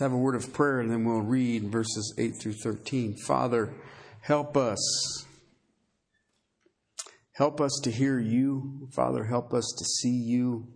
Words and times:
Let's 0.00 0.12
have 0.12 0.18
a 0.18 0.22
word 0.22 0.34
of 0.34 0.54
prayer 0.54 0.80
and 0.80 0.90
then 0.90 1.04
we'll 1.04 1.20
read 1.20 1.64
verses 1.70 2.14
8 2.16 2.30
through 2.40 2.54
13. 2.54 3.16
Father, 3.26 3.74
help 4.22 4.56
us. 4.56 5.26
Help 7.32 7.60
us 7.60 7.78
to 7.84 7.90
hear 7.90 8.18
you. 8.18 8.88
Father, 8.96 9.24
help 9.24 9.52
us 9.52 9.70
to 9.76 9.84
see 9.84 10.16
you. 10.24 10.68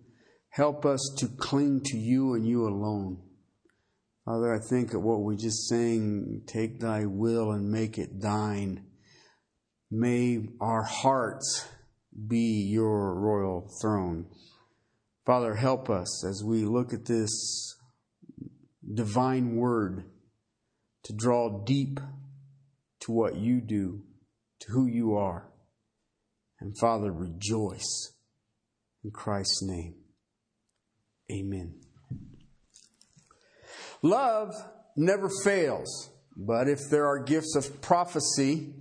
Help 0.50 0.84
us 0.84 1.00
to 1.16 1.28
cling 1.38 1.80
to 1.86 1.96
you 1.96 2.34
and 2.34 2.46
you 2.46 2.68
alone. 2.68 3.22
Father, 4.26 4.52
I 4.52 4.58
think 4.58 4.92
of 4.92 5.00
what 5.00 5.22
we 5.22 5.36
just 5.36 5.68
sang, 5.70 6.42
take 6.46 6.80
thy 6.80 7.06
will 7.06 7.50
and 7.50 7.70
make 7.70 7.96
it 7.96 8.20
thine. 8.20 8.84
May 9.90 10.50
our 10.60 10.82
hearts 10.82 11.66
be 12.28 12.68
your 12.70 13.14
royal 13.14 13.70
throne. 13.80 14.26
Father, 15.24 15.54
help 15.54 15.88
us 15.88 16.22
as 16.26 16.44
we 16.44 16.66
look 16.66 16.92
at 16.92 17.06
this 17.06 17.74
divine 18.92 19.56
word 19.56 20.04
to 21.04 21.12
draw 21.12 21.64
deep 21.64 22.00
to 23.00 23.12
what 23.12 23.36
you 23.36 23.60
do, 23.60 24.02
to 24.60 24.72
who 24.72 24.86
you 24.86 25.14
are. 25.14 25.50
And 26.60 26.76
Father, 26.78 27.12
rejoice 27.12 28.12
in 29.02 29.10
Christ's 29.10 29.62
name. 29.62 29.96
Amen. 31.30 31.80
Love 34.02 34.54
never 34.96 35.30
fails, 35.42 36.10
but 36.36 36.68
if 36.68 36.80
there 36.90 37.06
are 37.06 37.22
gifts 37.22 37.56
of 37.56 37.80
prophecy, 37.80 38.74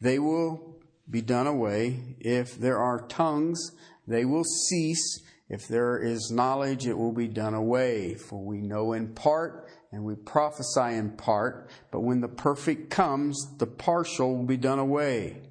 they 0.00 0.18
will 0.18 0.80
be 1.10 1.20
done 1.20 1.46
away. 1.46 2.16
If 2.20 2.58
there 2.58 2.78
are 2.78 3.06
tongues, 3.06 3.60
they 4.06 4.24
will 4.24 4.44
cease. 4.44 5.20
If 5.48 5.66
there 5.66 5.98
is 5.98 6.30
knowledge, 6.30 6.86
it 6.86 6.96
will 6.96 7.12
be 7.12 7.28
done 7.28 7.54
away. 7.54 8.14
For 8.14 8.38
we 8.38 8.60
know 8.60 8.92
in 8.92 9.14
part 9.14 9.68
and 9.92 10.04
we 10.04 10.14
prophesy 10.14 10.94
in 10.94 11.12
part, 11.12 11.70
but 11.90 12.00
when 12.00 12.20
the 12.20 12.28
perfect 12.28 12.90
comes, 12.90 13.38
the 13.58 13.66
partial 13.66 14.36
will 14.36 14.44
be 14.44 14.58
done 14.58 14.78
away. 14.78 15.42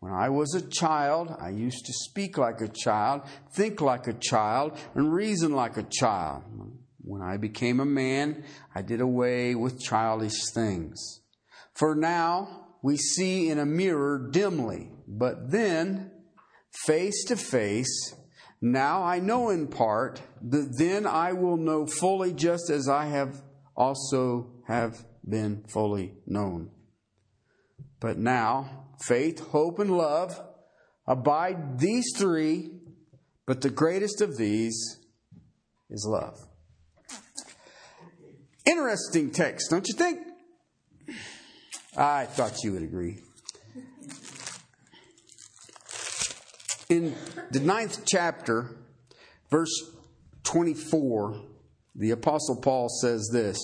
When 0.00 0.12
I 0.12 0.30
was 0.30 0.54
a 0.54 0.68
child, 0.68 1.36
I 1.38 1.50
used 1.50 1.84
to 1.86 1.92
speak 1.92 2.38
like 2.38 2.60
a 2.60 2.68
child, 2.68 3.22
think 3.54 3.80
like 3.80 4.06
a 4.08 4.14
child, 4.14 4.76
and 4.94 5.12
reason 5.12 5.52
like 5.52 5.76
a 5.76 5.84
child. 5.84 6.42
When 7.04 7.20
I 7.20 7.36
became 7.36 7.78
a 7.78 7.84
man, 7.84 8.44
I 8.74 8.82
did 8.82 9.00
away 9.00 9.54
with 9.54 9.80
childish 9.80 10.50
things. 10.54 11.20
For 11.74 11.94
now, 11.94 12.68
we 12.82 12.96
see 12.96 13.48
in 13.48 13.58
a 13.58 13.66
mirror 13.66 14.28
dimly, 14.32 14.90
but 15.06 15.50
then, 15.50 16.10
face 16.86 17.24
to 17.26 17.36
face, 17.36 18.14
now 18.62 19.02
I 19.02 19.18
know 19.18 19.50
in 19.50 19.66
part, 19.66 20.22
but 20.40 20.78
then 20.78 21.04
I 21.04 21.32
will 21.32 21.56
know 21.56 21.84
fully 21.84 22.32
just 22.32 22.70
as 22.70 22.88
I 22.88 23.06
have 23.06 23.42
also 23.76 24.52
have 24.68 25.04
been 25.28 25.64
fully 25.68 26.14
known. 26.26 26.70
But 27.98 28.18
now, 28.18 28.86
faith, 29.00 29.40
hope, 29.48 29.80
and 29.80 29.90
love 29.90 30.40
abide 31.06 31.80
these 31.80 32.06
three, 32.16 32.70
but 33.46 33.60
the 33.62 33.70
greatest 33.70 34.20
of 34.20 34.36
these 34.36 35.00
is 35.90 36.06
love. 36.08 36.38
Interesting 38.64 39.32
text, 39.32 39.70
don't 39.70 39.88
you 39.88 39.94
think? 39.94 40.20
I 41.96 42.26
thought 42.26 42.62
you 42.62 42.72
would 42.72 42.82
agree. 42.82 43.18
In 46.92 47.14
the 47.50 47.60
ninth 47.60 48.02
chapter, 48.04 48.76
verse 49.50 49.72
24, 50.42 51.40
the 51.94 52.10
Apostle 52.10 52.60
Paul 52.60 52.90
says 53.00 53.30
this 53.32 53.56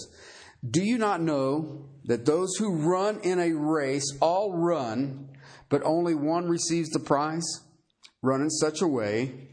Do 0.67 0.83
you 0.83 0.97
not 0.97 1.21
know 1.21 1.91
that 2.05 2.25
those 2.25 2.57
who 2.57 2.89
run 2.91 3.21
in 3.21 3.39
a 3.39 3.53
race 3.53 4.17
all 4.23 4.57
run, 4.57 5.29
but 5.69 5.83
only 5.85 6.15
one 6.15 6.49
receives 6.49 6.89
the 6.89 7.01
prize? 7.01 7.45
Run 8.23 8.41
in 8.41 8.49
such 8.49 8.81
a 8.81 8.89
way 8.89 9.51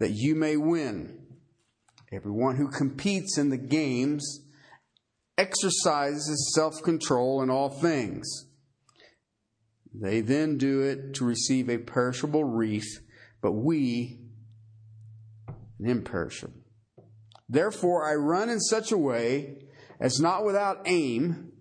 that 0.00 0.10
you 0.14 0.34
may 0.34 0.56
win. 0.56 1.16
Everyone 2.10 2.56
who 2.56 2.72
competes 2.72 3.38
in 3.38 3.50
the 3.50 3.56
games 3.56 4.40
exercises 5.38 6.52
self 6.56 6.82
control 6.82 7.40
in 7.40 7.50
all 7.50 7.68
things. 7.68 8.48
They 9.94 10.22
then 10.22 10.58
do 10.58 10.80
it 10.80 11.14
to 11.14 11.24
receive 11.24 11.68
a 11.68 11.78
perishable 11.78 12.42
wreath 12.42 12.98
but 13.42 13.52
we 13.52 14.18
an 15.78 15.90
imperishable. 15.90 16.54
Therefore, 17.48 18.10
I 18.10 18.14
run 18.14 18.48
in 18.48 18.60
such 18.60 18.92
a 18.92 18.96
way 18.96 19.58
as 20.00 20.18
not 20.20 20.44
without 20.44 20.82
aim. 20.86 21.52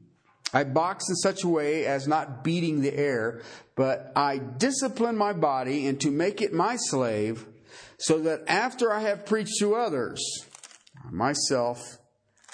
I 0.53 0.63
box 0.63 1.09
in 1.09 1.15
such 1.15 1.43
a 1.43 1.49
way 1.49 1.85
as 1.85 2.07
not 2.07 2.43
beating 2.43 2.81
the 2.81 2.93
air, 2.93 3.41
but 3.75 4.11
I 4.15 4.37
discipline 4.37 5.17
my 5.17 5.33
body 5.33 5.87
and 5.87 5.99
to 6.01 6.11
make 6.11 6.41
it 6.41 6.53
my 6.53 6.77
slave, 6.77 7.45
so 7.97 8.19
that 8.19 8.43
after 8.47 8.93
I 8.93 9.01
have 9.01 9.25
preached 9.25 9.59
to 9.59 9.75
others, 9.75 10.21
myself 11.09 11.97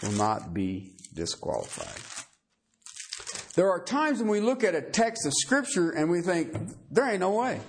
will 0.01 0.11
not 0.11 0.53
be 0.53 0.93
disqualified. 1.13 2.01
There 3.55 3.69
are 3.69 3.83
times 3.83 4.19
when 4.19 4.29
we 4.29 4.39
look 4.39 4.63
at 4.63 4.75
a 4.75 4.81
text 4.81 5.25
of 5.25 5.33
Scripture 5.33 5.89
and 5.89 6.11
we 6.11 6.21
think, 6.21 6.55
there 6.91 7.09
ain't 7.09 7.21
no 7.21 7.31
way. 7.31 7.59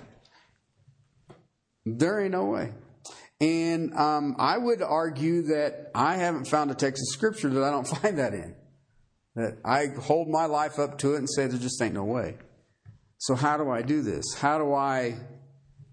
There 1.97 2.21
ain't 2.21 2.31
no 2.31 2.45
way. 2.45 2.73
And 3.41 3.93
um, 3.95 4.35
I 4.37 4.57
would 4.57 4.81
argue 4.81 5.43
that 5.43 5.91
I 5.95 6.15
haven't 6.15 6.45
found 6.45 6.71
a 6.71 6.75
text 6.75 7.01
of 7.01 7.13
scripture 7.13 7.49
that 7.49 7.63
I 7.63 7.71
don't 7.71 7.87
find 8.01 8.19
that 8.19 8.33
in. 8.33 8.55
That 9.35 9.57
I 9.63 9.87
hold 10.01 10.27
my 10.27 10.45
life 10.45 10.79
up 10.79 10.97
to 10.99 11.13
it 11.13 11.17
and 11.17 11.29
say 11.29 11.47
there 11.47 11.59
just 11.59 11.81
ain't 11.81 11.93
no 11.93 12.03
way. 12.03 12.37
So, 13.19 13.35
how 13.35 13.57
do 13.57 13.69
I 13.69 13.81
do 13.81 14.01
this? 14.01 14.25
How 14.37 14.57
do 14.57 14.73
I 14.73 15.17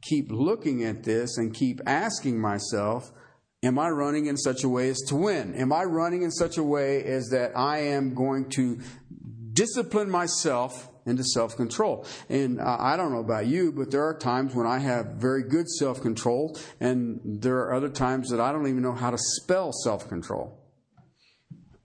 keep 0.03 0.31
looking 0.31 0.85
at 0.85 1.03
this 1.03 1.37
and 1.39 1.53
keep 1.55 1.81
asking 1.87 2.41
myself, 2.41 3.13
am 3.63 3.79
I 3.79 3.91
running 3.91 4.27
in 4.27 4.37
such 4.37 4.65
a 4.65 4.69
way 4.69 4.89
as 4.89 5.01
to 5.09 5.17
win? 5.17 5.55
Am 5.55 5.73
I 5.73 5.83
running 5.85 6.23
in 6.23 6.31
such 6.31 6.57
a 6.57 6.63
way 6.63 7.03
as 7.05 7.29
that 7.31 7.57
I 7.57 7.79
am 7.79 8.15
going 8.15 8.49
to 8.51 8.79
discipline 9.53 10.11
myself 10.11 10.89
into 11.07 11.25
self 11.25 11.57
control. 11.57 12.05
And 12.29 12.61
uh, 12.61 12.77
I 12.79 12.97
don't 12.97 13.13
know 13.13 13.21
about 13.21 13.47
you, 13.47 13.73
but 13.73 13.91
there 13.91 14.05
are 14.07 14.15
times 14.15 14.55
when 14.55 14.67
I 14.67 14.79
have 14.79 15.15
very 15.15 15.43
good 15.43 15.69
self 15.69 16.03
control, 16.03 16.59
and 16.81 17.21
there 17.25 17.59
are 17.59 17.75
other 17.75 17.89
times 17.89 18.31
that 18.31 18.41
I 18.41 18.53
don't 18.53 18.67
even 18.67 18.83
know 18.83 18.93
how 18.93 19.11
to 19.11 19.19
spell 19.19 19.73
self 19.73 20.09
control. 20.09 20.61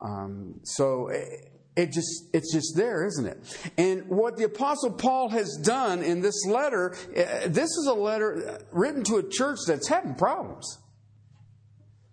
Um, 0.01 0.59
so 0.63 1.09
it, 1.09 1.51
it 1.75 1.91
just 1.91 2.25
it's 2.33 2.53
just 2.53 2.75
there 2.75 3.05
isn't 3.05 3.25
it 3.25 3.71
and 3.77 4.07
what 4.09 4.35
the 4.35 4.43
apostle 4.43 4.91
paul 4.91 5.29
has 5.29 5.57
done 5.63 6.01
in 6.03 6.21
this 6.21 6.45
letter 6.45 6.93
uh, 7.15 7.47
this 7.47 7.69
is 7.69 7.87
a 7.89 7.93
letter 7.93 8.59
written 8.71 9.03
to 9.03 9.17
a 9.17 9.23
church 9.23 9.59
that's 9.67 9.87
having 9.87 10.13
problems 10.15 10.79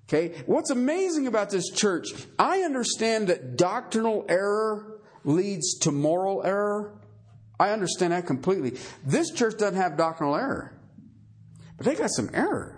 okay 0.08 0.43
what's 0.46 0.70
amazing 0.70 1.26
about 1.26 1.50
this 1.50 1.70
church 1.70 2.08
i 2.38 2.61
understand 2.61 3.28
that 3.28 3.56
doctrinal 3.56 4.25
error 4.28 4.88
leads 5.25 5.79
to 5.81 5.93
moral 5.93 6.43
error 6.44 6.99
I 7.61 7.70
understand 7.70 8.12
that 8.12 8.26
completely. 8.26 8.79
This 9.05 9.32
church 9.32 9.59
doesn't 9.59 9.76
have 9.76 9.97
doctrinal 9.97 10.37
error, 10.37 10.79
but 11.76 11.87
they 11.87 11.94
got 11.94 12.11
some 12.11 12.31
error. 12.32 12.75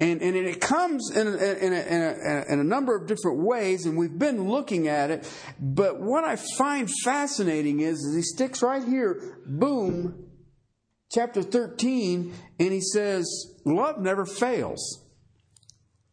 And, 0.00 0.22
and 0.22 0.34
it 0.34 0.62
comes 0.62 1.10
in 1.14 1.26
in, 1.26 1.34
in, 1.34 1.72
a, 1.74 2.44
in 2.48 2.58
a 2.58 2.64
number 2.64 2.96
of 2.96 3.06
different 3.06 3.40
ways, 3.40 3.84
and 3.84 3.98
we've 3.98 4.18
been 4.18 4.48
looking 4.48 4.88
at 4.88 5.10
it. 5.10 5.30
But 5.60 6.00
what 6.00 6.24
I 6.24 6.36
find 6.56 6.88
fascinating 7.04 7.80
is, 7.80 7.98
is 7.98 8.16
he 8.16 8.22
sticks 8.22 8.62
right 8.62 8.82
here, 8.82 9.38
boom, 9.44 10.30
chapter 11.12 11.42
13, 11.42 12.32
and 12.58 12.72
he 12.72 12.80
says, 12.80 13.26
Love 13.66 13.98
never 13.98 14.24
fails. 14.24 15.04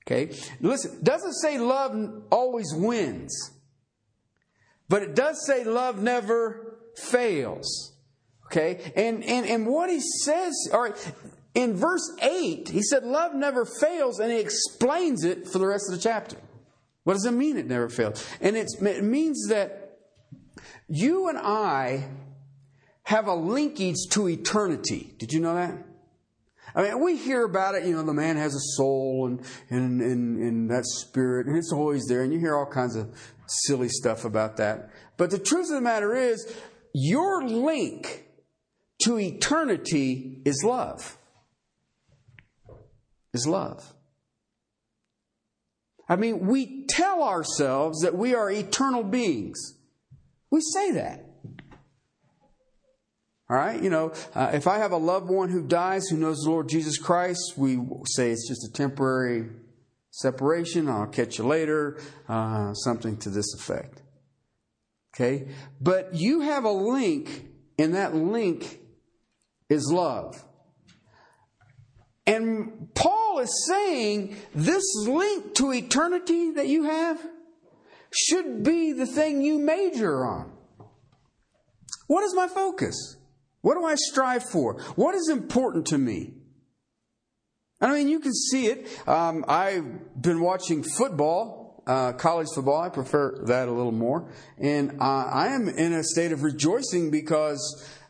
Okay? 0.05 0.35
Listen, 0.59 1.01
doesn't 1.01 1.35
say 1.35 1.57
love 1.57 2.23
always 2.29 2.73
wins, 2.73 3.56
but 4.89 5.03
it 5.03 5.15
does 5.15 5.45
say 5.45 5.63
love 5.63 6.01
never 6.01 6.77
fails. 6.95 7.93
Okay? 8.45 8.91
And, 8.95 9.23
and, 9.23 9.45
and 9.45 9.67
what 9.67 9.89
he 9.89 9.99
says, 9.99 10.53
all 10.73 10.83
right, 10.83 11.11
in 11.53 11.75
verse 11.75 12.15
8, 12.21 12.69
he 12.69 12.83
said, 12.83 13.03
Love 13.03 13.33
never 13.33 13.65
fails, 13.65 14.19
and 14.19 14.31
he 14.31 14.37
explains 14.39 15.23
it 15.23 15.47
for 15.47 15.57
the 15.57 15.65
rest 15.65 15.85
of 15.89 15.97
the 15.97 16.01
chapter. 16.01 16.37
What 17.03 17.13
does 17.13 17.25
it 17.25 17.31
mean 17.31 17.57
it 17.57 17.65
never 17.65 17.89
fails? 17.89 18.23
And 18.41 18.55
it 18.55 19.03
means 19.03 19.47
that 19.47 19.97
you 20.87 21.29
and 21.29 21.37
I 21.39 22.07
have 23.03 23.27
a 23.27 23.33
linkage 23.33 23.95
to 24.11 24.29
eternity. 24.29 25.13
Did 25.17 25.33
you 25.33 25.39
know 25.39 25.55
that? 25.55 25.77
I 26.77 26.83
mean, 26.83 27.03
we 27.03 27.17
hear 27.17 27.43
about 27.43 27.73
it, 27.73 27.85
you 27.85 27.93
know, 27.93 28.03
the 28.03 28.13
man 28.13 28.37
has 28.37 28.53
a 28.53 28.75
soul 28.75 29.25
and, 29.25 29.41
and, 29.71 29.99
and, 29.99 30.37
and 30.37 30.69
that 30.69 30.85
spirit, 30.85 31.47
and 31.47 31.57
it's 31.57 31.73
always 31.73 32.05
there, 32.05 32.21
and 32.21 32.31
you 32.31 32.37
hear 32.37 32.55
all 32.55 32.67
kinds 32.67 32.95
of 32.95 33.09
silly 33.47 33.89
stuff 33.89 34.25
about 34.25 34.57
that. 34.57 34.91
But 35.17 35.31
the 35.31 35.39
truth 35.39 35.69
of 35.69 35.75
the 35.75 35.81
matter 35.81 36.13
is, 36.13 36.55
your 36.93 37.43
link 37.43 38.25
to 39.01 39.17
eternity 39.17 40.43
is 40.45 40.63
love. 40.63 41.17
Is 43.33 43.47
love. 43.47 43.95
I 46.07 46.15
mean, 46.15 46.45
we 46.45 46.85
tell 46.87 47.23
ourselves 47.23 48.01
that 48.01 48.15
we 48.15 48.35
are 48.35 48.51
eternal 48.51 49.03
beings. 49.03 49.79
We 50.51 50.61
say 50.61 50.91
that. 50.91 51.26
All 53.49 53.55
right, 53.55 53.81
you 53.81 53.89
know, 53.89 54.11
uh, 54.35 54.51
if 54.53 54.67
I 54.67 54.77
have 54.77 54.91
a 54.91 54.97
loved 54.97 55.29
one 55.29 55.49
who 55.49 55.65
dies 55.65 56.07
who 56.07 56.17
knows 56.17 56.39
the 56.43 56.49
Lord 56.49 56.67
Jesus 56.67 56.97
Christ, 56.97 57.53
we 57.55 57.79
say 58.05 58.31
it's 58.31 58.45
just 58.45 58.67
a 58.67 58.71
temporary 58.73 59.47
separation. 60.11 60.89
I'll 60.89 61.07
catch 61.07 61.37
you 61.37 61.47
later, 61.47 61.97
uh, 62.27 62.73
something 62.73 63.15
to 63.19 63.29
this 63.29 63.53
effect. 63.53 64.01
Okay, 65.15 65.47
but 65.79 66.13
you 66.13 66.41
have 66.41 66.65
a 66.65 66.71
link, 66.71 67.45
and 67.79 67.95
that 67.95 68.13
link 68.13 68.79
is 69.69 69.89
love. 69.91 70.43
And 72.25 72.93
Paul 72.93 73.39
is 73.39 73.65
saying 73.67 74.35
this 74.53 74.83
link 75.07 75.55
to 75.55 75.71
eternity 75.71 76.51
that 76.51 76.67
you 76.67 76.83
have 76.83 77.25
should 78.11 78.63
be 78.63 78.91
the 78.91 79.05
thing 79.05 79.41
you 79.41 79.57
major 79.57 80.25
on. 80.25 80.51
What 82.07 82.23
is 82.23 82.35
my 82.35 82.47
focus? 82.47 83.16
What 83.67 83.77
do 83.77 83.83
I 83.83 83.95
strive 83.95 84.49
for? 84.49 84.81
What 84.95 85.13
is 85.13 85.27
important 85.27 85.87
to 85.87 85.97
me? 85.97 86.31
I 87.81 87.91
mean, 87.91 88.07
you 88.07 88.21
can 88.21 88.33
see 88.33 88.67
it. 88.67 88.87
Um, 89.05 89.43
I've 89.45 90.21
been 90.21 90.39
watching 90.39 90.83
football, 90.83 91.83
uh, 91.85 92.13
college 92.13 92.47
football. 92.55 92.79
I 92.79 92.87
prefer 92.87 93.43
that 93.47 93.67
a 93.67 93.71
little 93.73 93.91
more. 93.91 94.31
And 94.57 95.01
uh, 95.01 95.25
I 95.33 95.47
am 95.47 95.67
in 95.67 95.91
a 95.91 96.01
state 96.01 96.31
of 96.31 96.43
rejoicing 96.43 97.11
because 97.11 97.59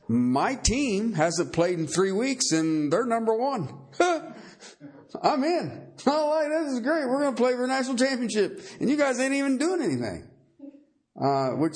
my 0.08 0.54
team 0.54 1.14
hasn't 1.14 1.54
played 1.54 1.80
in 1.80 1.88
three 1.88 2.12
weeks 2.12 2.52
and 2.52 2.94
they're 2.94 3.08
number 3.08 3.34
one. 3.34 3.80
I'm 4.00 5.44
in. 5.44 5.88
I'm 6.06 6.30
like, 6.30 6.50
this 6.50 6.74
is 6.74 6.82
great. 6.82 7.08
We're 7.08 7.22
going 7.24 7.36
to 7.36 7.42
play 7.42 7.54
for 7.54 7.64
a 7.64 7.68
national 7.68 7.96
championship. 7.96 8.62
And 8.80 8.92
you 8.92 8.96
guys 8.96 9.20
ain't 9.20 9.34
even 9.34 9.58
doing 9.58 9.82
anything. 9.82 10.30
Uh, 11.20 11.50
which 11.54 11.74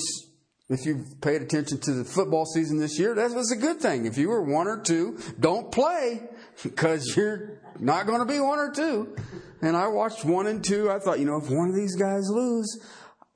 if 0.73 0.85
you've 0.85 1.19
paid 1.21 1.41
attention 1.41 1.79
to 1.81 1.93
the 1.93 2.05
football 2.05 2.45
season 2.45 2.79
this 2.79 2.97
year, 2.97 3.13
that 3.15 3.31
was 3.31 3.51
a 3.51 3.57
good 3.57 3.79
thing. 3.79 4.05
If 4.05 4.17
you 4.17 4.29
were 4.29 4.41
one 4.41 4.67
or 4.67 4.81
two, 4.81 5.19
don't 5.39 5.71
play 5.71 6.21
because 6.63 7.15
you're 7.15 7.61
not 7.79 8.05
going 8.05 8.19
to 8.19 8.25
be 8.25 8.39
one 8.39 8.59
or 8.59 8.71
two. 8.71 9.15
And 9.61 9.75
I 9.75 9.87
watched 9.87 10.23
one 10.23 10.47
and 10.47 10.63
two. 10.63 10.89
I 10.89 10.99
thought, 10.99 11.19
you 11.19 11.25
know, 11.25 11.37
if 11.37 11.49
one 11.49 11.69
of 11.69 11.75
these 11.75 11.95
guys 11.95 12.29
lose, 12.29 12.79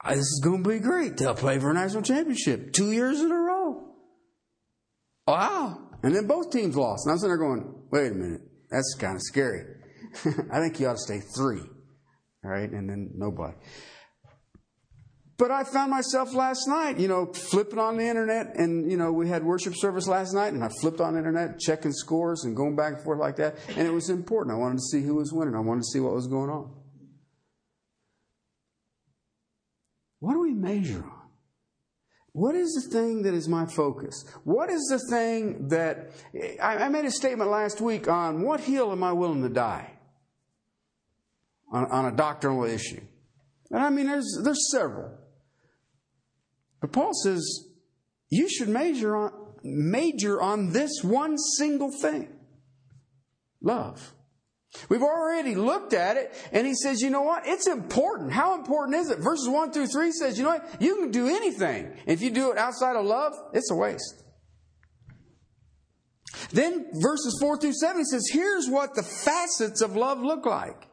uh, 0.03 0.11
this 0.11 0.19
is 0.19 0.41
going 0.43 0.63
to 0.63 0.69
be 0.69 0.79
great. 0.79 1.17
They'll 1.17 1.35
play 1.35 1.59
for 1.59 1.71
a 1.71 1.73
national 1.73 2.03
championship 2.03 2.73
two 2.73 2.91
years 2.91 3.19
in 3.19 3.31
a 3.31 3.35
row. 3.35 3.95
Wow. 5.27 5.89
And 6.03 6.15
then 6.15 6.27
both 6.27 6.51
teams 6.51 6.75
lost. 6.75 7.05
And 7.05 7.11
I 7.11 7.13
was 7.15 7.21
sitting 7.21 7.37
there 7.37 7.37
going, 7.37 7.75
wait 7.91 8.11
a 8.11 8.15
minute. 8.15 8.41
That's 8.69 8.95
kind 8.99 9.15
of 9.15 9.21
scary. 9.21 9.63
I 10.53 10.59
think 10.59 10.79
you 10.79 10.87
ought 10.87 10.93
to 10.93 10.99
stay 10.99 11.19
three. 11.19 11.61
All 12.43 12.51
right. 12.51 12.69
And 12.69 12.89
then 12.89 13.11
nobody. 13.15 13.55
But 15.37 15.51
I 15.51 15.65
found 15.65 15.91
myself 15.91 16.33
last 16.33 16.65
night, 16.67 16.97
you 16.97 17.09
know, 17.09 17.25
flipping 17.25 17.77
on 17.77 17.97
the 17.97 18.07
internet, 18.07 18.55
and 18.55 18.89
you 18.89 18.95
know, 18.95 19.11
we 19.11 19.27
had 19.27 19.43
worship 19.43 19.73
service 19.75 20.07
last 20.07 20.33
night, 20.33 20.53
and 20.53 20.63
I 20.63 20.69
flipped 20.79 21.01
on 21.01 21.13
the 21.13 21.19
internet, 21.19 21.59
checking 21.59 21.91
scores 21.91 22.45
and 22.45 22.55
going 22.55 22.75
back 22.77 22.93
and 22.93 23.03
forth 23.03 23.19
like 23.19 23.35
that, 23.37 23.57
and 23.75 23.85
it 23.85 23.91
was 23.91 24.09
important. 24.09 24.55
I 24.55 24.59
wanted 24.59 24.77
to 24.77 24.83
see 24.83 25.01
who 25.01 25.15
was 25.15 25.33
winning. 25.33 25.55
I 25.55 25.59
wanted 25.59 25.81
to 25.81 25.91
see 25.91 25.99
what 25.99 26.13
was 26.13 26.27
going 26.27 26.49
on. 26.49 26.71
What 30.19 30.33
do 30.33 30.39
we 30.39 30.53
measure 30.53 31.03
on? 31.03 31.11
What 32.31 32.55
is 32.55 32.73
the 32.73 32.89
thing 32.89 33.23
that 33.23 33.33
is 33.33 33.47
my 33.47 33.65
focus? 33.65 34.25
What 34.43 34.69
is 34.69 34.81
the 34.89 34.99
thing 35.09 35.67
that 35.69 36.11
I, 36.61 36.87
made 36.89 37.05
a 37.05 37.11
statement 37.11 37.49
last 37.49 37.79
week 37.79 38.07
on 38.07 38.41
what 38.41 38.61
hill 38.61 38.91
am 38.91 39.03
I 39.03 39.11
willing 39.13 39.41
to 39.43 39.49
die 39.49 39.91
on, 41.71 41.85
on 41.91 42.05
a 42.05 42.11
doctrinal 42.11 42.63
issue? 42.65 43.01
And 43.71 43.83
I 43.83 43.89
mean, 43.89 44.07
there's 44.07 44.39
there's 44.43 44.69
several. 44.71 45.11
But 46.85 46.91
Paul 46.91 47.13
says 47.15 47.65
you 48.29 48.47
should 48.47 48.69
major 48.69 49.15
on, 49.15 49.31
major 49.63 50.39
on 50.39 50.71
this 50.71 51.03
one 51.03 51.35
single 51.57 51.89
thing 51.89 52.29
love. 53.59 54.13
We've 54.87 55.01
already 55.01 55.55
looked 55.55 55.93
at 55.93 56.15
it, 56.17 56.35
and 56.51 56.67
he 56.67 56.75
says, 56.75 57.01
you 57.01 57.09
know 57.09 57.23
what? 57.23 57.47
It's 57.47 57.65
important. 57.65 58.33
How 58.33 58.53
important 58.53 58.97
is 58.97 59.09
it? 59.09 59.17
Verses 59.17 59.49
1 59.49 59.71
through 59.71 59.87
3 59.87 60.11
says, 60.11 60.37
you 60.37 60.43
know 60.43 60.51
what? 60.51 60.79
You 60.79 60.97
can 60.97 61.09
do 61.09 61.27
anything. 61.27 61.91
If 62.05 62.21
you 62.21 62.29
do 62.29 62.51
it 62.51 62.59
outside 62.59 62.95
of 62.95 63.03
love, 63.03 63.33
it's 63.51 63.71
a 63.71 63.75
waste. 63.75 64.21
Then 66.51 66.85
verses 66.93 67.35
4 67.41 67.57
through 67.57 67.73
7 67.73 67.97
he 67.97 68.03
says, 68.03 68.29
here's 68.31 68.69
what 68.69 68.93
the 68.93 69.01
facets 69.01 69.81
of 69.81 69.95
love 69.95 70.19
look 70.19 70.45
like. 70.45 70.87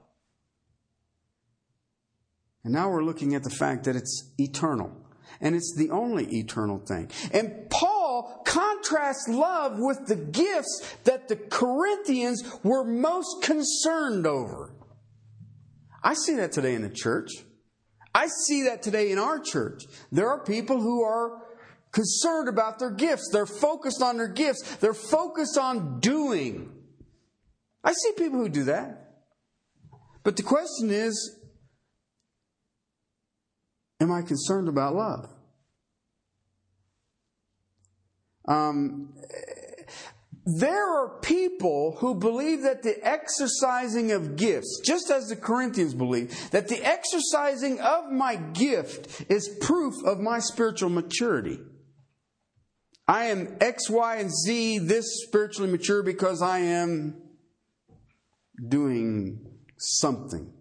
And 2.64 2.72
now 2.72 2.88
we're 2.88 3.04
looking 3.04 3.34
at 3.34 3.42
the 3.42 3.50
fact 3.50 3.84
that 3.84 3.94
it's 3.94 4.32
eternal 4.38 5.01
and 5.42 5.56
it's 5.56 5.74
the 5.76 5.90
only 5.90 6.24
eternal 6.38 6.78
thing. 6.78 7.10
And 7.32 7.68
Paul 7.68 8.42
contrasts 8.46 9.28
love 9.28 9.74
with 9.76 10.06
the 10.06 10.16
gifts 10.16 10.96
that 11.04 11.28
the 11.28 11.36
Corinthians 11.36 12.42
were 12.62 12.84
most 12.84 13.42
concerned 13.42 14.26
over. 14.26 14.72
I 16.02 16.14
see 16.14 16.36
that 16.36 16.52
today 16.52 16.74
in 16.74 16.82
the 16.82 16.90
church. 16.90 17.30
I 18.14 18.28
see 18.46 18.64
that 18.64 18.82
today 18.82 19.10
in 19.10 19.18
our 19.18 19.40
church. 19.40 19.84
There 20.10 20.28
are 20.28 20.44
people 20.44 20.80
who 20.80 21.02
are 21.02 21.42
concerned 21.90 22.48
about 22.48 22.78
their 22.78 22.90
gifts. 22.90 23.28
They're 23.32 23.46
focused 23.46 24.02
on 24.02 24.16
their 24.16 24.28
gifts. 24.28 24.76
They're 24.76 24.94
focused 24.94 25.58
on 25.58 26.00
doing. 26.00 26.72
I 27.84 27.92
see 27.92 28.12
people 28.16 28.38
who 28.38 28.48
do 28.48 28.64
that. 28.64 28.98
But 30.22 30.36
the 30.36 30.42
question 30.42 30.90
is, 30.90 31.38
Am 34.02 34.10
I 34.10 34.22
concerned 34.22 34.68
about 34.68 34.96
love? 34.96 35.30
Um, 38.48 39.14
there 40.44 40.84
are 40.84 41.20
people 41.20 41.96
who 42.00 42.16
believe 42.16 42.62
that 42.62 42.82
the 42.82 42.96
exercising 43.06 44.10
of 44.10 44.34
gifts, 44.34 44.80
just 44.84 45.08
as 45.08 45.28
the 45.28 45.36
Corinthians 45.36 45.94
believe, 45.94 46.50
that 46.50 46.66
the 46.66 46.84
exercising 46.84 47.80
of 47.80 48.10
my 48.10 48.34
gift 48.34 49.30
is 49.30 49.56
proof 49.60 49.94
of 50.04 50.18
my 50.18 50.40
spiritual 50.40 50.90
maturity. 50.90 51.60
I 53.06 53.26
am 53.26 53.56
X, 53.60 53.88
Y, 53.88 54.16
and 54.16 54.32
Z 54.34 54.78
this 54.78 55.22
spiritually 55.22 55.70
mature 55.70 56.02
because 56.02 56.42
I 56.42 56.58
am 56.58 57.22
doing 58.68 59.46
something. 59.78 60.52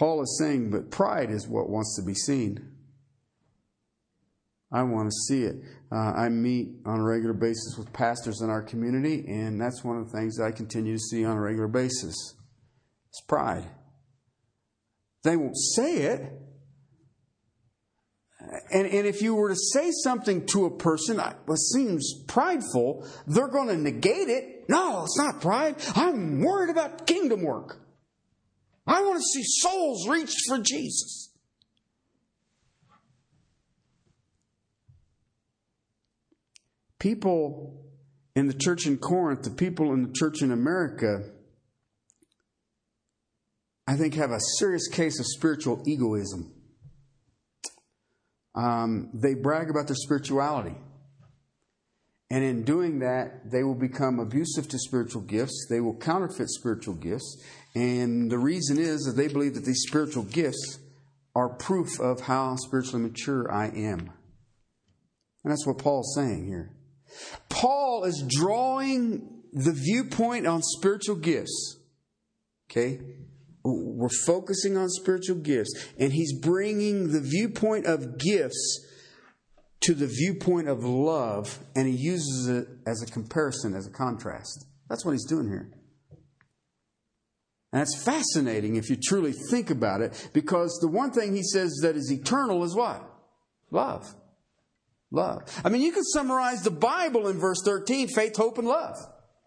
Paul 0.00 0.22
is 0.22 0.38
saying, 0.38 0.70
but 0.70 0.90
pride 0.90 1.30
is 1.30 1.46
what 1.46 1.68
wants 1.68 1.94
to 1.96 2.02
be 2.02 2.14
seen. 2.14 2.72
I 4.72 4.82
want 4.82 5.10
to 5.10 5.12
see 5.28 5.42
it. 5.42 5.56
Uh, 5.92 6.12
I 6.16 6.30
meet 6.30 6.70
on 6.86 7.00
a 7.00 7.04
regular 7.04 7.34
basis 7.34 7.76
with 7.76 7.92
pastors 7.92 8.40
in 8.40 8.48
our 8.48 8.62
community, 8.62 9.26
and 9.28 9.60
that's 9.60 9.84
one 9.84 9.98
of 9.98 10.10
the 10.10 10.16
things 10.16 10.40
I 10.40 10.52
continue 10.52 10.94
to 10.94 10.98
see 10.98 11.22
on 11.22 11.36
a 11.36 11.40
regular 11.40 11.68
basis. 11.68 12.14
It's 13.10 13.20
pride. 13.28 13.68
They 15.22 15.36
won't 15.36 15.58
say 15.58 15.98
it. 15.98 16.32
And, 18.72 18.86
and 18.86 19.06
if 19.06 19.20
you 19.20 19.34
were 19.34 19.50
to 19.50 19.56
say 19.74 19.90
something 20.02 20.46
to 20.46 20.64
a 20.64 20.70
person 20.78 21.18
that 21.18 21.36
seems 21.74 22.24
prideful, 22.26 23.06
they're 23.26 23.48
going 23.48 23.68
to 23.68 23.76
negate 23.76 24.30
it. 24.30 24.64
No, 24.66 25.04
it's 25.04 25.18
not 25.18 25.42
pride. 25.42 25.76
I'm 25.94 26.40
worried 26.40 26.70
about 26.70 27.06
kingdom 27.06 27.42
work. 27.42 27.80
I 28.90 29.02
want 29.02 29.18
to 29.18 29.22
see 29.22 29.44
souls 29.44 30.08
reached 30.08 30.48
for 30.48 30.58
Jesus. 30.58 31.30
People 36.98 37.84
in 38.34 38.48
the 38.48 38.52
church 38.52 38.86
in 38.86 38.98
Corinth, 38.98 39.44
the 39.44 39.50
people 39.50 39.92
in 39.92 40.02
the 40.02 40.12
church 40.12 40.42
in 40.42 40.50
America, 40.50 41.22
I 43.86 43.96
think 43.96 44.14
have 44.14 44.32
a 44.32 44.40
serious 44.58 44.88
case 44.88 45.20
of 45.20 45.26
spiritual 45.26 45.84
egoism. 45.86 46.52
Um, 48.56 49.10
they 49.14 49.34
brag 49.34 49.70
about 49.70 49.86
their 49.86 49.96
spirituality. 49.96 50.74
And 52.30 52.44
in 52.44 52.62
doing 52.62 53.00
that, 53.00 53.50
they 53.50 53.64
will 53.64 53.74
become 53.74 54.20
abusive 54.20 54.68
to 54.68 54.78
spiritual 54.78 55.22
gifts. 55.22 55.66
They 55.68 55.80
will 55.80 55.96
counterfeit 55.96 56.48
spiritual 56.48 56.94
gifts. 56.94 57.42
And 57.74 58.30
the 58.30 58.38
reason 58.38 58.78
is 58.78 59.02
that 59.02 59.16
they 59.16 59.28
believe 59.28 59.54
that 59.54 59.64
these 59.64 59.84
spiritual 59.86 60.24
gifts 60.24 60.78
are 61.34 61.48
proof 61.48 62.00
of 62.00 62.22
how 62.22 62.56
spiritually 62.56 63.02
mature 63.02 63.50
I 63.50 63.66
am. 63.66 64.12
And 65.44 65.52
that's 65.52 65.66
what 65.66 65.78
Paul's 65.78 66.12
saying 66.14 66.46
here. 66.46 66.72
Paul 67.48 68.04
is 68.04 68.24
drawing 68.28 69.42
the 69.52 69.72
viewpoint 69.72 70.46
on 70.46 70.62
spiritual 70.62 71.16
gifts. 71.16 71.78
Okay? 72.70 73.00
We're 73.62 74.08
focusing 74.26 74.76
on 74.76 74.88
spiritual 74.88 75.36
gifts, 75.36 75.72
and 75.98 76.12
he's 76.12 76.32
bringing 76.40 77.12
the 77.12 77.20
viewpoint 77.20 77.86
of 77.86 78.18
gifts 78.18 78.86
to 79.82 79.94
the 79.94 80.06
viewpoint 80.06 80.68
of 80.68 80.84
love, 80.84 81.58
and 81.74 81.86
he 81.86 81.94
uses 81.94 82.48
it 82.48 82.68
as 82.86 83.02
a 83.02 83.06
comparison, 83.06 83.74
as 83.74 83.86
a 83.86 83.90
contrast. 83.90 84.66
That's 84.88 85.04
what 85.04 85.12
he's 85.12 85.26
doing 85.26 85.48
here. 85.48 85.70
And 87.72 87.80
that's 87.80 88.02
fascinating 88.02 88.76
if 88.76 88.90
you 88.90 88.96
truly 88.96 89.32
think 89.50 89.70
about 89.70 90.00
it, 90.00 90.30
because 90.32 90.78
the 90.80 90.88
one 90.88 91.12
thing 91.12 91.34
he 91.34 91.42
says 91.42 91.78
that 91.82 91.96
is 91.96 92.10
eternal 92.10 92.64
is 92.64 92.74
what? 92.74 93.04
Love. 93.70 94.14
Love. 95.12 95.42
I 95.64 95.68
mean, 95.68 95.82
you 95.82 95.92
can 95.92 96.04
summarize 96.04 96.62
the 96.62 96.70
Bible 96.70 97.28
in 97.28 97.38
verse 97.38 97.62
13 97.64 98.08
faith, 98.08 98.36
hope, 98.36 98.58
and 98.58 98.66
love. 98.66 98.96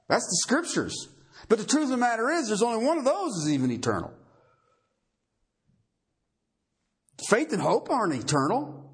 That's 0.07 0.25
the 0.25 0.37
scriptures. 0.41 1.09
But 1.49 1.59
the 1.59 1.65
truth 1.65 1.85
of 1.85 1.89
the 1.89 1.97
matter 1.97 2.29
is, 2.29 2.47
there's 2.47 2.61
only 2.61 2.85
one 2.85 2.97
of 2.97 3.05
those 3.05 3.33
is 3.43 3.51
even 3.51 3.71
eternal. 3.71 4.13
Faith 7.27 7.51
and 7.51 7.61
hope 7.61 7.89
aren't 7.89 8.13
eternal. 8.13 8.91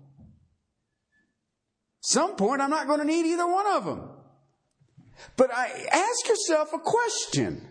Some 2.02 2.36
point, 2.36 2.62
I'm 2.62 2.70
not 2.70 2.88
going 2.88 3.00
to 3.00 3.06
need 3.06 3.26
either 3.26 3.48
one 3.48 3.68
of 3.68 3.86
them. 3.86 4.10
But 5.36 5.54
I 5.54 5.68
ask 5.92 6.28
yourself 6.28 6.74
a 6.74 6.80
question. 6.80 7.69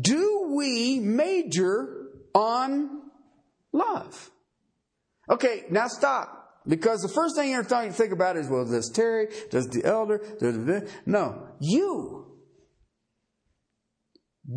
Do 0.00 0.52
we 0.56 1.00
major 1.00 2.08
on 2.34 3.02
love? 3.72 4.30
Okay, 5.28 5.64
now 5.70 5.88
stop. 5.88 6.40
Because 6.66 7.02
the 7.02 7.08
first 7.08 7.36
thing 7.36 7.50
you're 7.50 7.62
to 7.62 7.92
think 7.92 8.12
about 8.12 8.36
is, 8.36 8.48
well, 8.48 8.64
does 8.64 8.90
Terry, 8.90 9.28
does 9.50 9.68
the 9.68 9.84
elder, 9.84 10.18
does 10.40 10.88
no, 11.04 11.48
you. 11.60 12.24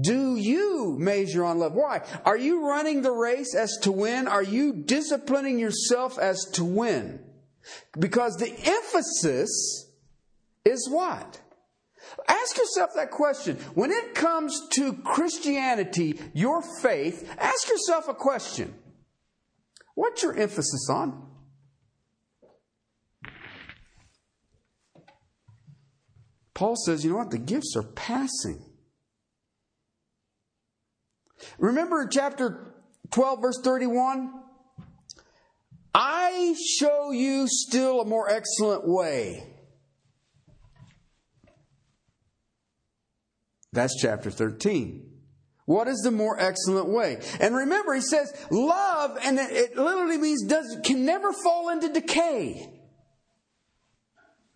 Do 0.01 0.35
you 0.35 0.95
measure 0.99 1.43
on 1.45 1.59
love? 1.59 1.73
Why? 1.73 2.01
Are 2.25 2.37
you 2.37 2.67
running 2.67 3.01
the 3.01 3.11
race 3.11 3.55
as 3.55 3.77
to 3.83 3.91
win? 3.91 4.27
Are 4.27 4.43
you 4.43 4.73
disciplining 4.73 5.59
yourself 5.59 6.17
as 6.17 6.45
to 6.53 6.65
win? 6.65 7.21
Because 7.97 8.35
the 8.35 8.49
emphasis 8.49 9.89
is 10.65 10.89
what? 10.89 11.41
Ask 12.27 12.57
yourself 12.57 12.91
that 12.95 13.11
question. 13.11 13.57
When 13.73 13.91
it 13.91 14.15
comes 14.15 14.67
to 14.75 14.93
Christianity, 14.93 16.19
your 16.33 16.61
faith, 16.81 17.33
ask 17.37 17.69
yourself 17.69 18.07
a 18.07 18.13
question. 18.13 18.73
What's 19.95 20.23
your 20.23 20.35
emphasis 20.35 20.89
on? 20.89 21.27
Paul 26.53 26.75
says, 26.75 27.03
you 27.03 27.11
know 27.11 27.17
what? 27.17 27.31
The 27.31 27.37
gifts 27.37 27.75
are 27.75 27.83
passing. 27.83 28.63
Remember 31.59 32.07
chapter 32.07 32.73
12, 33.11 33.41
verse 33.41 33.59
31? 33.63 34.33
I 35.93 36.55
show 36.77 37.11
you 37.11 37.47
still 37.47 38.01
a 38.01 38.05
more 38.05 38.29
excellent 38.29 38.87
way. 38.87 39.56
That's 43.77 43.95
chapter 43.95 44.31
13. 44.31 45.07
What 45.65 45.87
is 45.87 45.99
the 45.99 46.09
more 46.09 46.39
excellent 46.39 46.87
way? 46.87 47.21
And 47.39 47.55
remember, 47.55 47.93
he 47.93 48.01
says 48.01 48.33
love, 48.49 49.19
and 49.23 49.37
it 49.37 49.77
literally 49.77 50.17
means 50.17 50.45
does 50.45 50.79
can 50.83 51.05
never 51.05 51.31
fall 51.31 51.69
into 51.69 51.93
decay. 51.93 52.73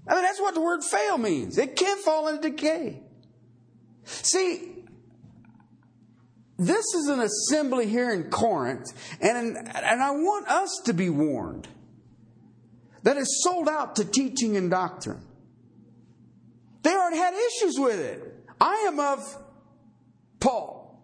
I 0.08 0.16
mean, 0.16 0.24
that's 0.24 0.42
what 0.42 0.56
the 0.56 0.62
word 0.62 0.84
fail 0.84 1.20
means. 1.20 1.60
It 1.60 1.76
can't 1.76 2.02
fall 2.02 2.30
into 2.30 2.50
decay. 2.50 3.04
See, 4.06 4.86
this 6.58 6.86
is 6.96 7.08
an 7.08 7.20
assembly 7.20 7.86
here 7.86 8.10
in 8.10 8.32
Corinth, 8.32 8.88
and, 9.22 9.56
and 9.56 10.02
I 10.02 10.12
want 10.12 10.48
us 10.48 10.82
to 10.86 10.94
be 10.94 11.12
warned 11.12 11.68
that 13.04 13.18
is 13.18 13.44
sold 13.44 13.70
out 13.70 13.98
to 13.98 14.06
teaching 14.06 14.58
and 14.58 14.72
doctrine. 14.72 15.22
They 16.82 16.96
already 16.96 17.18
had 17.18 17.36
issues 17.36 17.76
with 17.78 18.00
it. 18.00 18.31
I 18.62 18.86
am 18.88 19.00
of 19.00 19.38
Paul. 20.40 21.04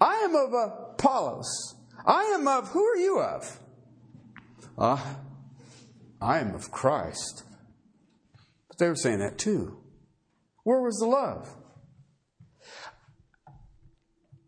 I 0.00 0.14
am 0.24 0.34
of 0.34 0.54
Apollos. 0.54 1.74
I 2.06 2.22
am 2.34 2.48
of, 2.48 2.68
who 2.68 2.82
are 2.82 2.96
you 2.96 3.20
of? 3.20 3.60
Ah, 4.78 5.04
uh, 5.04 5.14
I 6.24 6.38
am 6.38 6.54
of 6.54 6.70
Christ. 6.70 7.44
But 8.68 8.78
they 8.78 8.88
were 8.88 8.96
saying 8.96 9.18
that 9.18 9.36
too. 9.36 9.76
Where 10.64 10.80
was 10.80 10.96
the 10.96 11.06
love? 11.06 11.54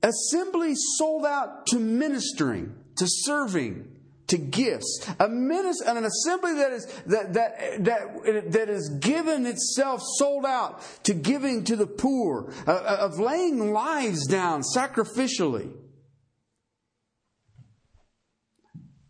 Assembly 0.03 0.73
sold 0.97 1.27
out 1.27 1.67
to 1.67 1.79
ministering, 1.79 2.75
to 2.97 3.05
serving, 3.07 3.92
to 4.33 4.39
gifts. 4.39 5.07
A 5.21 5.29
minister, 5.29 5.89
an 5.89 6.05
assembly 6.05 6.55
that 6.55 6.73
is 6.73 6.87
that 7.07 7.35
that 7.35 7.85
that 7.85 8.53
that 8.53 8.69
is 8.69 8.89
given 9.01 9.47
itself 9.47 10.01
sold 10.19 10.45
out 10.45 10.83
to 11.05 11.15
giving 11.15 11.65
to 11.65 11.77
the 11.77 11.87
poor, 11.87 12.53
uh, 12.67 12.71
uh 12.71 12.97
of 13.01 13.21
laying 13.21 13.73
lives 13.73 14.27
down 14.27 14.62
sacrificially. 14.62 15.73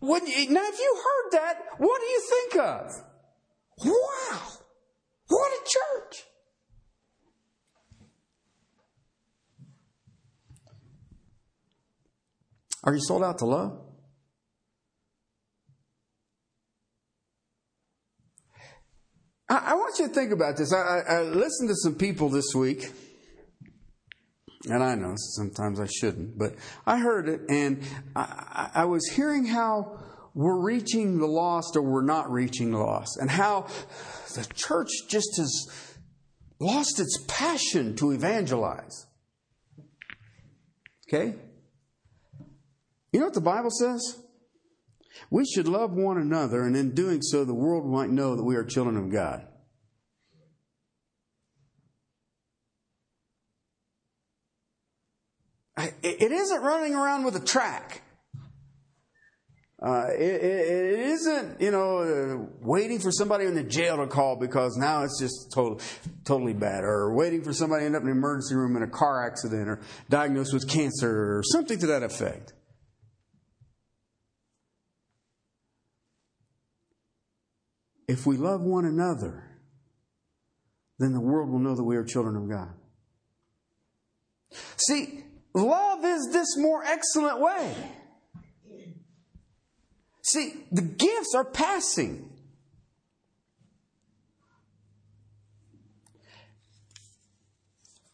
When, 0.00 0.24
now, 0.24 0.64
if 0.64 0.78
you 0.80 1.02
heard 1.04 1.30
that, 1.38 1.58
what 1.78 2.00
do 2.00 2.06
you 2.06 2.22
think 2.28 2.56
of? 2.56 2.90
Wow! 3.84 4.40
What 5.28 5.52
a 5.52 5.60
church! 5.64 6.24
Are 12.82 12.92
you 12.92 13.00
sold 13.00 13.22
out 13.22 13.38
to 13.38 13.46
love? 13.46 13.91
I, 19.52 19.72
I 19.72 19.74
want 19.74 19.98
you 19.98 20.08
to 20.08 20.14
think 20.14 20.32
about 20.32 20.56
this. 20.56 20.72
I, 20.72 20.78
I, 20.78 20.98
I 21.00 21.22
listened 21.24 21.68
to 21.68 21.74
some 21.76 21.94
people 21.94 22.30
this 22.30 22.54
week, 22.54 22.90
and 24.64 24.82
I 24.82 24.94
know 24.94 25.12
sometimes 25.16 25.78
I 25.78 25.86
shouldn't, 25.86 26.38
but 26.38 26.54
I 26.86 26.98
heard 26.98 27.28
it, 27.28 27.42
and 27.50 27.82
I, 28.16 28.70
I 28.74 28.84
was 28.86 29.06
hearing 29.08 29.44
how 29.44 29.98
we're 30.34 30.58
reaching 30.58 31.18
the 31.18 31.26
lost 31.26 31.76
or 31.76 31.82
we're 31.82 32.02
not 32.04 32.30
reaching 32.30 32.70
the 32.70 32.78
lost, 32.78 33.18
and 33.20 33.30
how 33.30 33.66
the 34.34 34.46
church 34.54 34.88
just 35.08 35.36
has 35.36 35.94
lost 36.58 36.98
its 36.98 37.22
passion 37.28 37.94
to 37.96 38.12
evangelize. 38.12 39.06
Okay? 41.06 41.34
You 43.12 43.20
know 43.20 43.26
what 43.26 43.34
the 43.34 43.42
Bible 43.42 43.70
says? 43.70 44.16
We 45.30 45.44
should 45.44 45.68
love 45.68 45.92
one 45.92 46.18
another, 46.18 46.62
and 46.62 46.76
in 46.76 46.94
doing 46.94 47.22
so, 47.22 47.44
the 47.44 47.54
world 47.54 47.86
might 47.86 48.10
know 48.10 48.36
that 48.36 48.44
we 48.44 48.56
are 48.56 48.64
children 48.64 48.96
of 48.96 49.10
God. 49.10 49.46
It 56.02 56.30
isn't 56.30 56.60
running 56.60 56.94
around 56.94 57.24
with 57.24 57.34
a 57.36 57.44
track. 57.44 58.02
Uh, 59.82 60.06
it, 60.16 60.42
it, 60.44 60.98
isn't, 61.00 61.60
you 61.60 61.72
know, 61.72 61.98
uh, 61.98 62.46
waiting 62.60 63.00
for 63.00 63.10
somebody 63.10 63.46
in 63.46 63.54
the 63.54 63.64
jail 63.64 63.96
to 63.96 64.06
call 64.06 64.36
because 64.36 64.76
now 64.76 65.02
it's 65.02 65.18
just 65.18 65.50
total, 65.52 65.80
totally 66.24 66.52
bad, 66.52 66.84
or 66.84 67.12
waiting 67.16 67.42
for 67.42 67.52
somebody 67.52 67.82
to 67.82 67.86
end 67.86 67.96
up 67.96 68.02
in 68.02 68.08
an 68.08 68.16
emergency 68.16 68.54
room 68.54 68.76
in 68.76 68.84
a 68.84 68.88
car 68.88 69.26
accident, 69.26 69.68
or 69.68 69.80
diagnosed 70.08 70.54
with 70.54 70.68
cancer, 70.68 71.36
or 71.36 71.42
something 71.42 71.80
to 71.80 71.86
that 71.88 72.04
effect. 72.04 72.52
If 78.12 78.26
we 78.26 78.36
love 78.36 78.60
one 78.60 78.84
another, 78.84 79.42
then 80.98 81.14
the 81.14 81.20
world 81.20 81.48
will 81.48 81.60
know 81.60 81.74
that 81.74 81.82
we 81.82 81.96
are 81.96 82.04
children 82.04 82.36
of 82.36 82.46
God. 82.46 82.74
See, 84.76 85.24
love 85.54 86.04
is 86.04 86.28
this 86.30 86.58
more 86.58 86.84
excellent 86.84 87.40
way. 87.40 87.74
See, 90.20 90.52
the 90.70 90.82
gifts 90.82 91.34
are 91.34 91.46
passing. 91.46 92.28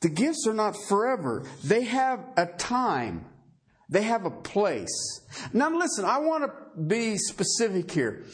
The 0.01 0.11
gifts 0.11 0.47
are 0.47 0.55
not 0.55 0.77
forever. 0.89 1.45
They 1.65 1.83
have 1.83 2.21
a 2.37 2.47
time. 2.47 3.25
They 3.91 4.03
have 4.03 4.27
a 4.27 4.31
place. 4.31 5.23
Now 5.53 5.77
listen, 5.77 6.05
I 6.05 6.19
want 6.19 6.45
to 6.45 6.81
be 6.81 7.17
specific 7.17 7.91
here. 7.91 8.25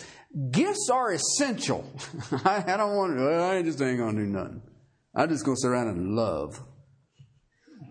Gifts 0.51 0.89
are 0.93 1.13
essential. 1.13 1.89
I, 2.45 2.77
don't 2.77 2.97
want 2.97 3.17
to, 3.17 3.43
I 3.43 3.63
just 3.63 3.81
ain't 3.81 3.99
going 3.99 4.17
to 4.17 4.23
do 4.23 4.29
nothing. 4.29 4.63
I'm 5.15 5.29
just 5.29 5.45
going 5.45 5.57
to 5.57 5.61
sit 5.61 5.69
around 5.69 5.89
and 5.89 6.17
love. 6.17 6.61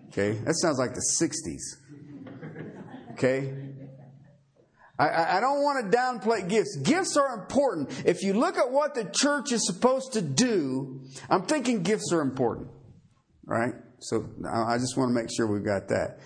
Okay? 0.09 0.33
That 0.43 0.55
sounds 0.55 0.77
like 0.77 0.93
the 0.93 1.03
60s. 1.21 1.83
Okay? 3.13 3.53
I, 4.99 5.37
I, 5.37 5.39
don't 5.39 5.63
want 5.63 5.91
to 5.91 5.97
downplay 5.97 6.47
gifts. 6.47 6.77
Gifts 6.83 7.15
are 7.17 7.33
important. 7.33 8.03
If 8.05 8.21
you 8.21 8.33
look 8.33 8.57
at 8.57 8.69
what 8.69 8.93
the 8.93 9.05
church 9.05 9.51
is 9.51 9.65
supposed 9.65 10.13
to 10.13 10.21
do, 10.21 11.01
I'm 11.29 11.43
thinking 11.43 11.81
gifts 11.81 12.11
are 12.11 12.21
important. 12.21 12.69
Right? 13.45 13.73
So 13.99 14.29
I 14.51 14.77
just 14.77 14.97
want 14.97 15.09
to 15.09 15.13
make 15.13 15.29
sure 15.35 15.47
we've 15.47 15.65
got 15.65 15.87
that. 15.87 16.19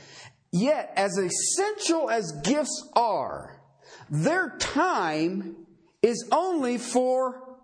Yet, 0.52 0.92
as 0.96 1.18
essential 1.18 2.10
as 2.10 2.32
gifts 2.44 2.90
are, 2.96 3.62
their 4.10 4.58
time 4.58 5.67
is 6.01 6.27
only 6.32 6.77
for 6.77 7.58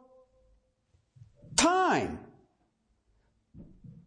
time. 1.56 2.20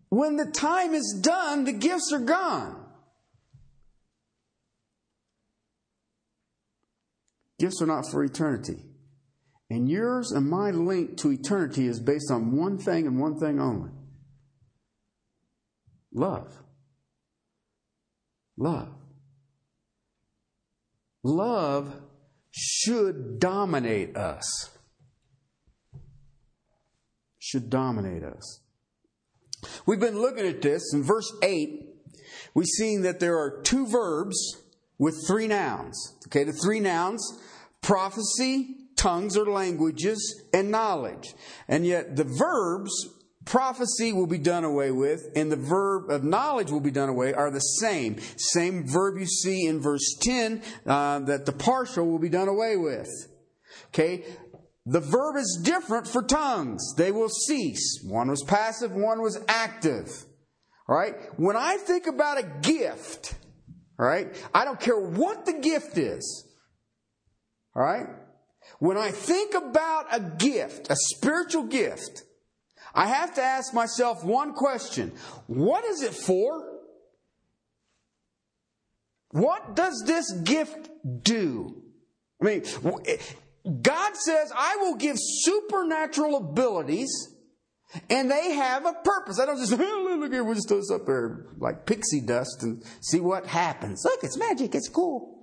When 0.08 0.36
the 0.36 0.46
time 0.46 0.94
is 0.94 1.18
done, 1.22 1.64
the 1.64 1.72
gifts 1.72 2.12
are 2.12 2.20
gone. 2.20 2.84
Gifts 7.58 7.80
are 7.80 7.86
not 7.86 8.04
for 8.10 8.22
eternity. 8.22 8.82
And 9.70 9.88
yours 9.88 10.30
and 10.30 10.48
my 10.48 10.70
link 10.70 11.16
to 11.18 11.32
eternity 11.32 11.86
is 11.86 12.00
based 12.00 12.30
on 12.30 12.56
one 12.56 12.78
thing 12.78 13.06
and 13.06 13.18
one 13.18 13.38
thing 13.38 13.60
only 13.60 13.90
love. 16.12 16.56
Love. 18.56 18.88
Love 21.22 21.92
should 22.56 23.38
dominate 23.38 24.16
us. 24.16 24.70
Should 27.38 27.68
dominate 27.68 28.24
us. 28.24 28.60
We've 29.84 30.00
been 30.00 30.18
looking 30.18 30.46
at 30.46 30.62
this 30.62 30.94
in 30.94 31.02
verse 31.02 31.30
8. 31.42 31.86
We've 32.54 32.66
seen 32.66 33.02
that 33.02 33.20
there 33.20 33.36
are 33.36 33.60
two 33.62 33.86
verbs 33.86 34.36
with 34.98 35.22
three 35.26 35.46
nouns. 35.46 36.16
Okay, 36.28 36.44
the 36.44 36.54
three 36.54 36.80
nouns 36.80 37.22
prophecy, 37.82 38.74
tongues 38.96 39.36
or 39.36 39.44
languages, 39.44 40.42
and 40.54 40.70
knowledge. 40.70 41.34
And 41.68 41.86
yet 41.86 42.16
the 42.16 42.24
verbs 42.24 42.90
prophecy 43.46 44.12
will 44.12 44.26
be 44.26 44.38
done 44.38 44.64
away 44.64 44.90
with 44.90 45.30
and 45.34 45.50
the 45.50 45.56
verb 45.56 46.10
of 46.10 46.22
knowledge 46.22 46.70
will 46.70 46.80
be 46.80 46.90
done 46.90 47.08
away 47.08 47.32
are 47.32 47.50
the 47.50 47.60
same. 47.60 48.18
Same 48.36 48.86
verb 48.86 49.16
you 49.18 49.26
see 49.26 49.66
in 49.66 49.80
verse 49.80 50.16
10 50.20 50.62
uh, 50.86 51.20
that 51.20 51.46
the 51.46 51.52
partial 51.52 52.06
will 52.06 52.18
be 52.18 52.28
done 52.28 52.48
away 52.48 52.76
with. 52.76 53.08
Okay? 53.88 54.24
The 54.84 55.00
verb 55.00 55.36
is 55.36 55.60
different 55.64 56.06
for 56.06 56.22
tongues. 56.22 56.94
They 56.96 57.10
will 57.10 57.30
cease. 57.30 58.04
One 58.04 58.28
was 58.28 58.42
passive 58.42 58.92
one 58.92 59.22
was 59.22 59.42
active. 59.48 60.24
All 60.88 60.96
right 60.96 61.16
when 61.36 61.56
i 61.56 61.78
think 61.78 62.06
about 62.06 62.38
a 62.38 62.44
gift 62.62 63.34
all 63.98 64.06
right 64.06 64.28
i 64.54 64.64
don't 64.64 64.78
care 64.78 65.00
what 65.00 65.46
the 65.46 65.54
gift 65.54 65.96
is. 65.96 66.46
All 67.74 67.82
right 67.82 68.06
when 68.78 68.96
I 68.96 69.10
think 69.10 69.54
about 69.54 70.06
a 70.12 70.20
gift, 70.20 70.90
a 70.90 70.96
spiritual 70.96 71.64
gift, 71.64 72.22
I 72.96 73.08
have 73.08 73.34
to 73.34 73.42
ask 73.42 73.74
myself 73.74 74.24
one 74.24 74.54
question 74.54 75.12
What 75.46 75.84
is 75.84 76.02
it 76.02 76.14
for? 76.14 76.72
What 79.30 79.76
does 79.76 80.02
this 80.06 80.32
gift 80.32 80.88
do? 81.22 81.82
I 82.40 82.44
mean, 82.44 82.62
God 83.82 84.16
says, 84.16 84.50
I 84.56 84.76
will 84.76 84.94
give 84.94 85.16
supernatural 85.18 86.36
abilities, 86.36 87.10
and 88.08 88.30
they 88.30 88.52
have 88.52 88.86
a 88.86 88.94
purpose. 88.94 89.38
I 89.38 89.46
don't 89.46 89.58
just, 89.58 89.72
look 89.78 90.32
here, 90.32 90.42
we'll 90.42 90.54
just 90.54 90.68
throw 90.68 90.78
this 90.78 90.90
up 90.90 91.06
there 91.06 91.46
like 91.58 91.84
pixie 91.84 92.22
dust 92.22 92.62
and 92.62 92.82
see 93.02 93.20
what 93.20 93.46
happens. 93.46 94.04
Look, 94.04 94.22
it's 94.22 94.38
magic, 94.38 94.74
it's 94.74 94.88
cool. 94.88 95.36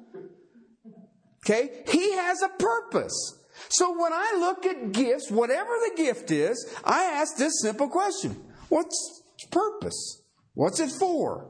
Okay? 1.45 1.83
He 1.87 2.13
has 2.13 2.41
a 2.41 2.49
purpose. 2.49 3.42
So 3.69 3.99
when 3.99 4.13
I 4.13 4.35
look 4.39 4.65
at 4.65 4.91
gifts, 4.91 5.31
whatever 5.31 5.69
the 5.69 5.95
gift 5.95 6.31
is, 6.31 6.73
I 6.83 7.03
ask 7.03 7.37
this 7.37 7.61
simple 7.61 7.89
question 7.89 8.41
What's 8.69 9.23
its 9.35 9.45
purpose? 9.51 10.21
What's 10.53 10.79
it 10.79 10.91
for? 10.91 11.49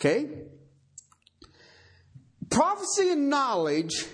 Okay? 0.00 0.28
Prophecy 2.50 3.10
and 3.10 3.30
knowledge, 3.30 4.06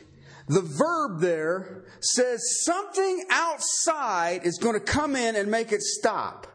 the 0.49 0.63
verb 0.63 1.21
there 1.21 1.85
says 2.01 2.41
something 2.65 3.25
outside 3.31 4.45
is 4.45 4.59
going 4.59 4.75
to 4.75 4.81
come 4.81 5.17
in 5.17 5.37
and 5.37 5.51
make 5.51 5.73
it 5.73 5.83
stop. 5.83 6.47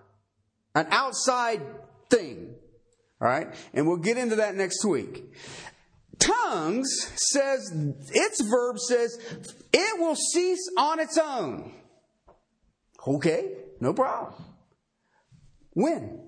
An 0.74 0.88
outside 0.90 1.62
thing. 2.10 2.56
All 3.22 3.28
right? 3.28 3.54
And 3.74 3.88
we'll 3.88 3.98
get 3.98 4.18
into 4.18 4.38
that 4.38 4.56
next 4.56 4.84
week. 4.84 5.24
Tongues 6.20 7.12
says, 7.16 7.72
its 8.14 8.42
verb 8.42 8.80
says, 8.80 9.18
it 9.74 10.00
will 10.00 10.16
cease 10.16 10.70
on 10.78 11.00
its 11.00 11.18
own. 11.18 11.74
Okay, 13.08 13.52
no 13.80 13.94
problem. 13.94 14.34
When? 15.74 16.22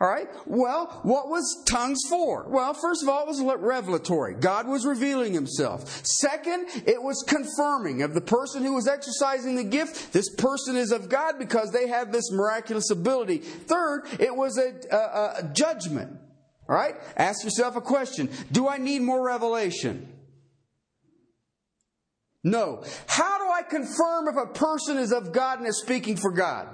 All 0.00 0.08
right. 0.08 0.26
Well, 0.44 0.86
what 1.04 1.28
was 1.28 1.64
tongues 1.68 2.00
for? 2.10 2.48
Well, 2.48 2.74
first 2.74 3.02
of 3.02 3.08
all, 3.08 3.22
it 3.22 3.28
was 3.28 3.40
revelatory. 3.40 4.34
God 4.34 4.66
was 4.66 4.84
revealing 4.84 5.32
himself. 5.32 6.04
Second, 6.04 6.66
it 6.86 7.00
was 7.00 7.24
confirming 7.28 8.02
of 8.02 8.12
the 8.12 8.20
person 8.20 8.64
who 8.64 8.74
was 8.74 8.88
exercising 8.88 9.54
the 9.54 9.64
gift. 9.64 10.12
This 10.12 10.28
person 10.34 10.76
is 10.76 10.90
of 10.90 11.08
God 11.08 11.38
because 11.38 11.70
they 11.70 11.86
have 11.86 12.10
this 12.10 12.30
miraculous 12.32 12.90
ability. 12.90 13.38
Third, 13.38 14.02
it 14.18 14.34
was 14.34 14.58
a, 14.58 14.74
a, 14.94 15.44
a 15.44 15.50
judgment. 15.52 16.18
All 16.68 16.74
right? 16.74 16.94
Ask 17.16 17.44
yourself 17.44 17.76
a 17.76 17.80
question 17.80 18.28
Do 18.50 18.68
I 18.68 18.78
need 18.78 19.02
more 19.02 19.24
revelation? 19.24 20.08
No. 22.42 22.84
How 23.06 23.38
do 23.38 23.50
I 23.50 23.62
confirm 23.62 24.28
if 24.28 24.36
a 24.36 24.52
person 24.52 24.98
is 24.98 25.12
of 25.12 25.32
God 25.32 25.58
and 25.58 25.68
is 25.68 25.80
speaking 25.80 26.16
for 26.16 26.30
God? 26.30 26.68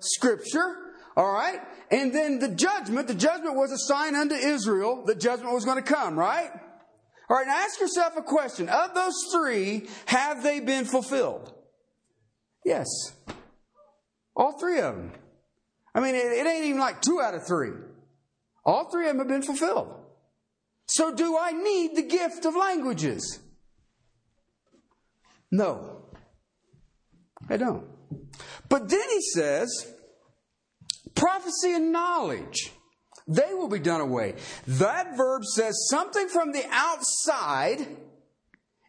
Scripture. 0.00 0.76
All 1.16 1.30
right? 1.30 1.60
And 1.90 2.14
then 2.14 2.38
the 2.38 2.48
judgment. 2.48 3.08
The 3.08 3.14
judgment 3.14 3.54
was 3.56 3.70
a 3.70 3.78
sign 3.78 4.14
unto 4.14 4.34
Israel. 4.34 5.04
The 5.04 5.14
judgment 5.14 5.52
was 5.52 5.66
going 5.66 5.82
to 5.82 5.82
come, 5.82 6.18
right? 6.18 6.50
All 7.28 7.36
right, 7.36 7.46
now 7.46 7.56
ask 7.56 7.80
yourself 7.80 8.16
a 8.16 8.22
question. 8.22 8.68
Of 8.68 8.94
those 8.94 9.14
three, 9.32 9.88
have 10.06 10.42
they 10.42 10.60
been 10.60 10.84
fulfilled? 10.84 11.52
Yes. 12.64 12.88
All 14.34 14.58
three 14.58 14.80
of 14.80 14.96
them. 14.96 15.12
I 15.94 16.00
mean, 16.00 16.14
it, 16.14 16.26
it 16.32 16.46
ain't 16.46 16.64
even 16.64 16.80
like 16.80 17.02
two 17.02 17.20
out 17.20 17.34
of 17.34 17.46
three. 17.46 17.72
All 18.64 18.90
three 18.90 19.08
of 19.08 19.16
them 19.16 19.18
have 19.18 19.28
been 19.28 19.42
fulfilled. 19.42 19.94
So, 20.86 21.14
do 21.14 21.36
I 21.38 21.52
need 21.52 21.96
the 21.96 22.02
gift 22.02 22.44
of 22.44 22.56
languages? 22.56 23.40
No, 25.50 26.06
I 27.48 27.56
don't. 27.56 27.86
But 28.68 28.88
then 28.88 29.08
he 29.10 29.20
says, 29.20 29.94
prophecy 31.14 31.74
and 31.74 31.92
knowledge, 31.92 32.72
they 33.28 33.52
will 33.54 33.68
be 33.68 33.78
done 33.78 34.00
away. 34.00 34.34
That 34.66 35.16
verb 35.16 35.44
says 35.44 35.88
something 35.90 36.28
from 36.28 36.52
the 36.52 36.64
outside 36.70 37.86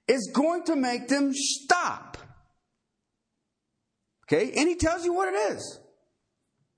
is 0.07 0.31
going 0.33 0.63
to 0.65 0.75
make 0.75 1.07
them 1.07 1.31
stop. 1.33 2.17
Okay? 4.25 4.51
And 4.55 4.67
he 4.67 4.75
tells 4.75 5.05
you 5.05 5.13
what 5.13 5.33
it 5.33 5.37
is. 5.53 5.79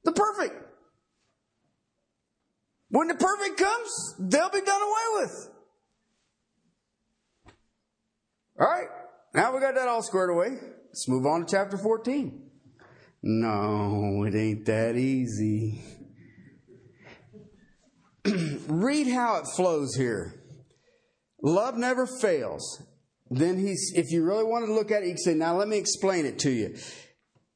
The 0.06 0.12
perfect. 0.12 0.56
When 2.90 3.08
the 3.08 3.16
perfect 3.16 3.58
comes, 3.58 4.16
they'll 4.20 4.50
be 4.50 4.62
done 4.62 4.82
away 4.82 5.22
with. 5.22 5.50
All 8.60 8.68
right. 8.68 8.88
Now 9.34 9.54
we 9.54 9.60
got 9.60 9.76
that 9.76 9.88
all 9.88 10.02
squared 10.02 10.30
away. 10.30 10.52
Let's 10.88 11.10
move 11.10 11.26
on 11.26 11.46
to 11.46 11.52
chapter 11.52 11.78
14. 11.78 12.44
No, 13.24 14.24
it 14.24 14.36
ain't 14.36 14.66
that 14.68 14.96
easy. 14.96 15.84
Read 18.68 19.08
how 19.08 19.38
it 19.38 19.48
flows 19.56 19.96
here. 19.96 20.42
Love 21.42 21.76
never 21.76 22.08
fails. 22.08 22.82
Then 23.30 23.58
he's, 23.58 23.92
if 23.96 24.12
you 24.12 24.24
really 24.24 24.44
want 24.44 24.68
to 24.68 24.74
look 24.74 24.92
at 24.92 25.02
it, 25.02 25.08
you 25.08 25.16
can 25.16 25.24
say, 25.24 25.34
now 25.34 25.58
let 25.58 25.68
me 25.68 25.78
explain 25.78 26.26
it 26.26 26.40
to 26.40 26.52
you. 26.52 26.78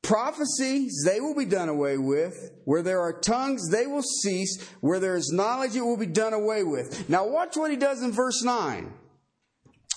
Prophecies, 0.02 1.04
they 1.06 1.20
will 1.20 1.36
be 1.36 1.46
done 1.46 1.70
away 1.70 1.98
with. 1.98 2.52
Where 2.66 2.82
there 2.82 3.02
are 3.02 3.14
tongues, 3.14 3.70
they 3.70 3.86
will 3.86 4.02
cease. 4.02 4.62
Where 4.82 5.00
there 5.00 5.16
is 5.16 5.32
knowledge, 5.34 5.76
it 5.76 5.82
will 5.82 5.98
be 5.98 6.06
done 6.06 6.34
away 6.34 6.64
with. 6.64 7.10
Now 7.10 7.28
watch 7.28 7.56
what 7.56 7.72
he 7.72 7.78
does 7.78 8.02
in 8.02 8.12
verse 8.12 8.42
9. 8.44 8.94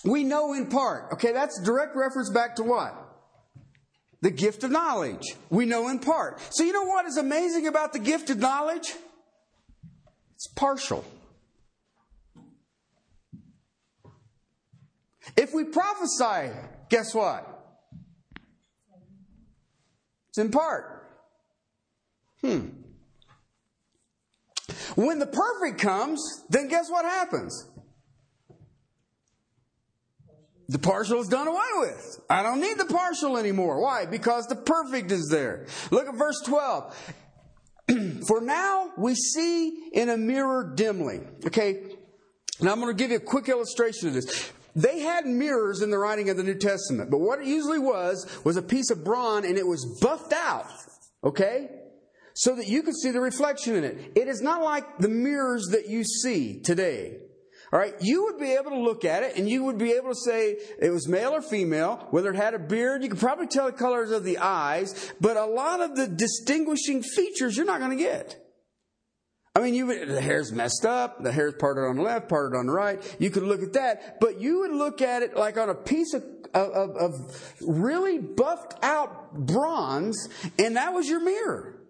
We 0.04 0.24
know 0.24 0.52
in 0.54 0.66
part. 0.66 1.12
Okay, 1.14 1.32
that's 1.32 1.60
direct 1.62 1.94
reference 1.94 2.30
back 2.30 2.56
to 2.56 2.64
what? 2.64 2.94
The 4.20 4.30
gift 4.30 4.64
of 4.64 4.70
knowledge. 4.70 5.34
We 5.50 5.66
know 5.66 5.88
in 5.88 5.98
part. 5.98 6.40
So 6.50 6.64
you 6.64 6.72
know 6.72 6.84
what 6.84 7.06
is 7.06 7.16
amazing 7.16 7.66
about 7.66 7.92
the 7.92 7.98
gift 7.98 8.30
of 8.30 8.38
knowledge? 8.38 8.92
It's 10.34 10.48
partial. 10.48 11.04
If 15.36 15.54
we 15.54 15.64
prophesy, 15.64 16.52
guess 16.88 17.14
what? 17.14 17.48
It's 20.33 20.38
in 20.38 20.51
part. 20.51 21.11
Hmm. 22.40 22.68
When 24.95 25.18
the 25.18 25.27
perfect 25.27 25.79
comes, 25.79 26.23
then 26.49 26.68
guess 26.68 26.88
what 26.88 27.05
happens? 27.05 27.68
The 30.71 30.79
partial 30.79 31.21
is 31.21 31.29
done 31.29 31.49
away 31.49 31.59
with. 31.81 32.21
I 32.31 32.42
don't 32.42 32.62
need 32.62 32.79
the 32.79 32.87
partial 32.87 33.37
anymore. 33.37 33.79
Why? 33.79 34.07
Because 34.07 34.47
the 34.47 34.57
perfect 34.57 35.12
is 35.12 35.29
there. 35.31 35.66
Look 35.90 36.09
at 36.09 36.14
verse 36.14 36.40
12. 36.47 37.14
For 38.27 38.40
now 38.40 38.90
we 38.97 39.14
see 39.14 39.90
in 39.92 40.09
a 40.09 40.16
mirror 40.16 40.73
dimly. 40.75 41.21
Okay, 41.45 41.83
now 42.59 42.73
I'm 42.73 42.81
going 42.81 42.97
to 42.97 42.99
give 42.99 43.11
you 43.11 43.18
a 43.18 43.21
quick 43.21 43.51
illustration 43.51 44.09
of 44.09 44.14
this. 44.14 44.51
They 44.74 45.00
had 45.00 45.26
mirrors 45.26 45.82
in 45.82 45.90
the 45.90 45.98
writing 45.98 46.30
of 46.30 46.37
the 46.37 46.42
New 46.42 46.54
Testament, 46.54 47.11
but 47.11 47.18
what 47.18 47.40
it 47.40 47.46
usually 47.46 47.78
was 47.78 48.26
was 48.44 48.56
a 48.56 48.62
piece 48.62 48.90
of 48.90 49.04
bronze 49.04 49.46
and 49.46 49.58
it 49.58 49.66
was 49.66 49.98
buffed 50.00 50.32
out, 50.32 50.66
okay? 51.22 51.68
So 52.35 52.56
that 52.56 52.68
you 52.68 52.82
could 52.82 52.96
see 52.96 53.11
the 53.11 53.20
reflection 53.20 53.74
in 53.74 53.85
it. 53.85 54.12
It 54.14 54.28
is 54.28 54.40
not 54.40 54.62
like 54.62 54.98
the 54.98 55.08
mirrors 55.08 55.68
that 55.72 55.88
you 55.88 56.04
see 56.04 56.61
today. 56.61 57.18
All 57.70 57.78
right, 57.78 57.94
you 58.00 58.24
would 58.24 58.38
be 58.38 58.52
able 58.52 58.70
to 58.70 58.78
look 58.78 59.04
at 59.04 59.22
it 59.22 59.37
and 59.37 59.48
you 59.48 59.64
would 59.64 59.78
be 59.78 59.92
able 59.92 60.11
to 60.11 60.14
say 60.14 60.58
it 60.78 60.90
was 60.90 61.08
male 61.08 61.30
or 61.30 61.40
female, 61.40 62.06
whether 62.11 62.30
it 62.30 62.37
had 62.37 62.52
a 62.52 62.58
beard, 62.58 63.02
you 63.02 63.08
could 63.08 63.18
probably 63.18 63.46
tell 63.46 63.64
the 63.66 63.72
colors 63.72 64.11
of 64.11 64.24
the 64.24 64.37
eyes, 64.38 65.12
but 65.20 65.38
a 65.38 65.46
lot 65.46 65.80
of 65.80 65.96
the 65.96 66.06
distinguishing 66.06 67.02
features 67.02 67.56
you're 67.56 67.64
not 67.64 67.80
going 67.80 67.96
to 67.96 68.02
get. 68.02 68.41
I 69.54 69.60
mean, 69.60 69.74
you 69.74 69.86
would, 69.86 70.08
the 70.08 70.20
hair's 70.20 70.50
messed 70.50 70.86
up, 70.86 71.22
the 71.22 71.30
hair's 71.30 71.54
parted 71.58 71.86
on 71.86 71.96
the 71.96 72.02
left, 72.02 72.28
parted 72.28 72.56
on 72.56 72.66
the 72.66 72.72
right. 72.72 73.16
You 73.18 73.30
could 73.30 73.42
look 73.42 73.62
at 73.62 73.74
that, 73.74 74.18
but 74.18 74.40
you 74.40 74.60
would 74.60 74.72
look 74.72 75.02
at 75.02 75.22
it 75.22 75.36
like 75.36 75.58
on 75.58 75.68
a 75.68 75.74
piece 75.74 76.14
of, 76.14 76.24
of, 76.54 76.96
of 76.96 77.52
really 77.60 78.18
buffed 78.18 78.82
out 78.82 79.34
bronze, 79.34 80.28
and 80.58 80.76
that 80.76 80.94
was 80.94 81.06
your 81.06 81.20
mirror. 81.20 81.82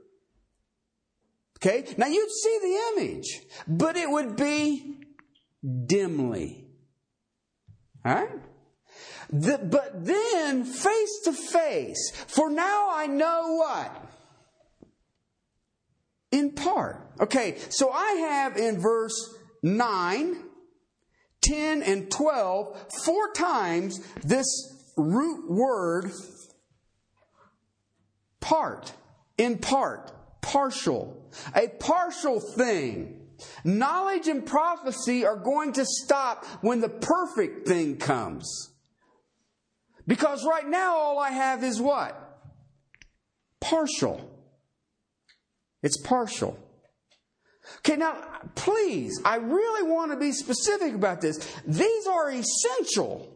Okay? 1.59 1.95
Now 1.97 2.09
you'd 2.09 2.31
see 2.31 2.59
the 2.61 3.01
image, 3.01 3.43
but 3.69 3.97
it 3.97 4.11
would 4.11 4.35
be 4.37 4.97
dimly. 5.87 6.67
Alright? 8.05 8.41
The, 9.31 9.59
but 9.59 10.05
then 10.05 10.65
face 10.65 11.21
to 11.25 11.33
face, 11.33 12.11
for 12.27 12.51
now 12.51 12.89
I 12.91 13.07
know 13.07 13.55
what? 13.55 14.02
In 16.33 16.53
part. 16.53 16.99
Okay, 17.21 17.59
so 17.69 17.91
I 17.91 18.13
have 18.13 18.57
in 18.57 18.81
verse 18.81 19.15
9, 19.63 20.37
10, 21.43 21.83
and 21.83 22.11
12, 22.11 22.93
four 23.05 23.33
times 23.33 24.01
this 24.25 24.47
root 24.97 25.51
word 25.51 26.11
part, 28.41 28.93
in 29.39 29.59
part, 29.59 30.13
partial, 30.43 31.31
a 31.55 31.69
partial 31.69 32.41
thing. 32.41 33.19
Knowledge 33.65 34.29
and 34.29 34.47
prophecy 34.47 35.25
are 35.25 35.37
going 35.37 35.73
to 35.73 35.85
stop 35.85 36.45
when 36.61 36.81
the 36.81 36.89
perfect 36.89 37.67
thing 37.67 37.97
comes. 37.97 38.73
Because 40.07 40.47
right 40.47 40.69
now 40.69 40.97
all 40.97 41.19
I 41.19 41.31
have 41.31 41.65
is 41.65 41.81
what? 41.81 42.19
Partial. 43.61 44.32
It's 45.83 45.97
partial. 45.97 46.59
Okay, 47.79 47.97
now, 47.97 48.17
please, 48.55 49.21
I 49.25 49.37
really 49.37 49.89
want 49.89 50.13
to 50.13 50.17
be 50.17 50.33
specific 50.33 50.95
about 50.95 51.21
this. 51.21 51.39
These 51.67 52.07
are 52.07 52.31
essential. 52.31 53.29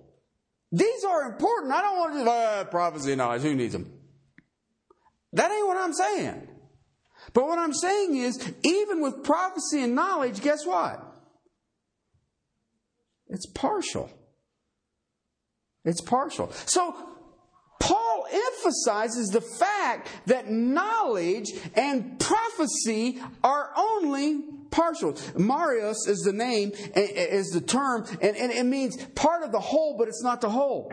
These 0.73 1.05
are 1.05 1.31
important. 1.31 1.73
I 1.73 1.81
don't 1.83 1.99
want 1.99 2.13
to 2.13 2.19
just, 2.19 2.29
uh, 2.29 2.65
prophecy 2.65 3.13
and 3.13 3.19
knowledge. 3.19 3.43
Who 3.43 3.55
needs 3.55 3.73
them? 3.73 3.93
That 5.33 5.51
ain't 5.51 5.67
what 5.67 5.77
I'm 5.77 5.93
saying. 5.93 6.49
But 7.33 7.47
what 7.47 7.59
I'm 7.59 7.75
saying 7.75 8.17
is, 8.17 8.53
even 8.63 9.01
with 9.01 9.23
prophecy 9.25 9.83
and 9.83 9.95
knowledge, 9.95 10.41
guess 10.41 10.65
what? 10.65 11.03
It's 13.29 13.47
partial. 13.47 14.11
It's 15.85 16.01
partial. 16.01 16.53
So, 16.67 16.97
Paul 17.79 18.27
emphasizes 18.31 19.29
the 19.29 19.41
fact 19.41 20.09
that 20.27 20.51
knowledge 20.51 21.51
and 21.75 22.19
prophecy 22.19 23.21
are 23.43 23.71
only 23.77 24.41
partial. 24.71 25.13
meros 25.35 26.09
is 26.09 26.23
the 26.25 26.33
name, 26.33 26.73
is 26.95 27.51
the 27.51 27.61
term, 27.61 28.07
and, 28.21 28.37
and 28.37 28.53
it 28.53 28.67
means 28.67 28.97
part 29.15 29.43
of 29.43 29.53
the 29.53 29.61
whole, 29.61 29.97
but 29.99 30.09
it's 30.09 30.23
not 30.23 30.41
the 30.41 30.51
whole. 30.51 30.93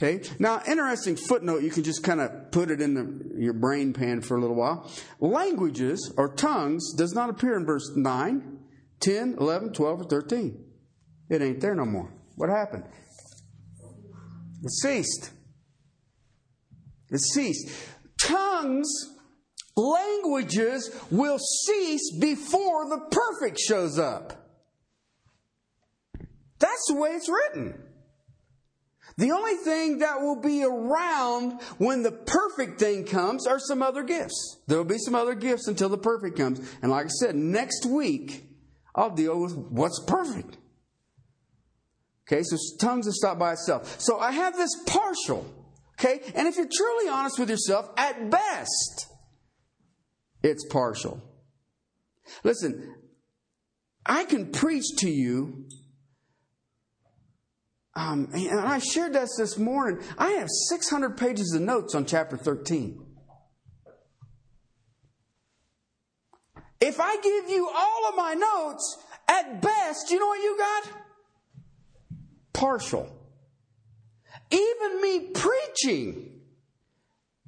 Okay. 0.00 0.22
Now, 0.38 0.62
interesting 0.66 1.16
footnote. 1.16 1.62
You 1.62 1.70
can 1.70 1.82
just 1.82 2.04
kind 2.04 2.20
of 2.20 2.52
put 2.52 2.70
it 2.70 2.80
in 2.80 2.94
the, 2.94 3.42
your 3.42 3.52
brain 3.52 3.92
pan 3.92 4.20
for 4.20 4.36
a 4.36 4.40
little 4.40 4.54
while. 4.54 4.88
Languages 5.18 6.12
or 6.16 6.34
tongues 6.34 6.92
does 6.96 7.14
not 7.14 7.30
appear 7.30 7.56
in 7.56 7.66
verse 7.66 7.90
9, 7.96 8.58
10, 9.00 9.36
11, 9.40 9.72
12, 9.72 10.00
or 10.00 10.04
13. 10.04 10.64
It 11.30 11.42
ain't 11.42 11.60
there 11.60 11.74
no 11.74 11.84
more. 11.84 12.12
What 12.36 12.48
happened? 12.48 12.84
It 14.62 14.70
ceased. 14.70 15.30
It 17.10 17.20
ceased. 17.20 17.70
Tongues, 18.20 18.88
languages 19.76 20.90
will 21.10 21.38
cease 21.38 22.18
before 22.20 22.88
the 22.88 23.06
perfect 23.10 23.58
shows 23.58 23.98
up. 23.98 24.34
That's 26.58 26.86
the 26.88 26.94
way 26.94 27.10
it's 27.10 27.28
written. 27.28 27.82
The 29.16 29.32
only 29.32 29.56
thing 29.56 29.98
that 29.98 30.20
will 30.20 30.40
be 30.40 30.62
around 30.62 31.60
when 31.78 32.02
the 32.02 32.12
perfect 32.12 32.78
thing 32.78 33.04
comes 33.04 33.46
are 33.46 33.58
some 33.58 33.82
other 33.82 34.04
gifts. 34.04 34.58
There 34.68 34.78
will 34.78 34.84
be 34.84 34.98
some 34.98 35.14
other 35.14 35.34
gifts 35.34 35.66
until 35.66 35.88
the 35.88 35.98
perfect 35.98 36.36
comes. 36.36 36.60
And 36.82 36.90
like 36.92 37.06
I 37.06 37.08
said, 37.08 37.34
next 37.34 37.86
week, 37.86 38.44
I'll 38.94 39.10
deal 39.10 39.40
with 39.40 39.56
what's 39.56 40.00
perfect. 40.06 40.58
Okay, 42.30 42.42
so 42.42 42.56
tongues 42.78 43.06
will 43.06 43.14
stop 43.14 43.38
by 43.38 43.52
itself. 43.52 44.00
So 44.00 44.18
I 44.18 44.32
have 44.32 44.54
this 44.54 44.70
partial. 44.86 45.46
Okay, 45.98 46.20
and 46.34 46.46
if 46.46 46.56
you're 46.56 46.68
truly 46.72 47.08
honest 47.08 47.38
with 47.38 47.50
yourself, 47.50 47.90
at 47.96 48.30
best, 48.30 49.06
it's 50.42 50.64
partial. 50.66 51.22
Listen, 52.44 52.94
I 54.04 54.24
can 54.24 54.52
preach 54.52 54.84
to 54.98 55.10
you 55.10 55.66
um, 57.98 58.28
and 58.32 58.60
I 58.60 58.78
shared 58.78 59.12
this 59.12 59.30
this 59.36 59.58
morning. 59.58 60.00
I 60.16 60.30
have 60.30 60.46
600 60.68 61.16
pages 61.16 61.52
of 61.52 61.62
notes 61.62 61.96
on 61.96 62.06
chapter 62.06 62.36
13. 62.36 63.04
If 66.80 67.00
I 67.00 67.16
give 67.16 67.50
you 67.50 67.68
all 67.74 68.08
of 68.08 68.14
my 68.14 68.34
notes, 68.34 69.04
at 69.26 69.60
best, 69.60 70.12
you 70.12 70.20
know 70.20 70.28
what 70.28 70.40
you 70.40 70.56
got? 70.56 71.07
Partial. 72.52 73.14
Even 74.50 75.00
me 75.02 75.20
preaching, 75.34 76.40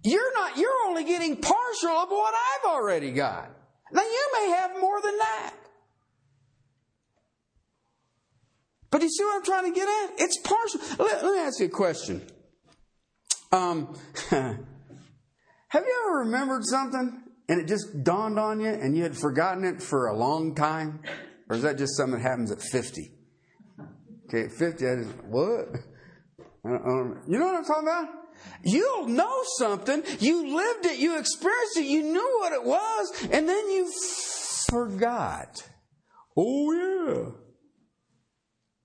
you're 0.03 0.35
not, 0.35 0.57
you're 0.57 0.71
only 0.87 1.05
getting 1.05 1.37
partial 1.37 1.91
of 1.91 2.09
what 2.11 2.35
I've 2.35 2.71
already 2.71 3.13
got. 3.13 3.51
Now 3.93 4.03
you 4.03 4.31
may 4.35 4.51
have 4.51 4.81
more 4.81 5.01
than 5.01 5.17
that. 5.19 5.55
But 8.91 8.99
do 8.99 9.05
you 9.05 9.11
see 9.11 9.25
what 9.25 9.37
I'm 9.37 9.45
trying 9.45 9.73
to 9.73 9.79
get 9.79 9.89
at? 9.89 10.21
It's 10.21 10.39
partial. 10.39 10.81
Let, 11.05 11.25
let 11.25 11.35
me 11.35 11.41
ask 11.41 11.61
you 11.61 11.67
a 11.67 11.69
question. 11.69 12.23
Um, 13.53 13.97
have 14.31 15.85
you 15.85 16.05
ever 16.05 16.19
remembered 16.25 16.65
something 16.65 17.23
and 17.49 17.61
it 17.61 17.67
just 17.67 18.03
dawned 18.03 18.39
on 18.39 18.61
you 18.61 18.69
and 18.69 18.97
you 18.97 19.03
had 19.03 19.17
forgotten 19.17 19.65
it 19.65 19.83
for 19.83 20.09
a 20.09 20.17
long 20.17 20.55
time? 20.55 21.01
Or 21.49 21.57
is 21.57 21.63
that 21.63 21.79
just 21.79 21.97
something 21.97 22.21
that 22.21 22.29
happens 22.29 22.51
at 22.51 22.61
50? 22.61 23.11
Okay, 24.33 24.49
50, 24.49 24.87
I 24.87 24.97
just, 24.97 25.25
what? 25.25 25.69
Uh, 26.63 26.75
um, 26.75 27.23
you 27.27 27.39
know 27.39 27.47
what 27.47 27.55
I'm 27.55 27.65
talking 27.65 27.89
about? 27.89 28.09
You'll 28.63 29.07
know 29.07 29.41
something. 29.57 30.03
You 30.19 30.55
lived 30.55 30.85
it. 30.85 30.99
You 30.99 31.19
experienced 31.19 31.79
it. 31.79 31.87
You 31.87 32.03
knew 32.03 32.39
what 32.39 32.53
it 32.53 32.63
was. 32.63 33.29
And 33.33 33.49
then 33.49 33.71
you 33.71 33.91
forgot. 34.69 35.67
Oh, 36.37 36.73
yeah. 36.73 37.31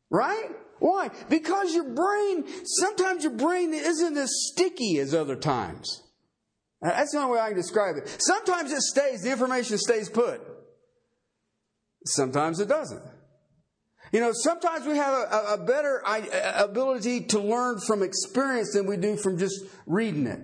Right? 0.09 0.51
Why? 0.79 1.09
Because 1.29 1.73
your 1.73 1.93
brain, 1.93 2.45
sometimes 2.63 3.25
your 3.25 3.33
brain 3.33 3.73
isn't 3.73 4.15
as 4.15 4.31
sticky 4.53 4.99
as 4.99 5.13
other 5.13 5.35
times. 5.35 6.01
Uh, 6.81 6.91
that's 6.91 7.11
the 7.11 7.19
only 7.19 7.33
way 7.33 7.39
I 7.41 7.49
can 7.49 7.57
describe 7.57 7.97
it. 7.97 8.15
Sometimes 8.19 8.71
it 8.71 8.83
stays, 8.83 9.23
the 9.23 9.33
information 9.33 9.77
stays 9.77 10.07
put. 10.07 10.39
Sometimes 12.05 12.61
it 12.61 12.69
doesn't. 12.69 13.03
You 14.15 14.21
know, 14.21 14.31
sometimes 14.33 14.85
we 14.85 14.95
have 14.95 15.13
a, 15.13 15.55
a 15.55 15.57
better 15.57 16.01
ability 16.57 17.25
to 17.25 17.39
learn 17.39 17.79
from 17.85 18.01
experience 18.01 18.71
than 18.73 18.85
we 18.85 18.95
do 18.95 19.17
from 19.17 19.37
just 19.37 19.65
reading 19.85 20.25
it. 20.25 20.39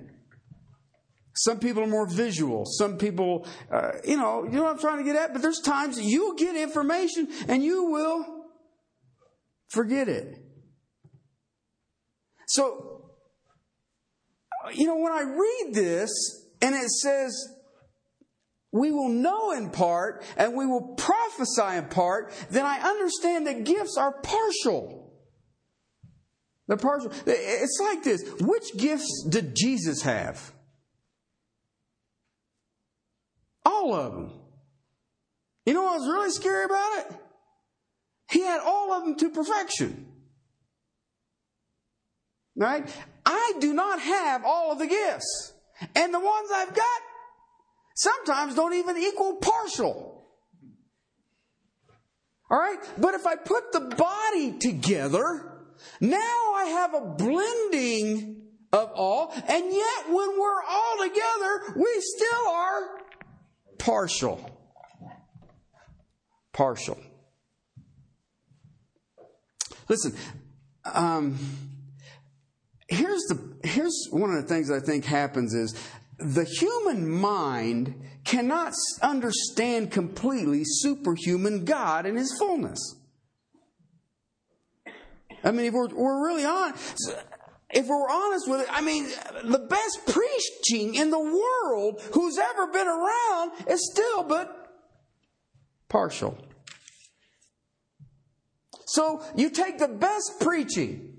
Some 1.38 1.60
people 1.60 1.84
are 1.84 1.88
more 1.88 2.06
visual. 2.06 2.66
Some 2.66 2.98
people, 2.98 3.48
uh, 3.72 3.94
you 4.04 4.18
know, 4.18 4.44
you 4.44 4.52
know 4.52 4.64
what 4.64 4.74
I'm 4.74 4.80
trying 4.80 4.98
to 4.98 5.06
get 5.06 5.16
at? 5.16 5.32
But 5.32 5.42
there's 5.42 5.62
times 5.62 5.98
you'll 6.02 6.36
get 6.36 6.58
information 6.58 7.30
and 7.48 7.64
you 7.64 7.86
will 7.86 8.42
Forget 9.72 10.10
it. 10.10 10.36
So, 12.48 13.06
you 14.74 14.86
know, 14.86 14.98
when 14.98 15.14
I 15.14 15.22
read 15.22 15.74
this 15.74 16.12
and 16.62 16.76
it 16.76 16.90
says, 16.90 17.34
we 18.72 18.92
will 18.92 19.10
know 19.10 19.52
in 19.52 19.70
part 19.70 20.24
and 20.38 20.56
we 20.56 20.66
will 20.66 20.96
prophesy 20.96 21.78
in 21.78 21.86
part, 21.86 22.34
then 22.50 22.66
I 22.66 22.80
understand 22.80 23.48
that 23.48 23.66
gifts 23.66 23.98
are 23.98 24.14
partial. 24.22 25.12
They're 26.68 26.78
partial. 26.78 27.12
It's 27.26 27.80
like 27.82 28.04
this. 28.04 28.22
Which 28.40 28.78
gifts 28.78 29.26
did 29.30 29.56
Jesus 29.56 30.04
have? 30.04 30.54
All 33.66 33.94
of 33.94 34.14
them. 34.14 34.32
You 35.66 35.74
know 35.74 35.84
what 35.84 36.00
was 36.00 36.08
really 36.08 36.32
scary 36.32 36.66
about 36.66 37.00
it? 37.00 37.16
He 38.32 38.42
had 38.42 38.62
all 38.62 38.94
of 38.94 39.04
them 39.04 39.16
to 39.18 39.30
perfection. 39.30 40.08
Right? 42.56 42.90
I 43.26 43.54
do 43.60 43.74
not 43.74 44.00
have 44.00 44.46
all 44.46 44.72
of 44.72 44.80
the 44.80 44.88
gifts. 44.88 45.54
And 45.96 46.14
the 46.14 46.20
ones 46.20 46.50
I've 46.54 46.74
got 46.74 47.02
sometimes 47.96 48.56
don't 48.56 48.74
even 48.74 48.98
equal 48.98 49.36
partial. 49.36 50.28
All 52.50 52.60
right? 52.60 52.80
But 52.98 53.14
if 53.16 53.26
I 53.26 53.36
put 53.36 53.72
the 53.72 53.80
body 53.80 54.58
together, 54.60 55.64
now 56.00 56.54
I 56.54 56.66
have 56.66 56.94
a 56.94 57.02
blending 57.02 58.42
of 58.74 58.92
all, 58.94 59.34
and 59.36 59.66
yet 59.72 60.06
when 60.08 60.40
we're 60.40 60.64
all 60.64 60.98
together, 61.02 61.74
we 61.76 61.96
still 62.00 62.48
are 62.50 62.82
partial. 63.78 64.50
Partial. 66.54 66.98
Listen, 69.90 70.16
um, 70.86 71.38
here's 72.88 73.24
the 73.24 73.58
here's 73.64 74.08
one 74.10 74.30
of 74.30 74.42
the 74.42 74.48
things 74.48 74.72
I 74.72 74.80
think 74.80 75.06
happens 75.06 75.54
is 75.54 75.76
the 76.22 76.46
human 76.46 77.10
mind 77.10 77.96
cannot 78.24 78.74
understand 79.02 79.92
completely 79.92 80.62
superhuman 80.64 81.66
God 81.66 82.06
in 82.06 82.16
His 82.16 82.36
fullness. 82.38 82.96
I 85.44 85.52
mean, 85.52 85.66
if 85.66 85.74
we're, 85.74 85.88
we're 85.88 86.28
really 86.28 86.46
honest, 86.46 87.14
if 87.72 87.88
we're 87.88 88.10
honest 88.10 88.50
with 88.50 88.62
it, 88.62 88.68
I 88.70 88.82
mean, 88.82 89.08
the 89.44 89.60
best 89.60 90.00
preaching 90.08 90.96
in 90.96 91.10
the 91.10 91.20
world 91.20 92.02
who's 92.14 92.38
ever 92.38 92.68
been 92.68 92.88
around 92.88 93.52
is 93.68 93.90
still 93.92 94.24
but 94.24 94.72
partial. 95.90 96.38
So 98.86 99.24
you 99.36 99.50
take 99.50 99.78
the 99.78 99.88
best 99.88 100.34
preaching, 100.42 101.18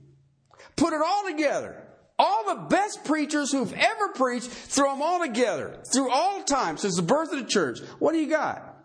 put 0.77 0.93
it 0.93 1.01
all 1.05 1.25
together. 1.27 1.82
All 2.25 2.55
the 2.55 2.63
best 2.69 3.05
preachers 3.05 3.51
who've 3.51 3.73
ever 3.73 4.09
preached, 4.15 4.49
throw 4.49 4.93
them 4.93 5.03
all 5.03 5.19
together 5.19 5.81
through 5.93 6.09
all 6.13 6.41
time 6.45 6.77
since 6.77 6.95
the 6.95 7.03
birth 7.03 7.33
of 7.33 7.41
the 7.41 7.51
church. 7.51 7.81
What 7.99 8.13
do 8.13 8.21
you 8.21 8.29
got? 8.29 8.77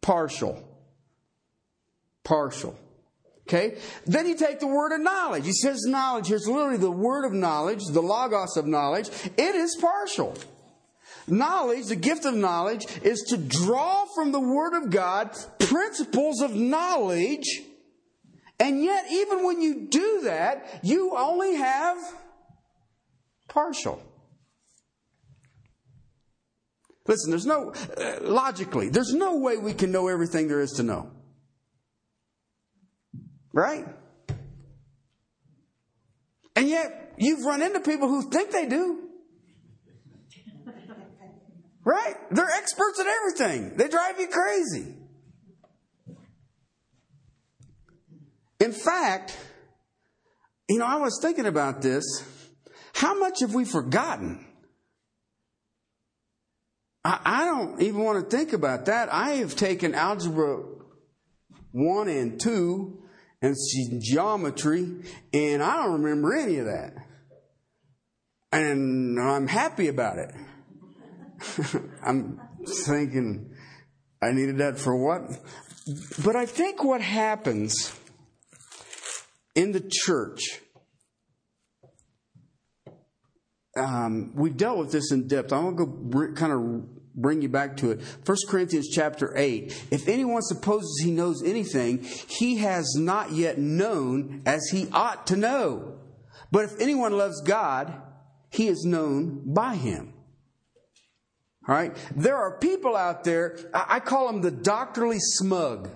Partial. 0.00 0.60
Partial. 2.24 2.76
Okay? 3.46 3.78
Then 4.06 4.26
you 4.26 4.34
take 4.34 4.58
the 4.58 4.66
word 4.66 4.92
of 4.92 5.00
knowledge. 5.00 5.46
He 5.46 5.52
says 5.52 5.84
knowledge. 5.86 6.26
Here's 6.26 6.48
literally 6.48 6.78
the 6.78 6.90
word 6.90 7.24
of 7.24 7.32
knowledge, 7.32 7.84
the 7.84 8.02
logos 8.02 8.56
of 8.56 8.66
knowledge. 8.66 9.08
It 9.36 9.54
is 9.54 9.76
partial. 9.80 10.36
Knowledge, 11.28 11.86
the 11.86 11.96
gift 11.96 12.24
of 12.24 12.34
knowledge, 12.34 12.86
is 13.04 13.20
to 13.28 13.36
draw 13.36 14.04
from 14.16 14.32
the 14.32 14.40
Word 14.40 14.74
of 14.74 14.90
God 14.90 15.36
principles 15.60 16.40
of 16.40 16.56
knowledge. 16.56 17.62
And 18.60 18.84
yet, 18.84 19.06
even 19.10 19.42
when 19.42 19.62
you 19.62 19.88
do 19.88 20.20
that, 20.24 20.80
you 20.82 21.16
only 21.16 21.54
have 21.56 21.96
partial. 23.48 24.02
Listen, 27.06 27.30
there's 27.30 27.46
no, 27.46 27.72
uh, 27.96 28.18
logically, 28.20 28.90
there's 28.90 29.14
no 29.14 29.38
way 29.38 29.56
we 29.56 29.72
can 29.72 29.90
know 29.90 30.08
everything 30.08 30.46
there 30.46 30.60
is 30.60 30.72
to 30.72 30.82
know. 30.82 31.10
Right? 33.54 33.86
And 36.54 36.68
yet, 36.68 37.14
you've 37.16 37.44
run 37.46 37.62
into 37.62 37.80
people 37.80 38.08
who 38.08 38.28
think 38.30 38.50
they 38.50 38.66
do. 38.66 39.08
Right? 41.82 42.14
They're 42.30 42.50
experts 42.50 43.00
at 43.00 43.06
everything. 43.06 43.76
They 43.78 43.88
drive 43.88 44.20
you 44.20 44.28
crazy. 44.28 44.99
In 48.60 48.72
fact, 48.72 49.36
you 50.68 50.78
know, 50.78 50.86
I 50.86 50.96
was 50.96 51.18
thinking 51.20 51.46
about 51.46 51.82
this. 51.82 52.04
How 52.94 53.18
much 53.18 53.40
have 53.40 53.54
we 53.54 53.64
forgotten? 53.64 54.46
I, 57.04 57.20
I 57.24 57.44
don't 57.46 57.80
even 57.80 58.04
want 58.04 58.30
to 58.30 58.36
think 58.36 58.52
about 58.52 58.84
that. 58.86 59.12
I 59.12 59.30
have 59.36 59.56
taken 59.56 59.94
algebra 59.94 60.62
1 61.72 62.08
and 62.08 62.40
2 62.40 63.02
and 63.42 63.56
geometry, 64.02 65.02
and 65.32 65.62
I 65.62 65.76
don't 65.76 66.02
remember 66.02 66.36
any 66.36 66.58
of 66.58 66.66
that. 66.66 66.92
And 68.52 69.18
I'm 69.18 69.46
happy 69.46 69.88
about 69.88 70.18
it. 70.18 70.34
I'm 72.04 72.38
thinking, 72.66 73.54
I 74.22 74.32
needed 74.32 74.58
that 74.58 74.78
for 74.78 74.94
what? 74.94 75.22
But 76.22 76.36
I 76.36 76.44
think 76.44 76.84
what 76.84 77.00
happens 77.00 77.98
in 79.54 79.72
the 79.72 79.88
church, 79.88 80.60
um, 83.76 84.32
we've 84.34 84.56
dealt 84.56 84.78
with 84.78 84.92
this 84.92 85.12
in 85.12 85.28
depth. 85.28 85.52
I'm 85.52 85.74
going 85.74 86.10
to 86.10 86.26
go 86.26 86.32
kind 86.34 86.52
of 86.52 87.14
bring 87.14 87.42
you 87.42 87.48
back 87.48 87.76
to 87.78 87.92
it. 87.92 88.00
1 88.24 88.36
Corinthians 88.48 88.88
chapter 88.88 89.36
8. 89.36 89.86
If 89.90 90.08
anyone 90.08 90.42
supposes 90.42 91.00
he 91.04 91.10
knows 91.10 91.42
anything, 91.42 92.02
he 92.28 92.56
has 92.56 92.94
not 92.96 93.32
yet 93.32 93.58
known 93.58 94.42
as 94.46 94.68
he 94.70 94.88
ought 94.92 95.26
to 95.28 95.36
know. 95.36 95.98
But 96.50 96.64
if 96.64 96.80
anyone 96.80 97.16
loves 97.16 97.40
God, 97.42 97.92
he 98.50 98.68
is 98.68 98.84
known 98.84 99.42
by 99.52 99.76
him. 99.76 100.12
All 101.68 101.74
right? 101.74 101.96
There 102.16 102.36
are 102.36 102.58
people 102.58 102.96
out 102.96 103.24
there, 103.24 103.58
I 103.72 104.00
call 104.00 104.26
them 104.26 104.40
the 104.42 104.50
doctorly 104.50 105.18
smug. 105.20 105.88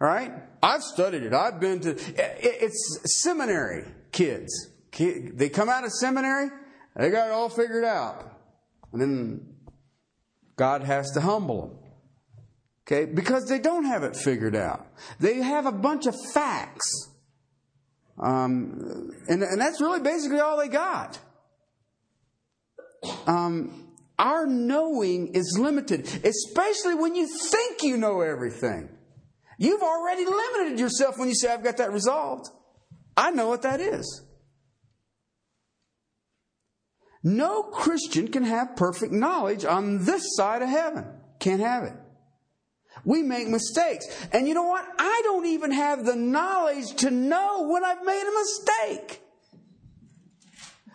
All 0.00 0.08
right? 0.08 0.32
I've 0.64 0.82
studied 0.82 1.24
it. 1.24 1.34
I've 1.34 1.60
been 1.60 1.80
to, 1.80 1.94
it's 2.16 3.22
seminary 3.22 3.84
kids. 4.12 4.70
They 4.98 5.50
come 5.50 5.68
out 5.68 5.84
of 5.84 5.92
seminary, 5.92 6.48
they 6.96 7.10
got 7.10 7.28
it 7.28 7.32
all 7.32 7.50
figured 7.50 7.84
out. 7.84 8.30
And 8.90 9.00
then 9.00 9.54
God 10.56 10.82
has 10.82 11.10
to 11.12 11.20
humble 11.20 11.68
them. 11.68 11.78
Okay? 12.86 13.04
Because 13.04 13.46
they 13.46 13.58
don't 13.58 13.84
have 13.84 14.04
it 14.04 14.16
figured 14.16 14.56
out. 14.56 14.86
They 15.20 15.36
have 15.36 15.66
a 15.66 15.72
bunch 15.72 16.06
of 16.06 16.14
facts. 16.32 17.10
Um, 18.18 19.10
and, 19.28 19.42
and 19.42 19.60
that's 19.60 19.82
really 19.82 20.00
basically 20.00 20.40
all 20.40 20.56
they 20.56 20.68
got. 20.68 21.18
Um, 23.26 23.92
our 24.18 24.46
knowing 24.46 25.34
is 25.34 25.58
limited, 25.60 26.06
especially 26.24 26.94
when 26.94 27.14
you 27.14 27.26
think 27.26 27.82
you 27.82 27.98
know 27.98 28.22
everything. 28.22 28.88
You've 29.58 29.82
already 29.82 30.24
limited 30.24 30.78
yourself 30.78 31.18
when 31.18 31.28
you 31.28 31.34
say, 31.34 31.52
I've 31.52 31.62
got 31.62 31.76
that 31.76 31.92
resolved. 31.92 32.48
I 33.16 33.30
know 33.30 33.48
what 33.48 33.62
that 33.62 33.80
is. 33.80 34.22
No 37.22 37.62
Christian 37.62 38.28
can 38.28 38.44
have 38.44 38.76
perfect 38.76 39.12
knowledge 39.12 39.64
on 39.64 40.04
this 40.04 40.22
side 40.36 40.62
of 40.62 40.68
heaven. 40.68 41.06
Can't 41.38 41.60
have 41.60 41.84
it. 41.84 41.94
We 43.04 43.22
make 43.22 43.48
mistakes. 43.48 44.06
And 44.32 44.46
you 44.46 44.54
know 44.54 44.64
what? 44.64 44.86
I 44.98 45.20
don't 45.24 45.46
even 45.46 45.72
have 45.72 46.04
the 46.04 46.16
knowledge 46.16 46.94
to 46.96 47.10
know 47.10 47.68
when 47.68 47.84
I've 47.84 48.04
made 48.04 48.22
a 48.22 48.38
mistake. 48.38 49.20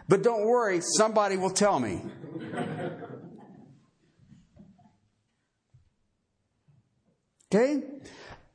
But 0.08 0.24
don't 0.24 0.46
worry, 0.46 0.82
somebody 0.82 1.38
will 1.38 1.52
tell 1.52 1.80
me. 1.80 2.02
Okay? 7.52 7.82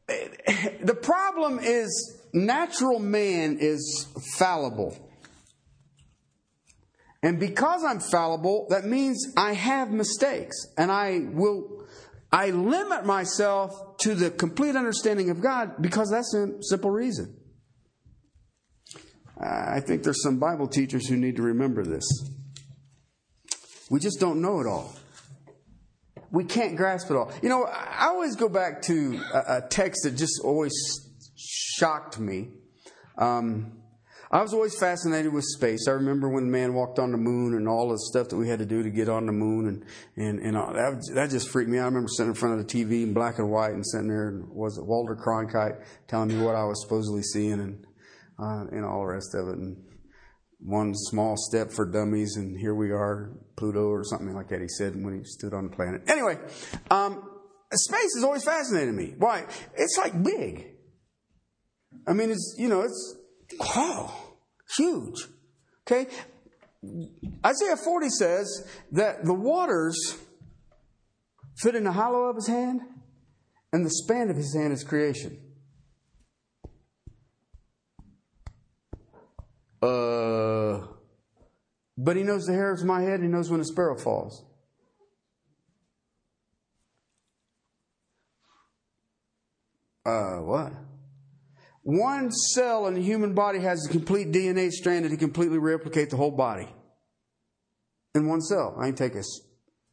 The 0.82 0.94
problem 0.94 1.58
is 1.60 2.20
natural 2.32 2.98
man 2.98 3.58
is 3.60 4.06
fallible. 4.36 4.96
And 7.22 7.40
because 7.40 7.82
I'm 7.84 8.00
fallible, 8.00 8.66
that 8.68 8.84
means 8.84 9.32
I 9.36 9.54
have 9.54 9.90
mistakes. 9.90 10.66
And 10.76 10.92
I 10.92 11.20
will, 11.32 11.86
I 12.30 12.50
limit 12.50 13.06
myself 13.06 13.96
to 14.00 14.14
the 14.14 14.30
complete 14.30 14.76
understanding 14.76 15.30
of 15.30 15.40
God 15.40 15.80
because 15.80 16.10
that's 16.10 16.34
a 16.34 16.62
simple 16.62 16.90
reason. 16.90 17.34
Uh, 19.40 19.46
I 19.48 19.80
think 19.80 20.02
there's 20.02 20.22
some 20.22 20.38
Bible 20.38 20.68
teachers 20.68 21.08
who 21.08 21.16
need 21.16 21.36
to 21.36 21.42
remember 21.42 21.82
this. 21.82 22.06
We 23.90 24.00
just 24.00 24.20
don't 24.20 24.42
know 24.42 24.60
it 24.60 24.66
all 24.66 24.94
we 26.34 26.44
can't 26.44 26.76
grasp 26.76 27.10
it 27.10 27.16
all. 27.16 27.32
You 27.42 27.48
know, 27.48 27.64
I 27.64 28.08
always 28.08 28.34
go 28.34 28.48
back 28.48 28.82
to 28.82 29.20
a, 29.32 29.58
a 29.58 29.62
text 29.70 30.02
that 30.02 30.16
just 30.16 30.40
always 30.42 30.72
shocked 31.36 32.18
me. 32.18 32.48
Um, 33.16 33.80
I 34.32 34.42
was 34.42 34.52
always 34.52 34.76
fascinated 34.76 35.32
with 35.32 35.44
space. 35.44 35.86
I 35.86 35.92
remember 35.92 36.28
when 36.28 36.50
man 36.50 36.74
walked 36.74 36.98
on 36.98 37.12
the 37.12 37.18
moon 37.18 37.54
and 37.54 37.68
all 37.68 37.90
the 37.90 37.98
stuff 37.98 38.30
that 38.30 38.36
we 38.36 38.48
had 38.48 38.58
to 38.58 38.66
do 38.66 38.82
to 38.82 38.90
get 38.90 39.08
on 39.08 39.26
the 39.26 39.32
moon, 39.32 39.68
and 39.68 39.84
and 40.16 40.40
and 40.40 40.56
that 40.56 41.00
that 41.14 41.30
just 41.30 41.48
freaked 41.50 41.70
me 41.70 41.78
out. 41.78 41.82
I 41.82 41.86
remember 41.86 42.08
sitting 42.08 42.30
in 42.30 42.34
front 42.34 42.58
of 42.58 42.66
the 42.66 42.84
TV 42.84 43.04
in 43.04 43.14
black 43.14 43.38
and 43.38 43.48
white 43.48 43.74
and 43.74 43.86
sitting 43.86 44.08
there, 44.08 44.30
and 44.30 44.48
was 44.48 44.76
it 44.76 44.84
Walter 44.84 45.14
Cronkite 45.14 45.84
telling 46.08 46.28
me 46.28 46.44
what 46.44 46.56
I 46.56 46.64
was 46.64 46.82
supposedly 46.82 47.22
seeing 47.22 47.60
and 47.60 47.86
uh, 48.42 48.66
and 48.72 48.84
all 48.84 49.02
the 49.02 49.12
rest 49.12 49.36
of 49.36 49.46
it. 49.48 49.58
And 49.58 49.76
one 50.58 50.94
small 50.96 51.36
step 51.36 51.70
for 51.70 51.86
dummies, 51.88 52.34
and 52.36 52.58
here 52.58 52.74
we 52.74 52.90
are, 52.90 53.30
Pluto 53.56 53.88
or 53.88 54.04
something 54.04 54.34
like 54.34 54.48
that. 54.48 54.60
He 54.60 54.68
said 54.68 55.02
when 55.02 55.18
he 55.18 55.24
stood 55.24 55.54
on 55.54 55.68
the 55.68 55.76
planet. 55.76 56.02
Anyway, 56.08 56.38
um, 56.90 57.22
space 57.72 58.14
has 58.16 58.24
always 58.24 58.44
fascinated 58.44 58.94
me. 58.94 59.14
Why? 59.18 59.44
It's 59.76 59.96
like 59.98 60.20
big. 60.22 60.66
I 62.06 62.12
mean, 62.12 62.30
it's 62.30 62.56
you 62.58 62.68
know, 62.68 62.82
it's 62.82 63.16
oh, 63.60 64.34
huge. 64.76 65.26
Okay, 65.86 66.06
Isaiah 67.44 67.76
40 67.76 68.08
says 68.08 68.66
that 68.92 69.24
the 69.24 69.34
waters 69.34 70.16
fit 71.56 71.74
in 71.74 71.84
the 71.84 71.92
hollow 71.92 72.24
of 72.24 72.36
his 72.36 72.46
hand, 72.46 72.80
and 73.72 73.84
the 73.84 73.90
span 73.90 74.30
of 74.30 74.36
his 74.36 74.54
hand 74.54 74.72
is 74.72 74.82
creation. 74.82 75.38
Uh, 79.82 80.86
but 81.96 82.16
he 82.16 82.22
knows 82.22 82.46
the 82.46 82.52
hairs 82.52 82.80
of 82.80 82.86
my 82.86 83.02
head, 83.02 83.20
he 83.20 83.28
knows 83.28 83.50
when 83.50 83.60
a 83.60 83.64
sparrow 83.64 83.96
falls. 83.96 84.44
Uh, 90.06 90.36
what? 90.40 90.72
One 91.82 92.30
cell 92.30 92.86
in 92.86 92.94
the 92.94 93.02
human 93.02 93.34
body 93.34 93.60
has 93.60 93.86
a 93.86 93.90
complete 93.90 94.32
DNA 94.32 94.70
strand 94.70 95.04
that 95.04 95.10
can 95.10 95.18
completely 95.18 95.58
replicate 95.58 96.10
the 96.10 96.16
whole 96.16 96.30
body. 96.30 96.68
In 98.14 98.26
one 98.26 98.40
cell. 98.40 98.76
I 98.78 98.86
can 98.86 98.94
take 98.94 99.14
a 99.14 99.22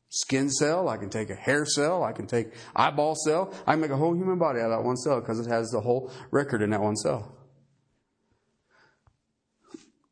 skin 0.09 0.49
cell, 0.49 0.89
I 0.89 0.97
can 0.97 1.09
take 1.09 1.29
a 1.29 1.35
hair 1.35 1.65
cell, 1.65 2.03
I 2.03 2.11
can 2.11 2.27
take 2.27 2.53
eyeball 2.75 3.15
cell. 3.15 3.53
I 3.65 3.73
can 3.73 3.81
make 3.81 3.91
a 3.91 3.97
whole 3.97 4.13
human 4.15 4.37
body 4.37 4.59
out 4.59 4.71
of 4.71 4.79
that 4.79 4.85
one 4.85 4.97
cell 4.97 5.19
because 5.19 5.39
it 5.39 5.49
has 5.49 5.69
the 5.69 5.81
whole 5.81 6.11
record 6.31 6.61
in 6.61 6.69
that 6.71 6.81
one 6.81 6.95
cell. 6.95 7.40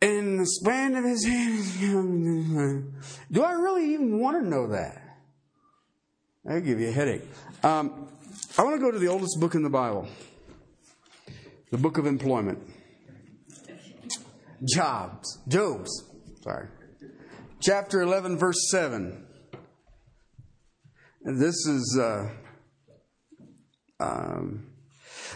In 0.02 0.38
the 0.38 0.46
span 0.46 0.96
of 0.96 1.04
his 1.04 1.26
hand, 1.26 2.94
do 3.30 3.44
I 3.44 3.52
really 3.52 3.94
even 3.94 4.20
want 4.20 4.42
to 4.42 4.48
know 4.48 4.68
that? 4.68 5.02
That'll 6.46 6.62
give 6.62 6.80
you 6.80 6.88
a 6.88 6.92
headache. 6.92 7.24
Um, 7.64 8.08
I 8.58 8.64
want 8.64 8.76
to 8.76 8.80
go 8.80 8.92
to 8.92 9.00
the 9.00 9.08
oldest 9.08 9.40
book 9.42 9.56
in 9.56 9.64
the 9.64 9.70
Bible, 9.70 10.08
the 11.70 11.78
book 11.78 11.98
of 11.98 12.06
employment. 12.06 12.60
Jobs, 14.74 15.40
Job's, 15.50 16.06
sorry. 16.44 16.68
Chapter 17.60 18.02
11, 18.02 18.38
verse 18.38 18.70
7. 18.72 19.26
This 21.24 21.56
is 21.66 22.00
uh, 22.02 22.30
um, 24.00 24.66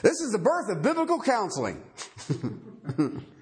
this 0.02 0.21
is 0.21 0.32
the 0.32 0.39
birth 0.39 0.69
of 0.69 0.82
biblical 0.82 1.21
counseling. 1.21 1.84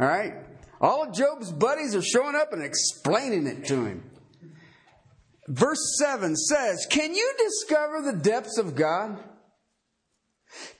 All 0.00 0.06
right? 0.06 0.34
All 0.80 1.02
of 1.02 1.14
Job's 1.14 1.52
buddies 1.52 1.94
are 1.94 2.02
showing 2.02 2.34
up 2.34 2.52
and 2.52 2.62
explaining 2.62 3.46
it 3.46 3.66
to 3.66 3.84
him. 3.84 4.10
Verse 5.46 5.98
7 5.98 6.36
says, 6.36 6.86
Can 6.88 7.14
you 7.14 7.34
discover 7.38 8.00
the 8.00 8.18
depths 8.18 8.56
of 8.56 8.74
God? 8.74 9.18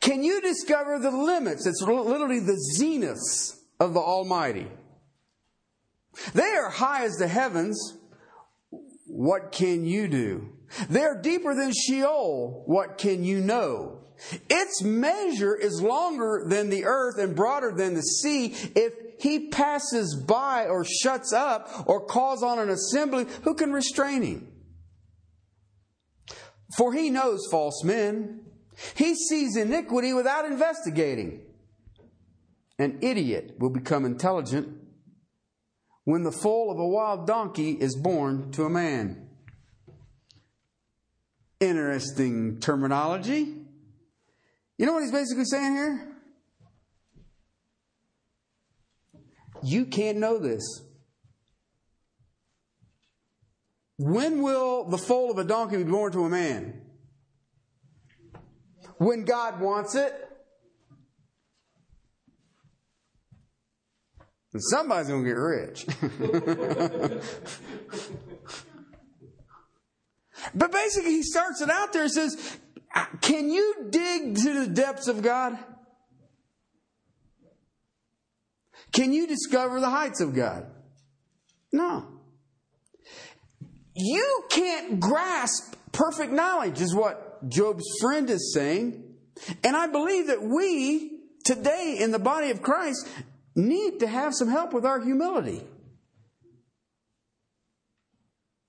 Can 0.01 0.23
you 0.23 0.41
discover 0.41 0.99
the 0.99 1.11
limits? 1.11 1.67
It's 1.67 1.83
literally 1.83 2.41
the 2.41 2.59
zeniths 2.79 3.59
of 3.79 3.95
the 3.95 4.01
Almighty. 4.01 4.69
They 6.35 6.43
are 6.43 6.71
high 6.71 7.05
as 7.05 7.17
the 7.17 7.29
heavens. 7.29 7.97
What 9.07 9.53
can 9.53 9.85
you 9.85 10.09
do? 10.09 10.49
They 10.89 11.03
are 11.03 11.21
deeper 11.21 11.55
than 11.55 11.73
Sheol. 11.73 12.63
What 12.67 12.97
can 12.97 13.23
you 13.25 13.41
know? 13.41 13.99
Its 14.49 14.83
measure 14.83 15.55
is 15.55 15.83
longer 15.83 16.45
than 16.47 16.69
the 16.69 16.85
earth 16.85 17.19
and 17.19 17.35
broader 17.35 17.73
than 17.73 17.95
the 17.95 18.03
sea. 18.03 18.55
If 18.75 18.93
he 19.21 19.49
passes 19.49 20.15
by 20.27 20.67
or 20.67 20.85
shuts 20.85 21.33
up 21.33 21.85
or 21.87 22.07
calls 22.07 22.43
on 22.43 22.59
an 22.59 22.71
assembly, 22.71 23.27
who 23.43 23.55
can 23.55 23.73
restrain 23.73 24.23
him? 24.23 24.49
For 26.77 26.93
he 26.93 27.11
knows 27.11 27.47
false 27.51 27.85
men. 27.85 28.47
He 28.95 29.15
sees 29.15 29.57
iniquity 29.57 30.13
without 30.13 30.47
investigating. 30.47 31.43
An 32.79 32.99
idiot 33.03 33.57
will 33.59 33.71
become 33.71 34.07
intelligent 34.07 34.69
when 36.05 36.23
the 36.23 36.33
foal 36.33 36.71
of 36.71 36.79
a 36.79 36.89
wild 36.89 37.27
donkey 37.27 37.73
is 37.73 37.95
born 37.95 38.51
to 38.53 38.65
a 38.65 38.71
man. 38.71 39.29
Interesting 41.61 42.59
terminology. 42.59 43.55
You 44.79 44.87
know 44.87 44.95
what 44.95 45.03
he's 45.03 45.13
basically 45.13 45.45
saying 45.45 45.75
here? 45.75 46.10
You 49.63 49.87
can't 49.87 50.19
know 50.19 50.39
this. 50.39 50.83
When 53.99 54.43
will 54.43 54.85
the 54.85 54.97
foal 54.97 55.31
of 55.31 55.37
a 55.37 55.45
donkey 55.45 55.77
be 55.77 55.85
born 55.85 56.11
to 56.13 56.25
a 56.25 56.31
man? 56.31 56.81
When 58.97 59.25
God 59.25 59.61
wants 59.61 59.95
it. 59.95 60.15
And 64.53 64.63
somebody's 64.63 65.09
going 65.09 65.23
to 65.23 65.29
get 65.29 65.37
rich. 65.37 65.87
but 70.55 70.73
basically, 70.73 71.11
he 71.11 71.23
starts 71.23 71.61
it 71.61 71.69
out 71.69 71.93
there 71.93 72.05
and 72.05 72.11
says, 72.11 72.59
Can 73.21 73.51
you 73.51 73.87
dig 73.91 74.37
to 74.37 74.65
the 74.65 74.67
depths 74.67 75.09
of 75.09 75.21
God? 75.23 75.59
Can 78.93 79.13
you 79.13 79.27
discover 79.27 79.81
the 79.81 79.91
heights 79.91 80.21
of 80.21 80.35
God? 80.35 80.67
No. 81.73 82.07
You 83.95 84.45
can't 84.51 85.01
grasp 85.01 85.75
perfect 85.93 86.33
knowledge, 86.33 86.81
is 86.81 86.95
what 86.95 87.49
Job's 87.49 87.85
friend 88.01 88.29
is 88.31 88.53
saying. 88.55 89.05
And 89.65 89.77
I 89.77 89.87
believe 89.87 90.27
that 90.29 90.43
we, 90.43 91.21
today 91.45 91.99
in 92.01 92.11
the 92.11 92.19
body 92.19 92.51
of 92.51 92.63
Christ, 92.63 93.09
need 93.55 94.01
to 94.01 94.07
have 94.07 94.35
some 94.35 94.49
help 94.49 94.73
with 94.73 94.85
our 94.85 95.01
humility. 95.01 95.63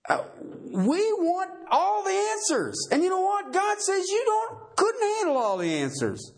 Uh, 0.07 0.23
we 0.71 1.13
want 1.13 1.51
all 1.69 2.03
the 2.03 2.11
answers. 2.11 2.87
And 2.91 3.03
you 3.03 3.09
know 3.09 3.21
what? 3.21 3.53
God 3.53 3.79
says 3.79 4.07
you 4.07 4.23
don't 4.25 4.75
couldn't 4.75 5.17
handle 5.17 5.37
all 5.37 5.57
the 5.57 5.73
answers. 5.73 6.33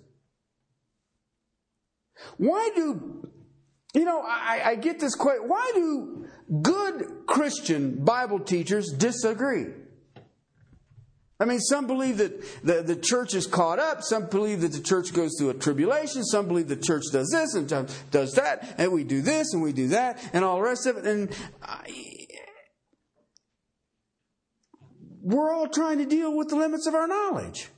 Why 2.37 2.69
do 2.75 3.27
you 3.93 4.05
know, 4.05 4.21
I, 4.25 4.61
I 4.65 4.75
get 4.75 4.99
this 4.99 5.15
question. 5.15 5.47
Why 5.47 5.71
do 5.75 6.27
good 6.61 7.25
Christian 7.27 8.03
Bible 8.03 8.39
teachers 8.39 8.91
disagree? 8.91 9.67
I 11.39 11.45
mean, 11.45 11.59
some 11.59 11.87
believe 11.87 12.17
that 12.17 12.63
the, 12.63 12.81
the 12.81 12.95
church 12.95 13.33
is 13.33 13.47
caught 13.47 13.77
up. 13.77 14.01
Some 14.01 14.27
believe 14.27 14.61
that 14.61 14.71
the 14.71 14.79
church 14.79 15.13
goes 15.13 15.35
through 15.37 15.49
a 15.49 15.53
tribulation. 15.53 16.23
Some 16.23 16.47
believe 16.47 16.69
the 16.69 16.77
church 16.77 17.03
does 17.11 17.29
this 17.31 17.53
and 17.53 17.67
does 18.11 18.33
that. 18.33 18.75
And 18.77 18.93
we 18.93 19.03
do 19.03 19.21
this 19.21 19.53
and 19.53 19.61
we 19.61 19.73
do 19.73 19.89
that 19.89 20.19
and 20.31 20.45
all 20.45 20.55
the 20.55 20.63
rest 20.63 20.85
of 20.85 20.97
it. 20.97 21.05
And 21.05 21.35
I, 21.61 21.91
we're 25.21 25.51
all 25.51 25.67
trying 25.67 25.97
to 25.97 26.05
deal 26.05 26.35
with 26.35 26.49
the 26.49 26.55
limits 26.55 26.87
of 26.87 26.95
our 26.95 27.07
knowledge. 27.07 27.69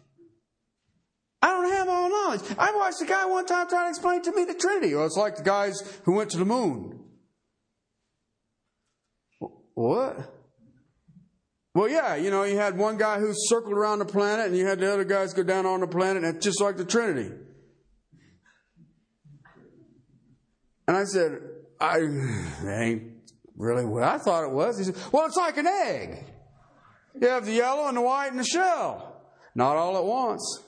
I 1.45 1.49
don't 1.49 1.71
have 1.73 1.87
all 1.87 2.09
knowledge. 2.09 2.41
I 2.57 2.75
watched 2.75 3.01
a 3.03 3.05
guy 3.05 3.23
one 3.27 3.45
time 3.45 3.69
trying 3.69 3.85
to 3.85 3.89
explain 3.89 4.23
to 4.23 4.31
me 4.31 4.45
the 4.45 4.55
Trinity. 4.55 4.95
Well, 4.95 5.05
it's 5.05 5.15
like 5.15 5.35
the 5.35 5.43
guys 5.43 5.79
who 6.03 6.13
went 6.13 6.31
to 6.31 6.37
the 6.37 6.45
moon. 6.45 6.99
What? 9.75 10.33
Well, 11.75 11.87
yeah, 11.87 12.15
you 12.15 12.31
know, 12.31 12.45
you 12.45 12.57
had 12.57 12.75
one 12.75 12.97
guy 12.97 13.19
who 13.19 13.31
circled 13.35 13.73
around 13.73 13.99
the 13.99 14.05
planet, 14.05 14.47
and 14.47 14.57
you 14.57 14.65
had 14.65 14.79
the 14.79 14.91
other 14.91 15.03
guys 15.03 15.35
go 15.35 15.43
down 15.43 15.67
on 15.67 15.81
the 15.81 15.87
planet, 15.87 16.23
and 16.23 16.35
it's 16.35 16.43
just 16.43 16.59
like 16.59 16.77
the 16.77 16.85
Trinity. 16.85 17.31
And 20.87 20.97
I 20.97 21.03
said, 21.03 21.41
I 21.79 21.99
ain't 21.99 23.03
really 23.55 23.85
what 23.85 24.01
I 24.01 24.17
thought 24.17 24.45
it 24.45 24.51
was. 24.51 24.79
He 24.79 24.85
said, 24.85 24.95
Well, 25.11 25.27
it's 25.27 25.37
like 25.37 25.57
an 25.57 25.67
egg. 25.67 26.25
You 27.21 27.27
have 27.27 27.45
the 27.45 27.53
yellow 27.53 27.87
and 27.87 27.97
the 27.97 28.01
white 28.01 28.31
and 28.31 28.39
the 28.39 28.45
shell. 28.45 29.21
Not 29.53 29.75
all 29.75 29.95
at 29.95 30.03
once. 30.03 30.64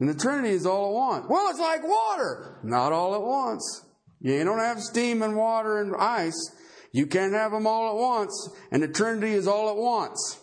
And 0.00 0.08
the 0.08 0.14
Trinity 0.14 0.50
is 0.50 0.66
all 0.66 0.88
at 0.88 0.94
once. 0.94 1.26
Well, 1.28 1.50
it's 1.50 1.58
like 1.58 1.82
water. 1.82 2.58
Not 2.62 2.92
all 2.92 3.14
at 3.14 3.22
once. 3.22 3.84
You 4.20 4.44
don't 4.44 4.58
have 4.58 4.80
steam 4.80 5.22
and 5.22 5.36
water 5.36 5.80
and 5.80 5.94
ice. 5.96 6.52
You 6.92 7.06
can't 7.06 7.34
have 7.34 7.52
them 7.52 7.66
all 7.66 7.90
at 7.90 7.96
once. 7.96 8.50
And 8.70 8.82
the 8.82 8.88
Trinity 8.88 9.32
is 9.32 9.46
all 9.46 9.68
at 9.70 9.76
once. 9.76 10.38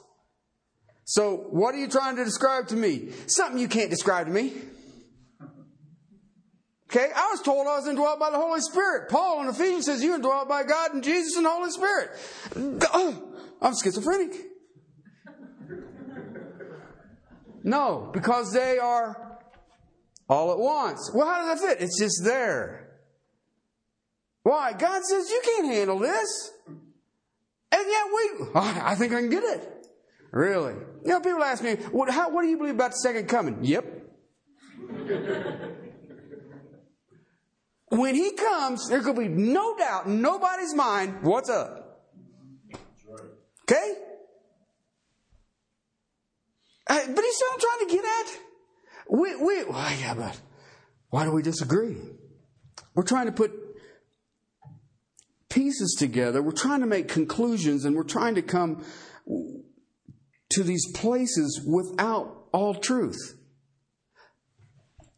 So, 1.05 1.47
what 1.51 1.75
are 1.75 1.77
you 1.77 1.87
trying 1.87 2.15
to 2.15 2.25
describe 2.25 2.67
to 2.69 2.75
me? 2.75 3.11
Something 3.27 3.59
you 3.59 3.67
can't 3.67 3.89
describe 3.89 4.27
to 4.27 4.33
me. 4.33 4.53
Okay, 6.89 7.11
I 7.15 7.29
was 7.31 7.41
told 7.41 7.67
I 7.67 7.77
was 7.77 7.87
indwelt 7.87 8.19
by 8.19 8.29
the 8.31 8.37
Holy 8.37 8.61
Spirit. 8.61 9.09
Paul 9.09 9.41
in 9.41 9.49
Ephesians 9.49 9.85
says 9.85 10.03
you're 10.03 10.15
indwelt 10.15 10.47
by 10.47 10.63
God 10.63 10.93
and 10.93 11.03
Jesus 11.03 11.35
and 11.35 11.45
the 11.45 11.49
Holy 11.49 11.71
Spirit. 11.71 12.09
I'm 13.61 13.73
schizophrenic. 13.75 14.35
No, 17.63 18.11
because 18.13 18.53
they 18.53 18.77
are 18.77 19.24
all 20.27 20.51
at 20.51 20.59
once. 20.59 21.11
Well, 21.13 21.27
how 21.27 21.45
does 21.45 21.61
that 21.61 21.67
fit? 21.67 21.81
It's 21.81 21.99
just 21.99 22.23
there. 22.23 22.99
Why? 24.43 24.73
God 24.73 25.03
says 25.03 25.29
you 25.29 25.41
can't 25.43 25.67
handle 25.67 25.99
this. 25.99 26.51
And 26.67 27.85
yet 27.87 28.05
we, 28.13 28.47
I 28.55 28.95
think 28.95 29.13
I 29.13 29.21
can 29.21 29.29
get 29.29 29.43
it. 29.43 29.87
Really? 30.31 30.73
You 31.03 31.11
know, 31.11 31.19
people 31.19 31.43
ask 31.43 31.63
me, 31.63 31.75
what, 31.91 32.09
how, 32.09 32.29
what 32.29 32.43
do 32.43 32.49
you 32.49 32.57
believe 32.57 32.75
about 32.75 32.91
the 32.91 32.97
second 32.97 33.27
coming? 33.27 33.63
Yep. 33.63 33.85
when 37.89 38.15
he 38.15 38.31
comes, 38.33 38.87
there 38.89 39.01
could 39.01 39.17
be 39.17 39.27
no 39.27 39.77
doubt 39.77 40.05
in 40.07 40.21
nobody's 40.21 40.73
mind 40.73 41.23
what's 41.23 41.49
up. 41.49 42.03
Okay? 43.63 43.95
But 46.87 47.07
what 47.07 47.53
I'm 47.53 47.59
trying 47.59 47.87
to 47.87 47.93
get 47.95 48.05
at? 48.05 48.39
We, 49.09 49.35
we, 49.35 49.63
well, 49.65 49.91
yeah, 49.99 50.13
but 50.15 50.39
why 51.09 51.25
do 51.25 51.31
we 51.31 51.41
disagree? 51.41 51.97
We're 52.93 53.03
trying 53.03 53.27
to 53.27 53.31
put 53.31 53.51
pieces 55.49 55.95
together. 55.97 56.41
We're 56.41 56.51
trying 56.51 56.81
to 56.81 56.85
make 56.85 57.07
conclusions 57.07 57.85
and 57.85 57.95
we're 57.95 58.03
trying 58.03 58.35
to 58.35 58.41
come 58.41 58.83
to 60.51 60.63
these 60.63 60.85
places 60.93 61.61
without 61.65 62.47
all 62.51 62.73
truth. 62.75 63.35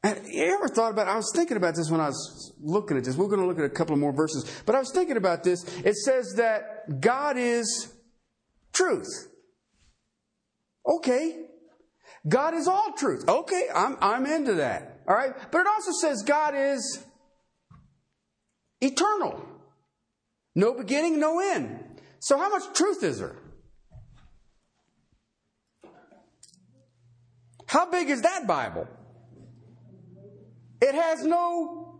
And 0.04 0.22
you 0.28 0.44
ever 0.44 0.68
thought 0.68 0.92
about? 0.92 1.08
I 1.08 1.16
was 1.16 1.32
thinking 1.36 1.58
about 1.58 1.76
this 1.76 1.90
when 1.90 2.00
I 2.00 2.08
was 2.08 2.54
looking 2.62 2.98
at 2.98 3.04
this. 3.04 3.16
We're 3.16 3.28
going 3.28 3.42
to 3.42 3.48
look 3.48 3.58
at 3.58 3.66
a 3.66 3.70
couple 3.70 3.94
of 3.94 4.00
more 4.00 4.14
verses, 4.14 4.62
but 4.66 4.76
I 4.76 4.80
was 4.80 4.92
thinking 4.94 5.18
about 5.18 5.44
this. 5.44 5.64
It 5.80 5.96
says 5.96 6.36
that 6.38 7.02
God 7.02 7.38
is 7.38 7.94
truth. 8.74 9.28
Okay, 10.88 11.47
God 12.28 12.54
is 12.54 12.68
all 12.68 12.94
truth. 12.98 13.28
Okay, 13.28 13.68
I'm 13.74 13.98
I'm 14.02 14.26
into 14.26 14.56
that. 14.56 15.02
All 15.08 15.16
right, 15.16 15.34
but 15.52 15.62
it 15.62 15.68
also 15.68 15.92
says 15.92 16.24
God 16.24 16.54
is 16.56 17.04
eternal, 18.82 19.42
no 20.56 20.74
beginning, 20.74 21.20
no 21.20 21.40
end. 21.40 21.84
So 22.20 22.38
how 22.38 22.50
much 22.50 22.76
truth 22.76 23.04
is 23.04 23.20
there? 23.20 23.38
How 27.68 27.90
big 27.90 28.10
is 28.10 28.22
that 28.22 28.48
Bible? 28.48 28.88
It 30.82 30.96
has 30.96 31.24
no 31.24 32.00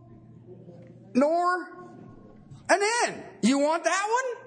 nor 1.14 1.68
an 2.70 2.80
end. 3.06 3.24
You 3.42 3.60
want 3.60 3.84
that 3.84 4.08
one? 4.10 4.44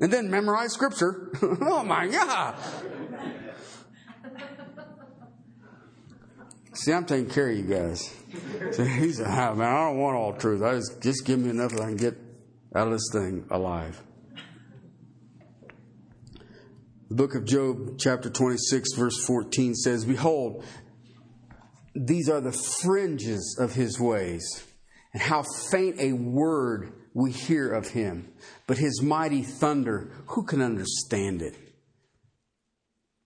And 0.00 0.12
then 0.12 0.30
memorize 0.30 0.72
scripture. 0.72 1.30
oh 1.42 1.82
my 1.82 2.06
God. 2.08 2.54
See, 6.72 6.92
I'm 6.92 7.04
taking 7.04 7.30
care 7.30 7.50
of 7.50 7.56
you 7.56 7.64
guys. 7.64 8.14
He 8.76 9.12
said, 9.12 9.26
man, 9.26 9.60
I 9.60 9.88
don't 9.88 9.98
want 9.98 10.16
all 10.16 10.32
truth. 10.32 10.62
I 10.62 10.76
just, 10.76 11.02
just 11.02 11.24
give 11.24 11.40
me 11.40 11.50
enough 11.50 11.72
that 11.72 11.80
I 11.80 11.86
can 11.86 11.96
get 11.96 12.16
out 12.74 12.86
of 12.86 12.92
this 12.92 13.08
thing 13.12 13.44
alive. 13.50 14.00
The 17.08 17.16
book 17.16 17.34
of 17.34 17.44
Job, 17.44 17.98
chapter 17.98 18.30
26, 18.30 18.94
verse 18.96 19.24
14 19.26 19.74
says, 19.74 20.04
Behold, 20.04 20.64
these 21.96 22.28
are 22.28 22.40
the 22.40 22.52
fringes 22.52 23.58
of 23.58 23.72
his 23.72 23.98
ways, 23.98 24.64
and 25.12 25.20
how 25.20 25.42
faint 25.72 25.98
a 25.98 26.12
word 26.12 26.92
we 27.12 27.32
hear 27.32 27.72
of 27.72 27.88
him. 27.88 28.32
But 28.68 28.78
his 28.78 29.02
mighty 29.02 29.42
thunder, 29.42 30.12
who 30.26 30.44
can 30.44 30.62
understand 30.62 31.42
it? 31.42 31.56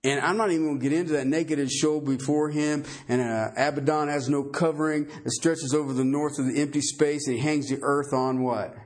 And 0.04 0.20
I'm 0.20 0.36
not 0.36 0.50
even 0.50 0.66
going 0.66 0.80
to 0.80 0.82
get 0.82 0.92
into 0.92 1.14
that 1.14 1.26
naked 1.26 1.58
is 1.58 1.72
Sheol 1.72 2.02
before 2.02 2.50
him, 2.50 2.84
and 3.08 3.22
uh, 3.22 3.52
Abaddon 3.56 4.08
has 4.08 4.28
no 4.28 4.44
covering. 4.44 5.08
It 5.24 5.30
stretches 5.30 5.72
over 5.74 5.94
the 5.94 6.04
north 6.04 6.38
of 6.38 6.46
the 6.46 6.60
empty 6.60 6.82
space, 6.82 7.26
and 7.26 7.36
he 7.36 7.42
hangs 7.42 7.70
the 7.70 7.78
earth 7.80 8.12
on 8.12 8.42
what? 8.42 8.76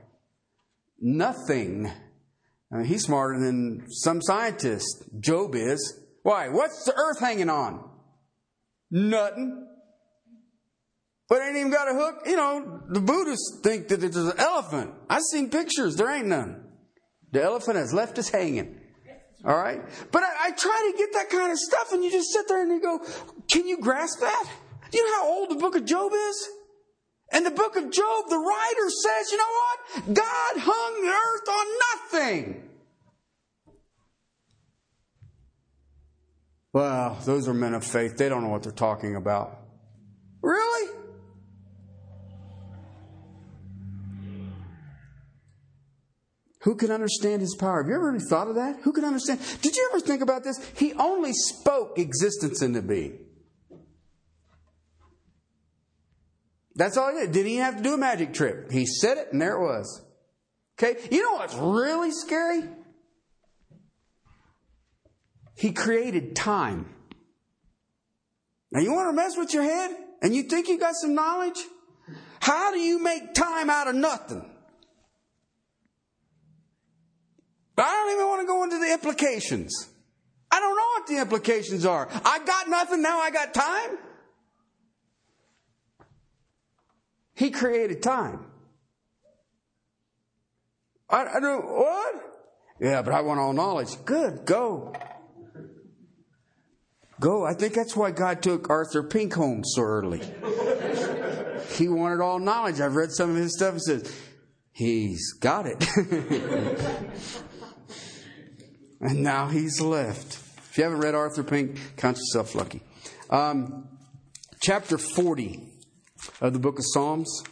Nothing. 0.97 1.91
I 2.71 2.77
mean, 2.77 2.85
he's 2.85 3.03
smarter 3.03 3.37
than 3.37 3.85
some 3.89 4.21
scientists. 4.21 5.03
Job 5.19 5.55
is. 5.55 5.99
Why? 6.23 6.47
What's 6.47 6.85
the 6.85 6.95
earth 6.95 7.19
hanging 7.19 7.49
on? 7.49 7.89
Nothing. 8.89 9.67
But 11.27 11.41
it 11.41 11.47
ain't 11.47 11.57
even 11.57 11.71
got 11.71 11.91
a 11.91 11.95
hook. 11.95 12.21
You 12.27 12.37
know, 12.37 12.81
the 12.89 13.01
Buddhists 13.01 13.59
think 13.61 13.89
that 13.89 14.03
it's 14.03 14.15
an 14.15 14.33
elephant. 14.37 14.93
I've 15.09 15.21
seen 15.21 15.49
pictures. 15.49 15.97
There 15.97 16.09
ain't 16.09 16.27
none. 16.27 16.65
The 17.31 17.43
elephant 17.43 17.75
has 17.75 17.93
left 17.93 18.17
us 18.17 18.29
hanging. 18.29 18.78
All 19.45 19.55
right? 19.55 19.81
But 20.11 20.23
I, 20.23 20.47
I, 20.47 20.51
try 20.51 20.91
to 20.91 20.97
get 20.97 21.13
that 21.13 21.29
kind 21.29 21.51
of 21.51 21.57
stuff, 21.57 21.93
and 21.93 22.03
you 22.03 22.11
just 22.11 22.31
sit 22.31 22.47
there 22.47 22.61
and 22.61 22.71
you 22.71 22.81
go, 22.81 22.99
Can 23.49 23.67
you 23.67 23.79
grasp 23.79 24.19
that? 24.19 24.49
You 24.91 25.05
know 25.05 25.17
how 25.17 25.27
old 25.27 25.49
the 25.49 25.55
book 25.55 25.75
of 25.75 25.85
Job 25.85 26.11
is? 26.13 26.49
And 27.31 27.45
the 27.45 27.51
book 27.51 27.75
of 27.75 27.91
Job, 27.91 28.25
the 28.27 28.37
writer 28.37 28.89
says, 28.89 29.31
You 29.31 29.37
know 29.37 29.43
what? 29.45 30.13
God 30.13 30.57
hung 30.57 31.01
the 31.01 31.09
earth 31.09 31.49
on 31.49 32.41
nothing. 32.41 32.69
Well, 36.73 37.17
those 37.25 37.47
are 37.47 37.53
men 37.53 37.73
of 37.73 37.83
faith. 37.83 38.17
They 38.17 38.29
don't 38.29 38.43
know 38.43 38.49
what 38.49 38.63
they're 38.63 38.71
talking 38.71 39.15
about. 39.15 39.57
Really? 40.41 40.95
Who 46.61 46.75
can 46.75 46.91
understand 46.91 47.41
his 47.41 47.55
power? 47.55 47.81
Have 47.81 47.89
you 47.89 47.95
ever 47.95 48.11
really 48.11 48.25
thought 48.29 48.49
of 48.49 48.55
that? 48.55 48.81
Who 48.81 48.91
can 48.91 49.05
understand? 49.05 49.39
Did 49.61 49.75
you 49.77 49.89
ever 49.91 50.01
think 50.01 50.21
about 50.21 50.43
this? 50.43 50.59
He 50.75 50.93
only 50.93 51.31
spoke 51.33 51.97
existence 51.97 52.61
into 52.61 52.81
being. 52.81 53.17
That's 56.75 56.97
all 56.97 57.13
he 57.13 57.19
did. 57.19 57.31
Didn't 57.31 57.51
even 57.51 57.63
have 57.63 57.77
to 57.77 57.83
do 57.83 57.93
a 57.93 57.97
magic 57.97 58.33
trick. 58.33 58.71
He 58.71 58.85
said 58.85 59.17
it 59.17 59.29
and 59.31 59.41
there 59.41 59.55
it 59.55 59.61
was. 59.61 60.01
Okay? 60.77 60.99
You 61.11 61.23
know 61.23 61.33
what's 61.33 61.55
really 61.55 62.11
scary? 62.11 62.63
He 65.55 65.71
created 65.71 66.35
time. 66.35 66.93
Now 68.71 68.81
you 68.81 68.93
want 68.93 69.09
to 69.09 69.13
mess 69.13 69.37
with 69.37 69.53
your 69.53 69.63
head? 69.63 69.95
And 70.21 70.35
you 70.35 70.43
think 70.43 70.67
you 70.67 70.77
got 70.77 70.95
some 70.95 71.13
knowledge? 71.13 71.59
How 72.41 72.71
do 72.71 72.79
you 72.79 73.01
make 73.01 73.33
time 73.33 73.69
out 73.69 73.87
of 73.87 73.95
nothing? 73.95 74.49
But 77.79 77.87
I 77.87 77.91
don't 77.93 78.11
even 78.11 78.27
want 78.27 78.41
to 78.41 78.45
go 78.45 78.63
into 78.65 78.77
the 78.77 78.91
implications. 78.91 79.89
I 80.51 80.59
don't 80.59 80.75
know 80.75 80.83
what 80.97 81.07
the 81.07 81.21
implications 81.21 81.85
are. 81.85 82.09
I 82.25 82.39
got 82.39 82.67
nothing, 82.67 83.01
now 83.01 83.21
I 83.21 83.31
got 83.31 83.53
time. 83.53 83.97
He 87.35 87.51
created 87.51 88.03
time. 88.03 88.47
I, 91.09 91.23
I 91.23 91.39
do 91.39 91.55
what? 91.55 92.15
Yeah, 92.81 93.01
but 93.01 93.13
I 93.13 93.21
want 93.21 93.39
all 93.39 93.53
knowledge. 93.53 93.95
Good, 94.03 94.45
go. 94.45 94.91
Go. 97.21 97.45
I 97.45 97.53
think 97.53 97.75
that's 97.75 97.95
why 97.95 98.11
God 98.11 98.41
took 98.41 98.69
Arthur 98.69 99.03
Pink 99.03 99.33
home 99.33 99.63
so 99.63 99.83
early. 99.83 100.19
he 101.77 101.87
wanted 101.87 102.19
all 102.19 102.39
knowledge. 102.39 102.81
I've 102.81 102.97
read 102.97 103.13
some 103.13 103.29
of 103.29 103.37
his 103.37 103.55
stuff 103.55 103.71
and 103.71 103.81
says, 103.81 104.21
he's 104.73 105.31
got 105.31 105.65
it. 105.65 105.87
and 109.01 109.23
now 109.23 109.47
he's 109.47 109.79
left. 109.81 110.39
If 110.69 110.77
you 110.77 110.83
haven't 110.83 110.99
read 110.99 111.15
Arthur 111.15 111.43
Pink, 111.43 111.79
count 111.97 112.17
yourself 112.17 112.53
lucky. 112.55 112.81
Um, 113.29 113.87
chapter 114.61 114.97
40 114.97 115.67
of 116.41 116.53
the 116.53 116.59
book 116.59 116.79
of 116.79 116.85
Psalms. 116.93 117.43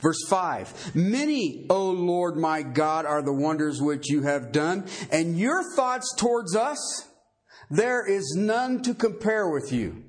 Verse 0.00 0.24
5 0.28 0.94
Many, 0.94 1.66
O 1.68 1.90
Lord 1.90 2.36
my 2.36 2.62
God, 2.62 3.06
are 3.06 3.22
the 3.22 3.32
wonders 3.32 3.80
which 3.82 4.08
you 4.08 4.22
have 4.22 4.52
done, 4.52 4.86
and 5.10 5.38
your 5.38 5.62
thoughts 5.74 6.14
towards 6.16 6.54
us, 6.56 7.08
there 7.70 8.06
is 8.06 8.34
none 8.36 8.82
to 8.82 8.94
compare 8.94 9.48
with 9.48 9.72
you. 9.72 10.04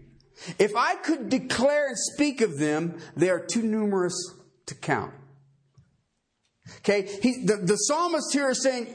If 0.60 0.76
I 0.76 0.96
could 0.96 1.30
declare 1.30 1.88
and 1.88 1.98
speak 1.98 2.41
of 2.41 2.58
them, 2.58 2.98
they 3.16 3.30
are 3.30 3.39
too 3.39 3.62
numerous 3.62 4.14
to 4.66 4.76
count. 4.76 5.14
Okay, 6.80 7.08
he, 7.22 7.44
the, 7.46 7.58
the 7.58 7.76
psalmist 7.76 8.32
here 8.32 8.50
is 8.50 8.64
saying, 8.64 8.88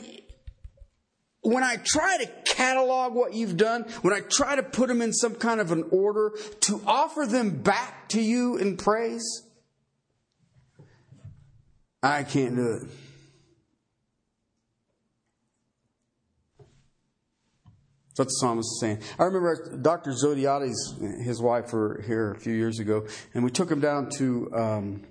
when 1.42 1.62
I 1.62 1.76
try 1.84 2.18
to 2.18 2.26
catalog 2.54 3.14
what 3.14 3.34
you've 3.34 3.56
done, 3.56 3.82
when 4.02 4.12
I 4.12 4.20
try 4.20 4.56
to 4.56 4.62
put 4.62 4.88
them 4.88 5.00
in 5.00 5.12
some 5.12 5.34
kind 5.34 5.60
of 5.60 5.72
an 5.72 5.84
order 5.90 6.32
to 6.60 6.80
offer 6.86 7.26
them 7.26 7.62
back 7.62 8.08
to 8.10 8.20
you 8.20 8.56
in 8.56 8.76
praise, 8.76 9.42
I 12.02 12.24
can't 12.24 12.56
do 12.56 12.72
it. 12.72 12.82
That's 18.18 18.26
what 18.26 18.28
the 18.30 18.46
psalmist 18.48 18.66
is 18.66 18.80
saying. 18.80 18.98
I 19.16 19.24
remember 19.24 19.78
Dr. 19.80 20.10
Zodhiates, 20.10 21.24
his 21.24 21.40
wife, 21.40 21.72
were 21.72 22.02
here 22.04 22.32
a 22.32 22.40
few 22.40 22.52
years 22.52 22.80
ago, 22.80 23.06
and 23.32 23.44
we 23.44 23.50
took 23.52 23.70
him 23.70 23.78
down 23.78 24.10
to 24.16 24.50
um, 24.56 25.06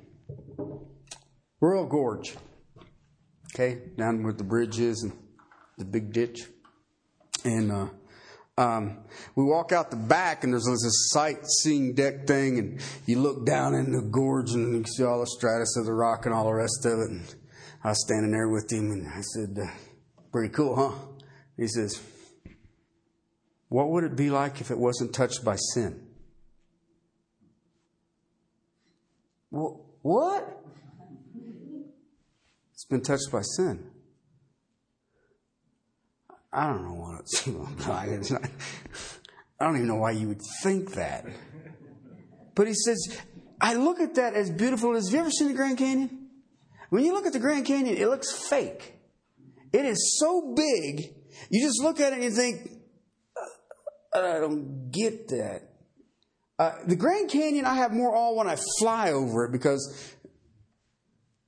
Royal 1.62 1.86
Gorge. 1.86 2.36
Okay, 3.56 3.80
down 3.98 4.24
where 4.24 4.34
the 4.34 4.44
bridge 4.44 4.80
is 4.80 5.04
and 5.04 5.14
the 5.78 5.86
big 5.86 6.12
ditch. 6.12 6.48
And 7.46 7.72
uh, 7.72 7.88
um, 8.58 8.98
we 9.38 9.46
walk 9.46 9.72
out 9.72 9.90
the 9.90 9.96
back, 9.96 10.44
and 10.44 10.52
there's 10.52 10.66
this 10.66 11.10
sightseeing 11.10 11.94
deck 11.94 12.28
thing, 12.28 12.60
and 12.60 12.82
you 13.06 13.20
look 13.20 13.46
down 13.46 13.74
in 13.74 13.94
the 13.94 14.02
gorge, 14.02 14.52
and 14.52 14.74
you 14.74 14.84
see 14.84 15.06
all 15.06 15.22
the 15.22 15.28
stratus 15.28 15.78
of 15.78 15.86
the 15.86 15.94
rock 15.94 16.26
and 16.26 16.36
all 16.36 16.44
the 16.44 16.54
rest 16.54 16.86
of 16.86 17.00
it. 17.00 17.10
And 17.10 17.36
I 17.86 17.90
was 17.90 18.06
standing 18.06 18.32
there 18.32 18.50
with 18.50 18.70
him, 18.70 18.92
and 18.92 19.08
I 19.08 19.22
said, 19.22 19.58
uh, 19.58 19.72
"Pretty 20.34 20.50
cool, 20.50 20.76
huh?" 20.76 20.92
He 21.56 21.70
says, 21.70 22.00
"What 23.70 23.90
would 23.90 24.04
it 24.04 24.16
be 24.16 24.30
like 24.30 24.62
if 24.62 24.72
it 24.72 24.78
wasn't 24.78 25.14
touched 25.14 25.44
by 25.44 25.56
sin?" 25.74 26.08
What? 29.50 30.64
It's 32.74 32.86
been 32.86 33.02
touched 33.02 33.32
by 33.32 33.42
sin. 33.42 33.90
I 36.54 36.68
don't 36.68 36.84
know 36.84 36.94
what 36.94 37.22
it's 37.22 37.46
like. 38.32 38.52
I 39.60 39.66
don't 39.66 39.76
even 39.76 39.88
know 39.88 39.96
why 39.96 40.12
you 40.12 40.28
would 40.30 40.42
think 40.64 40.94
that. 40.94 41.26
But 42.56 42.68
he 42.68 42.74
says, 42.74 43.20
I 43.60 43.74
look 43.74 44.00
at 44.00 44.16
that 44.16 44.34
as 44.34 44.50
beautiful 44.50 44.96
as. 44.96 45.08
Have 45.08 45.14
you 45.14 45.20
ever 45.20 45.32
seen 45.32 45.48
the 45.50 45.54
Grand 45.54 45.78
Canyon? 45.78 46.30
When 46.90 47.04
you 47.04 47.14
look 47.14 47.26
at 47.26 47.34
the 47.34 47.40
Grand 47.40 47.66
Canyon, 47.66 47.98
it 47.98 48.08
looks 48.08 48.32
fake. 48.32 48.94
It 49.74 49.86
is 49.86 50.18
so 50.20 50.54
big, 50.56 51.14
you 51.50 51.62
just 51.62 51.82
look 51.82 52.00
at 52.00 52.14
it 52.14 52.16
and 52.16 52.24
you 52.24 52.32
think, 52.32 52.77
I 54.26 54.40
don't 54.40 54.92
get 54.92 55.28
that. 55.30 55.64
Uh, 56.60 56.72
the 56.86 56.96
Grand 56.96 57.30
Canyon, 57.30 57.66
I 57.66 57.76
have 57.76 57.94
more 57.94 58.16
awe 58.16 58.34
when 58.34 58.48
I 58.48 58.58
fly 58.80 59.12
over 59.12 59.46
it 59.46 59.52
because, 59.52 60.16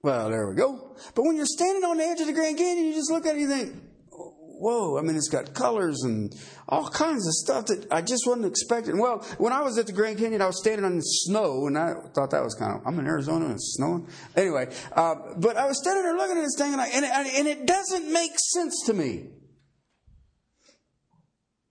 well, 0.04 0.30
there 0.30 0.48
we 0.50 0.56
go. 0.56 0.96
But 1.16 1.24
when 1.24 1.36
you're 1.36 1.48
standing 1.48 1.84
on 1.84 1.98
the 1.98 2.04
edge 2.04 2.22
of 2.22 2.28
the 2.28 2.34
Grand 2.34 2.58
Canyon, 2.58 2.86
you 2.86 2.94
just 2.94 3.12
look 3.12 3.26
at 3.26 3.36
it 3.36 3.42
and 3.42 3.42
you 3.42 3.50
think, 3.50 3.84
whoa, 4.12 5.00
I 5.00 5.02
mean, 5.02 5.16
it's 5.16 5.30
got 5.30 5.54
colors 5.54 6.04
and 6.04 6.36
all 6.68 6.90
kinds 6.90 7.26
of 7.26 7.34
stuff 7.34 7.66
that 7.68 7.88
I 7.92 8.02
just 8.02 8.24
wasn't 8.28 8.46
expecting. 8.46 9.00
Well, 9.00 9.26
when 9.38 9.54
I 9.54 9.62
was 9.62 9.78
at 9.78 9.88
the 9.88 9.94
Grand 9.94 10.20
Canyon, 10.20 10.42
I 10.42 10.48
was 10.48 10.60
standing 10.60 10.86
on 10.86 10.98
the 10.98 11.02
snow, 11.02 11.66
and 11.66 11.78
I 11.78 11.94
thought 12.14 12.32
that 12.32 12.44
was 12.44 12.54
kind 12.56 12.76
of, 12.76 12.86
I'm 12.86 13.00
in 13.00 13.08
Arizona 13.08 13.46
and 13.46 13.56
it's 13.56 13.76
snowing. 13.78 14.08
Anyway, 14.36 14.72
uh, 14.96 15.16
but 15.38 15.58
I 15.58 15.66
was 15.66 15.80
standing 15.82 16.04
there 16.04 16.16
looking 16.16 16.38
at 16.38 16.44
this 16.44 16.56
thing, 16.58 16.74
and, 16.74 16.82
I, 16.82 16.88
and, 16.90 17.06
it, 17.06 17.34
and 17.36 17.48
it 17.48 17.66
doesn't 17.66 18.12
make 18.12 18.34
sense 18.38 18.84
to 18.86 18.94
me. 18.94 19.30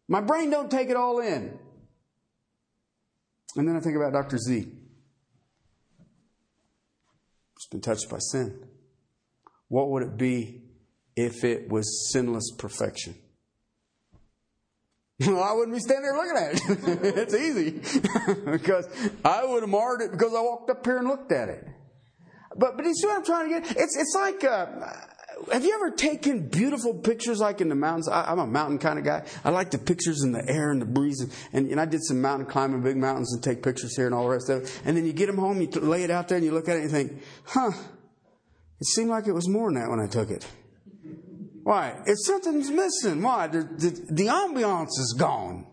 My 0.09 0.23
brain 0.23 0.51
don't 0.51 0.71
take 0.71 0.89
it 0.89 0.97
all 0.97 1.21
in. 1.21 1.59
And 3.57 3.69
then 3.69 3.77
I 3.77 3.81
think 3.81 3.97
about 3.97 4.13
Dr. 4.13 4.39
Z. 4.39 4.67
It's 7.57 7.67
been 7.67 7.81
touched 7.81 8.09
by 8.09 8.19
sin. 8.19 8.67
What 9.69 9.91
would 9.91 10.03
it 10.03 10.17
be 10.17 10.63
if 11.17 11.45
it 11.45 11.69
was 11.69 12.11
sinless 12.13 12.51
perfection? 12.57 13.15
Well, 15.27 15.43
I 15.43 15.53
wouldn't 15.53 15.75
be 15.75 15.81
standing 15.81 16.05
there 16.05 16.17
looking 16.17 16.37
at 16.37 16.55
it. 16.55 17.19
it's 17.19 17.35
easy. 17.35 17.81
because 18.53 18.89
I 19.25 19.45
would 19.45 19.65
have 19.65 19.69
marred 19.69 20.01
it 20.01 20.13
because 20.13 20.33
I 20.33 20.41
walked 20.41 20.71
up 20.71 20.87
here 20.87 20.99
and 20.99 21.09
looked 21.09 21.33
at 21.33 21.49
it. 21.49 21.67
But, 22.57 22.77
but 22.77 22.87
you 22.87 22.95
see 22.95 23.09
what 23.09 23.19
I'm 23.19 23.25
trying 23.25 23.53
to 23.53 23.61
get? 23.61 23.77
It's, 23.77 23.97
it's 23.99 24.15
like, 24.15 24.45
uh, 24.45 24.67
have 25.53 25.65
you 25.65 25.75
ever 25.75 25.91
taken 25.91 26.49
beautiful 26.49 26.95
pictures 26.95 27.41
like 27.41 27.61
in 27.61 27.69
the 27.69 27.75
mountains? 27.75 28.09
I, 28.09 28.31
am 28.31 28.39
a 28.39 28.47
mountain 28.47 28.79
kind 28.79 28.99
of 28.99 29.05
guy. 29.05 29.25
I 29.45 29.51
like 29.51 29.71
the 29.71 29.79
pictures 29.79 30.23
in 30.23 30.33
the 30.33 30.49
air 30.49 30.71
and 30.71 30.81
the 30.81 30.87
breeze. 30.87 31.21
And, 31.53 31.71
and, 31.71 31.81
I 31.81 31.85
did 31.85 32.03
some 32.03 32.21
mountain 32.21 32.47
climbing, 32.47 32.83
big 32.83 32.97
mountains, 32.97 33.33
and 33.33 33.43
take 33.43 33.63
pictures 33.63 33.97
here 33.97 34.07
and 34.07 34.15
all 34.15 34.25
the 34.25 34.31
rest 34.31 34.49
of 34.49 34.63
it. 34.63 34.83
And 34.85 34.97
then 34.97 35.07
you 35.07 35.13
get 35.13 35.27
them 35.27 35.39
home, 35.39 35.61
you 35.61 35.69
lay 35.69 36.05
it 36.05 36.11
out 36.11 36.29
there, 36.29 36.37
and 36.37 36.45
you 36.45 36.53
look 36.53 36.69
at 36.69 36.77
it 36.77 36.83
and 36.83 36.91
you 36.91 36.97
think, 36.97 37.23
huh, 37.45 37.73
it 38.81 38.87
seemed 38.87 39.11
like 39.11 39.27
it 39.27 39.33
was 39.33 39.49
more 39.49 39.73
than 39.73 39.81
that 39.81 39.91
when 39.91 40.01
I 40.01 40.07
took 40.07 40.31
it. 40.31 40.47
Why? 41.63 42.01
If 42.07 42.17
something's 42.25 42.71
missing, 42.71 43.23
why? 43.23 43.49
The, 43.49 43.63
the, 43.63 44.07
the 44.11 44.27
ambiance 44.27 44.99
is 44.99 45.15
gone 45.19 45.67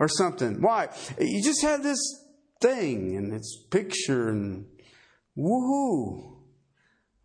or 0.00 0.08
something. 0.08 0.60
Why? 0.60 0.88
You 1.18 1.42
just 1.42 1.62
have 1.62 1.82
this 1.82 2.00
thing 2.60 3.16
and 3.16 3.32
it's 3.32 3.64
picture 3.70 4.28
and 4.28 4.66
woohoo. 5.36 6.37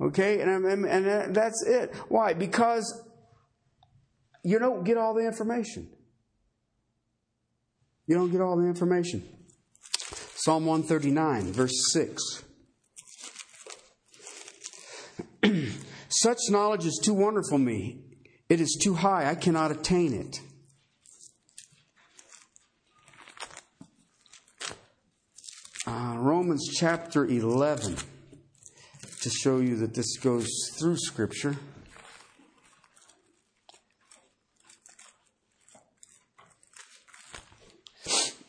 Okay? 0.04 0.42
And, 0.42 0.66
and, 0.66 0.86
and 0.86 1.36
that's 1.36 1.64
it. 1.66 1.96
Why? 2.10 2.34
Because 2.34 3.02
you 4.44 4.60
don't 4.60 4.84
get 4.84 4.98
all 4.98 5.14
the 5.14 5.26
information. 5.26 5.90
You 8.06 8.16
don't 8.16 8.32
get 8.32 8.42
all 8.42 8.58
the 8.58 8.68
information. 8.68 9.24
Psalm 10.36 10.66
139, 10.66 11.54
verse 11.54 11.94
6. 11.94 12.44
Such 16.10 16.38
knowledge 16.50 16.86
is 16.86 17.00
too 17.02 17.14
wonderful 17.14 17.58
me. 17.58 18.02
It 18.50 18.60
is 18.60 18.78
too 18.84 18.96
high. 18.96 19.30
I 19.30 19.36
cannot 19.36 19.72
attain 19.72 20.14
it. 20.14 20.42
Uh, 25.88 26.16
Romans 26.18 26.70
chapter 26.74 27.26
11 27.26 27.98
to 29.24 29.30
show 29.30 29.60
you 29.60 29.78
that 29.78 29.94
this 29.94 30.18
goes 30.18 30.50
through 30.78 30.98
Scripture. 30.98 31.56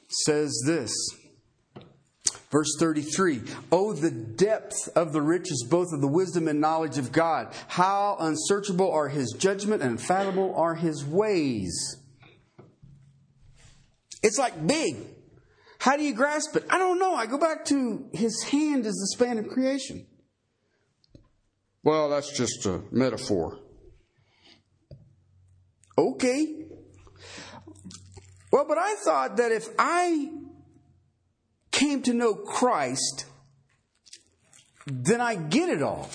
Says 0.09 0.62
this 0.66 0.93
Verse 2.51 2.77
33 2.79 3.43
Oh, 3.72 3.93
the 3.93 4.12
depth 4.12 4.89
of 4.95 5.12
the 5.12 5.20
riches, 5.20 5.66
both 5.68 5.93
of 5.93 6.01
the 6.01 6.07
wisdom 6.07 6.47
and 6.47 6.61
knowledge 6.61 6.99
of 6.99 7.11
God. 7.11 7.53
How 7.66 8.16
unsearchable 8.20 8.93
are 8.93 9.09
his 9.09 9.35
judgment 9.37 9.83
and 9.83 9.93
infallible 9.93 10.55
are 10.55 10.77
his 10.77 11.05
ways. 11.05 11.97
It's 14.22 14.39
like 14.39 14.66
big. 14.66 14.97
How 15.81 15.97
do 15.97 16.05
you 16.05 16.14
grasp 16.14 16.55
it? 16.55 16.64
I 16.70 16.79
don't 16.79 17.01
know. 17.01 17.14
I 17.14 17.27
go 17.27 17.39
back 17.39 17.64
to 17.66 18.09
his 18.12 18.43
hand 18.45 18.87
is 18.87 18.95
the 18.95 19.16
span 19.16 19.39
of 19.39 19.49
creation. 19.49 20.07
Well, 21.85 22.09
that's 22.09 22.37
just 22.37 22.64
a 22.64 22.80
metaphor. 22.91 23.61
Okay. 25.99 26.64
Well, 28.51 28.64
but 28.66 28.78
I 28.78 28.95
thought 28.95 29.37
that 29.37 29.53
if 29.53 29.68
I 29.78 30.30
came 31.70 32.03
to 32.03 32.14
know 32.14 32.35
Christ, 32.35 33.26
then 34.87 35.20
I 35.20 35.35
get 35.35 35.68
it 35.68 35.82
all. 35.82 36.09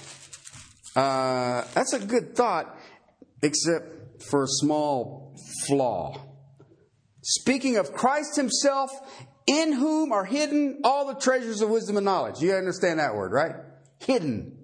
Uh, 0.96 1.64
that's 1.74 1.94
a 1.94 2.00
good 2.00 2.36
thought, 2.36 2.76
except 3.44 4.24
for 4.24 4.44
a 4.44 4.48
small 4.48 5.38
flaw. 5.68 6.20
Speaking 7.22 7.78
of 7.78 7.94
Christ 7.94 8.36
Himself, 8.36 8.90
in 9.46 9.74
whom 9.74 10.12
are 10.12 10.26
hidden 10.26 10.82
all 10.84 11.08
the 11.08 11.20
treasures 11.20 11.62
of 11.62 11.70
wisdom 11.70 11.98
and 11.98 12.06
knowledge. 12.06 12.40
You 12.40 12.54
understand 12.54 13.00
that 13.00 13.16
word, 13.16 13.32
right? 13.32 13.56
Hidden. 14.00 14.59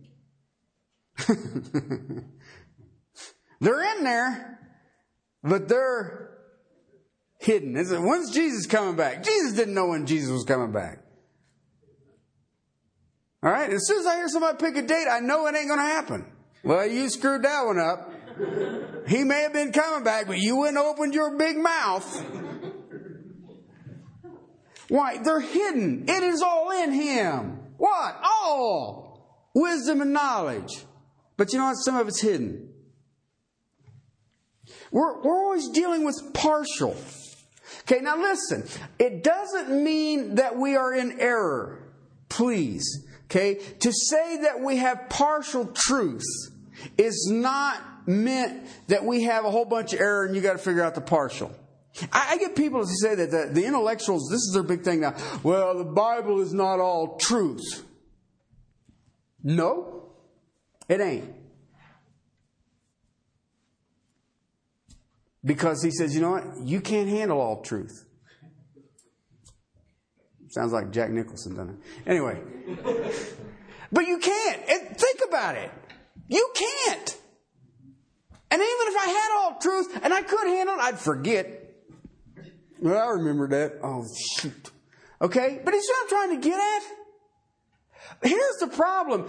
they're 3.59 3.97
in 3.97 4.03
there, 4.03 4.59
but 5.43 5.67
they're 5.67 6.37
hidden. 7.39 7.77
Is 7.77 7.91
it, 7.91 8.01
when's 8.01 8.31
Jesus 8.31 8.65
coming 8.65 8.95
back? 8.95 9.23
Jesus 9.23 9.53
didn't 9.53 9.73
know 9.73 9.87
when 9.87 10.05
Jesus 10.05 10.31
was 10.31 10.43
coming 10.43 10.71
back. 10.71 10.99
All 13.43 13.51
right? 13.51 13.71
As 13.71 13.87
soon 13.87 13.99
as 13.99 14.05
I 14.05 14.15
hear 14.15 14.27
somebody 14.27 14.57
pick 14.57 14.75
a 14.75 14.81
date, 14.81 15.07
I 15.09 15.19
know 15.19 15.45
it 15.47 15.55
ain't 15.55 15.67
going 15.67 15.79
to 15.79 15.85
happen. 15.85 16.25
Well, 16.63 16.87
you 16.87 17.09
screwed 17.09 17.43
that 17.43 17.65
one 17.65 17.79
up. 17.79 18.11
He 19.07 19.23
may 19.23 19.41
have 19.43 19.53
been 19.53 19.71
coming 19.71 20.03
back, 20.03 20.27
but 20.27 20.39
you 20.39 20.55
wouldn't 20.57 20.77
opened 20.77 21.13
your 21.13 21.37
big 21.37 21.57
mouth. 21.57 22.25
Why? 24.89 25.17
They're 25.23 25.39
hidden. 25.39 26.05
It 26.07 26.23
is 26.23 26.41
all 26.41 26.71
in 26.71 26.91
Him. 26.91 27.59
What? 27.77 28.19
All. 28.23 29.49
Wisdom 29.53 30.01
and 30.01 30.11
knowledge. 30.11 30.84
But 31.37 31.51
you 31.51 31.59
know 31.59 31.65
what? 31.65 31.75
Some 31.75 31.97
of 31.97 32.07
it's 32.07 32.21
hidden. 32.21 32.69
We're, 34.91 35.21
we're 35.21 35.37
always 35.37 35.69
dealing 35.69 36.05
with 36.05 36.15
partial. 36.33 36.95
Okay, 37.81 38.01
now 38.01 38.17
listen. 38.17 38.63
It 38.97 39.23
doesn't 39.23 39.83
mean 39.83 40.35
that 40.35 40.57
we 40.57 40.75
are 40.75 40.93
in 40.93 41.19
error. 41.19 41.83
Please. 42.29 43.05
Okay? 43.25 43.55
To 43.79 43.91
say 43.91 44.37
that 44.41 44.61
we 44.61 44.77
have 44.77 45.09
partial 45.09 45.65
truth 45.67 46.23
is 46.97 47.29
not 47.31 48.07
meant 48.07 48.67
that 48.87 49.03
we 49.03 49.23
have 49.23 49.45
a 49.45 49.51
whole 49.51 49.65
bunch 49.65 49.93
of 49.93 49.99
error 49.99 50.25
and 50.25 50.35
you 50.35 50.41
got 50.41 50.53
to 50.53 50.59
figure 50.59 50.83
out 50.83 50.95
the 50.95 51.01
partial. 51.01 51.51
I, 52.11 52.31
I 52.31 52.37
get 52.37 52.55
people 52.55 52.81
to 52.81 52.87
say 53.01 53.15
that 53.15 53.31
the, 53.31 53.49
the 53.51 53.65
intellectuals, 53.65 54.29
this 54.29 54.41
is 54.41 54.51
their 54.53 54.63
big 54.63 54.83
thing 54.83 55.01
now. 55.01 55.15
Well, 55.43 55.77
the 55.77 55.85
Bible 55.85 56.41
is 56.41 56.53
not 56.53 56.79
all 56.79 57.17
truth. 57.17 57.83
No, 59.43 60.04
it 60.87 61.01
ain't. 61.01 61.33
Because 65.43 65.83
he 65.83 65.91
says, 65.91 66.15
you 66.15 66.21
know 66.21 66.31
what? 66.31 66.43
You 66.63 66.81
can't 66.81 67.07
handle 67.07 67.39
all 67.39 67.61
truth. 67.61 68.05
Sounds 70.49 70.71
like 70.71 70.91
Jack 70.91 71.11
Nicholson, 71.11 71.55
doesn't 71.55 71.69
it? 71.69 72.09
Anyway. 72.09 72.41
but 73.91 74.07
you 74.07 74.17
can't. 74.17 74.61
And 74.69 74.97
think 74.97 75.19
about 75.27 75.55
it. 75.55 75.71
You 76.27 76.49
can't. 76.55 77.17
And 78.49 78.61
even 78.61 78.87
if 78.87 78.95
I 78.95 79.07
had 79.07 79.31
all 79.37 79.59
truth 79.59 79.99
and 80.01 80.13
I 80.13 80.21
could 80.21 80.47
handle 80.47 80.75
it, 80.75 80.81
I'd 80.81 80.99
forget. 80.99 81.73
Well, 82.79 82.97
I 82.97 83.11
remember 83.11 83.49
that. 83.49 83.79
Oh, 83.83 84.05
shoot. 84.37 84.71
Okay? 85.21 85.59
But 85.63 85.73
what 85.73 85.97
I'm 86.01 86.09
trying 86.09 86.41
to 86.41 86.49
get 86.49 86.59
at? 86.59 88.29
Here's 88.29 88.57
the 88.59 88.67
problem. 88.67 89.27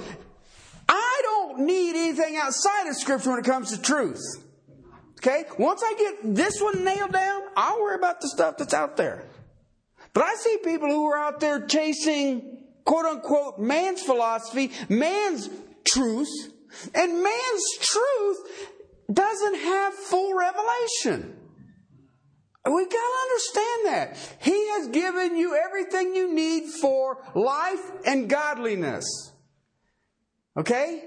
I 0.89 1.21
don't 1.23 1.61
need 1.61 1.97
anything 1.97 2.37
outside 2.37 2.87
of 2.89 2.97
Scripture 2.97 3.31
when 3.31 3.39
it 3.39 3.45
comes 3.45 3.77
to 3.77 3.83
truth. 3.83 4.21
Okay? 5.19 5.45
Once 5.59 5.83
I 5.85 5.95
get 5.95 6.35
this 6.35 6.61
one 6.61 6.85
nailed 6.85 7.13
down, 7.13 7.43
I'll 7.57 7.81
worry 7.81 7.97
about 7.97 8.21
the 8.21 8.29
stuff 8.29 8.59
that's 8.59 8.75
out 8.75 8.97
there. 8.97 9.25
But 10.13 10.25
I 10.25 10.35
see 10.35 10.59
people 10.65 10.89
who 10.89 11.07
are 11.07 11.19
out 11.19 11.41
there 11.41 11.67
chasing 11.67 12.65
quote 12.85 13.05
unquote 13.05 13.59
man's 13.59 14.03
philosophy, 14.03 14.71
man's 14.89 15.51
truth, 15.85 16.29
and 16.95 17.23
man's 17.23 17.65
truth 17.81 18.39
doesn't 19.13 19.55
have 19.57 19.95
full 19.95 20.35
revelation. 20.35 21.37
We've 22.65 22.91
got 22.91 22.99
to 22.99 23.19
understand 23.31 23.87
that. 23.87 24.37
He 24.41 24.69
has 24.71 24.89
given 24.89 25.37
you 25.37 25.55
everything 25.55 26.17
you 26.17 26.35
need 26.35 26.69
for 26.81 27.19
life 27.35 27.93
and 28.05 28.29
godliness. 28.29 29.05
Okay? 30.57 31.03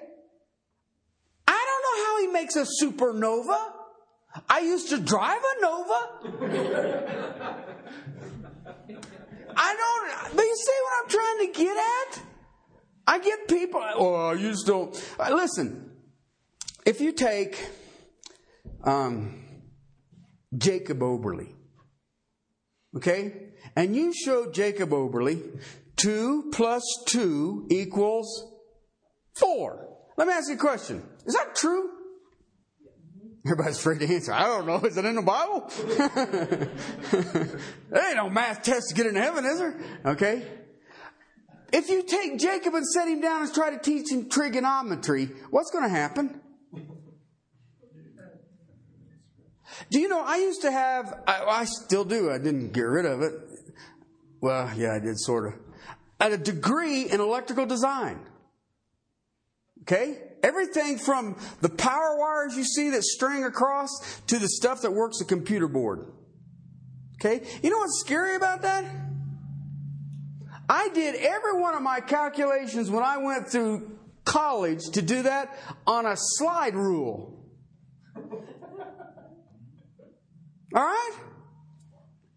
I 1.47 1.65
don't 1.67 1.83
know 1.83 1.97
how 2.05 2.19
he 2.21 2.27
makes 2.27 2.55
a 2.55 2.65
supernova. 2.65 3.71
I 4.47 4.59
used 4.59 4.89
to 4.89 4.99
drive 4.99 5.41
a 5.41 5.61
Nova. 5.61 6.09
I 9.55 9.75
don't, 9.75 10.35
but 10.35 10.43
you 10.43 10.55
see 10.55 10.79
what 10.83 10.93
I'm 11.03 11.09
trying 11.09 11.39
to 11.47 11.59
get 11.59 11.75
at? 11.75 12.21
I 13.07 13.19
get 13.19 13.47
people, 13.47 13.81
oh, 13.83 14.31
you 14.33 14.51
just 14.51 14.67
don't. 14.67 14.93
Listen, 15.31 15.91
if 16.85 17.01
you 17.01 17.11
take 17.11 17.59
um, 18.83 19.45
Jacob 20.55 20.99
Oberly, 20.99 21.55
okay, 22.95 23.49
and 23.75 23.95
you 23.95 24.13
show 24.13 24.51
Jacob 24.51 24.91
Oberly 24.91 25.41
2 25.95 26.51
plus 26.53 26.83
2 27.07 27.67
equals 27.71 28.48
4. 29.39 29.87
Let 30.17 30.27
me 30.27 30.33
ask 30.33 30.49
you 30.49 30.55
a 30.55 30.57
question. 30.57 31.03
Is 31.25 31.33
that 31.33 31.55
true? 31.55 31.89
Everybody's 33.45 33.79
afraid 33.79 33.99
to 33.99 34.13
answer. 34.13 34.33
I 34.33 34.43
don't 34.43 34.67
know. 34.67 34.85
Is 34.85 34.97
it 34.97 35.05
in 35.05 35.15
the 35.15 35.21
Bible? 35.21 35.69
there 37.89 38.07
ain't 38.07 38.17
no 38.17 38.29
math 38.29 38.63
test 38.63 38.89
to 38.89 38.95
get 38.95 39.05
into 39.05 39.21
heaven, 39.21 39.45
is 39.45 39.59
there? 39.59 39.79
Okay. 40.05 40.45
If 41.71 41.89
you 41.89 42.03
take 42.03 42.37
Jacob 42.37 42.73
and 42.73 42.85
set 42.85 43.07
him 43.07 43.21
down 43.21 43.43
and 43.43 43.53
try 43.53 43.69
to 43.69 43.79
teach 43.79 44.11
him 44.11 44.29
trigonometry, 44.29 45.27
what's 45.51 45.71
going 45.71 45.85
to 45.85 45.89
happen? 45.89 46.41
Do 49.89 49.99
you 49.99 50.09
know, 50.09 50.21
I 50.21 50.37
used 50.37 50.61
to 50.63 50.71
have, 50.71 51.21
I, 51.25 51.43
I 51.43 51.65
still 51.65 52.03
do, 52.03 52.31
I 52.31 52.37
didn't 52.37 52.73
get 52.73 52.81
rid 52.81 53.05
of 53.05 53.21
it. 53.21 53.33
Well, 54.41 54.71
yeah, 54.75 54.95
I 54.95 54.99
did 54.99 55.19
sort 55.19 55.47
of. 55.47 55.53
At 56.19 56.33
a 56.33 56.37
degree 56.37 57.09
in 57.09 57.21
electrical 57.21 57.65
design. 57.65 58.19
Okay? 59.89 60.17
Everything 60.43 60.99
from 60.99 61.35
the 61.61 61.69
power 61.69 62.17
wires 62.17 62.55
you 62.55 62.63
see 62.63 62.91
that 62.91 63.03
string 63.03 63.43
across 63.43 63.89
to 64.27 64.37
the 64.37 64.47
stuff 64.47 64.83
that 64.83 64.91
works 64.91 65.17
the 65.17 65.25
computer 65.25 65.67
board. 65.67 66.11
Okay? 67.15 67.45
You 67.63 67.71
know 67.71 67.79
what's 67.79 67.99
scary 67.99 68.35
about 68.35 68.61
that? 68.61 68.85
I 70.69 70.89
did 70.89 71.15
every 71.15 71.59
one 71.59 71.73
of 71.73 71.81
my 71.81 71.99
calculations 72.01 72.91
when 72.91 73.03
I 73.03 73.17
went 73.17 73.49
through 73.49 73.97
college 74.25 74.81
to 74.93 75.01
do 75.01 75.23
that 75.23 75.57
on 75.87 76.05
a 76.05 76.13
slide 76.15 76.75
rule. 76.75 77.43
All 80.75 80.83
right? 80.83 81.11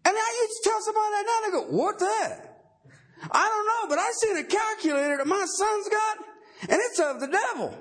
And 0.05 0.15
I 0.17 0.41
used 0.41 0.63
to 0.63 0.69
tell 0.69 0.81
somebody 0.81 1.11
that 1.11 1.25
now, 1.27 1.41
they 1.45 1.51
go, 1.51 1.77
what 1.77 1.99
that? 1.99 2.49
I 3.31 3.47
don't 3.47 3.67
know, 3.67 3.95
but 3.95 3.99
I 3.99 4.11
seen 4.11 4.37
a 4.37 4.43
calculator 4.43 5.17
that 5.17 5.27
my 5.27 5.45
son's 5.45 5.87
got 5.87 6.17
and 6.61 6.79
it's 6.79 6.99
of 6.99 7.19
the 7.19 7.27
devil. 7.27 7.77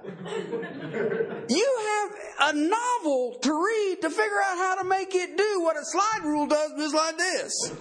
you 1.49 1.79
have 1.89 2.55
a 2.55 2.59
novel 2.59 3.39
to 3.43 3.53
read 3.53 3.99
to 4.03 4.11
figure 4.11 4.41
out 4.45 4.59
how 4.59 4.83
to 4.83 4.85
make 4.85 5.15
it 5.15 5.37
do 5.37 5.61
what 5.63 5.77
a 5.77 5.85
slide 5.85 6.21
rule 6.25 6.47
does 6.47 6.73
just 6.77 6.95
like 6.95 7.17
this. 7.17 7.73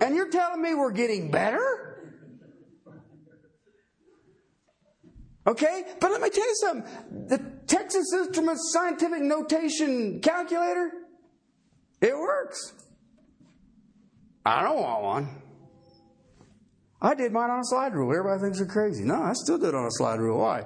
And 0.00 0.16
you're 0.16 0.30
telling 0.30 0.60
me 0.60 0.74
we're 0.74 0.92
getting 0.92 1.30
better? 1.30 1.92
Okay? 5.46 5.84
But 6.00 6.10
let 6.10 6.20
me 6.20 6.30
tell 6.30 6.46
you 6.46 6.56
something. 6.56 7.26
The 7.28 7.38
Texas 7.66 8.12
Instruments 8.12 8.70
Scientific 8.72 9.22
Notation 9.22 10.20
Calculator, 10.20 10.90
it 12.00 12.16
works. 12.16 12.74
I 14.44 14.62
don't 14.62 14.80
want 14.80 15.02
one. 15.02 15.41
I 17.04 17.14
did 17.14 17.32
mine 17.32 17.50
on 17.50 17.58
a 17.58 17.64
slide 17.64 17.94
rule. 17.94 18.16
Everybody 18.16 18.40
thinks 18.40 18.60
you're 18.60 18.68
crazy. 18.68 19.02
No, 19.02 19.20
I 19.20 19.32
still 19.32 19.58
did 19.58 19.70
it 19.70 19.74
on 19.74 19.86
a 19.86 19.90
slide 19.90 20.20
rule. 20.20 20.38
Why? 20.38 20.62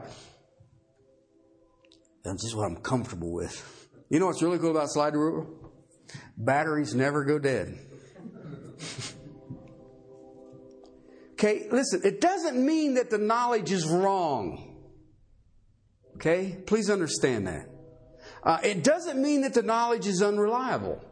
That's 2.23 2.43
just 2.43 2.55
what 2.55 2.67
I'm 2.67 2.77
comfortable 2.77 3.33
with. 3.33 3.89
You 4.11 4.21
know 4.21 4.27
what's 4.27 4.43
really 4.43 4.59
cool 4.59 4.73
about 4.73 4.91
slide 4.91 5.15
rule? 5.15 5.73
Batteries 6.37 6.95
never 6.95 7.25
go 7.25 7.39
dead. 7.39 7.79
okay, 11.33 11.69
listen, 11.71 12.03
it 12.05 12.21
doesn't 12.21 12.63
mean 12.63 12.93
that 12.95 13.09
the 13.09 13.17
knowledge 13.17 13.73
is 13.73 13.87
wrong. 13.87 14.77
Okay? 16.17 16.59
Please 16.67 16.91
understand 16.91 17.47
that. 17.47 17.71
Uh, 18.43 18.59
it 18.63 18.85
doesn't 18.85 19.21
mean 19.21 19.41
that 19.41 19.55
the 19.55 19.63
knowledge 19.63 20.07
is 20.07 20.21
unreliable. 20.21 21.03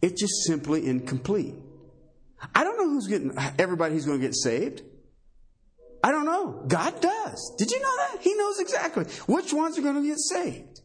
It's 0.00 0.18
just 0.18 0.46
simply 0.46 0.86
incomplete. 0.86 1.56
I 2.54 2.64
don't 2.64 2.76
know 2.76 2.88
who's 2.88 3.06
getting, 3.06 3.32
everybody 3.58 3.94
who's 3.94 4.06
going 4.06 4.20
to 4.20 4.26
get 4.26 4.34
saved. 4.34 4.82
I 6.02 6.12
don't 6.12 6.26
know. 6.26 6.64
God 6.68 7.00
does. 7.00 7.54
Did 7.58 7.70
you 7.70 7.80
know 7.80 7.96
that? 7.96 8.18
He 8.20 8.34
knows 8.34 8.60
exactly 8.60 9.04
which 9.26 9.52
ones 9.52 9.78
are 9.78 9.82
going 9.82 10.00
to 10.00 10.06
get 10.06 10.18
saved. 10.18 10.80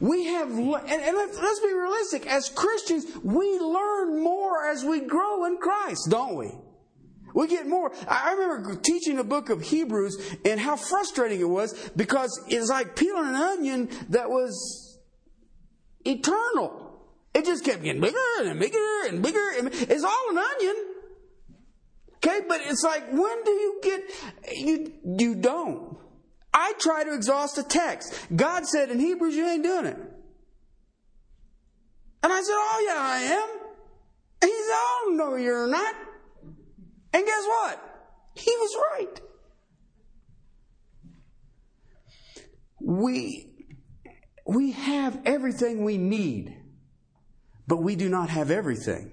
We 0.00 0.24
have, 0.26 0.50
and, 0.50 0.68
and 0.68 1.16
let's, 1.16 1.38
let's 1.38 1.60
be 1.60 1.72
realistic. 1.72 2.26
As 2.26 2.48
Christians, 2.48 3.06
we 3.22 3.58
learn 3.58 4.22
more 4.22 4.66
as 4.66 4.84
we 4.84 5.00
grow 5.00 5.44
in 5.46 5.58
Christ, 5.58 6.08
don't 6.10 6.36
we? 6.36 6.52
We 7.34 7.46
get 7.46 7.66
more. 7.66 7.92
I 8.08 8.32
remember 8.32 8.76
teaching 8.76 9.16
the 9.16 9.24
book 9.24 9.50
of 9.50 9.62
Hebrews 9.62 10.36
and 10.44 10.58
how 10.58 10.76
frustrating 10.76 11.40
it 11.40 11.48
was 11.48 11.72
because 11.96 12.40
it's 12.48 12.68
like 12.68 12.96
peeling 12.96 13.28
an 13.28 13.36
onion 13.36 13.88
that 14.08 14.28
was 14.28 14.98
eternal. 16.04 17.00
It 17.32 17.44
just 17.44 17.64
kept 17.64 17.84
getting 17.84 18.00
bigger 18.00 18.16
and 18.40 18.58
bigger 18.58 19.02
and 19.08 19.22
bigger. 19.22 19.50
And 19.58 19.68
it's 19.72 20.04
all 20.04 20.30
an 20.30 20.38
onion. 20.38 20.76
Okay, 22.22 22.40
but 22.46 22.60
it's 22.62 22.82
like, 22.82 23.10
when 23.10 23.44
do 23.44 23.50
you 23.50 23.80
get, 23.82 24.02
you, 24.52 24.92
you 25.18 25.34
don't. 25.34 25.96
I 26.52 26.74
try 26.78 27.04
to 27.04 27.14
exhaust 27.14 27.56
a 27.58 27.62
text. 27.62 28.14
God 28.34 28.66
said 28.66 28.90
in 28.90 28.98
Hebrews, 28.98 29.34
you 29.34 29.46
ain't 29.46 29.62
doing 29.62 29.86
it. 29.86 29.96
And 32.22 32.32
I 32.32 32.42
said, 32.42 32.52
oh 32.52 32.84
yeah, 32.86 33.00
I 33.00 33.18
am. 33.20 33.48
And 34.42 34.50
he 34.50 34.56
said, 34.56 34.74
oh 34.74 35.12
no, 35.14 35.36
you're 35.36 35.66
not. 35.66 35.94
And 37.12 37.24
guess 37.24 37.44
what? 37.46 37.82
He 38.34 38.50
was 38.50 38.76
right. 38.92 39.20
We, 42.82 43.66
we 44.46 44.72
have 44.72 45.20
everything 45.24 45.84
we 45.84 45.96
need 45.96 46.60
but 47.70 47.84
we 47.84 47.94
do 47.94 48.08
not 48.08 48.30
have 48.30 48.50
everything. 48.50 49.12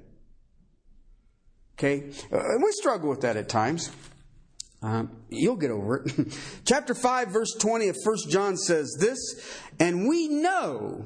Okay? 1.77 2.11
Uh, 2.31 2.39
and 2.39 2.63
we 2.63 2.71
struggle 2.71 3.09
with 3.09 3.21
that 3.21 3.37
at 3.37 3.49
times. 3.49 3.91
Um, 4.81 5.11
you'll 5.29 5.55
get 5.55 5.71
over 5.71 6.03
it. 6.05 6.37
Chapter 6.65 6.93
5, 6.93 7.29
verse 7.29 7.53
20 7.59 7.89
of 7.89 7.95
1 8.03 8.17
John 8.29 8.57
says 8.57 8.95
this, 8.99 9.17
and 9.79 10.07
we 10.07 10.27
know 10.27 11.05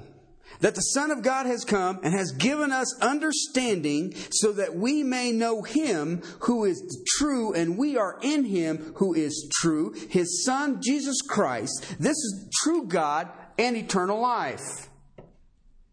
that 0.59 0.75
the 0.75 0.81
Son 0.81 1.11
of 1.11 1.23
God 1.23 1.45
has 1.45 1.65
come 1.65 1.99
and 2.03 2.13
has 2.13 2.31
given 2.31 2.71
us 2.71 2.99
understanding 3.01 4.13
so 4.29 4.51
that 4.53 4.75
we 4.75 5.03
may 5.03 5.31
know 5.31 5.63
Him 5.63 6.21
who 6.41 6.65
is 6.65 7.03
true 7.17 7.53
and 7.53 7.77
we 7.77 7.97
are 7.97 8.19
in 8.21 8.45
Him 8.45 8.93
who 8.97 9.13
is 9.13 9.49
true, 9.59 9.93
His 10.09 10.45
Son, 10.45 10.79
Jesus 10.81 11.21
Christ. 11.21 11.95
This 11.99 12.17
is 12.17 12.49
true 12.61 12.85
God 12.85 13.29
and 13.57 13.75
eternal 13.75 14.21
life. 14.21 14.89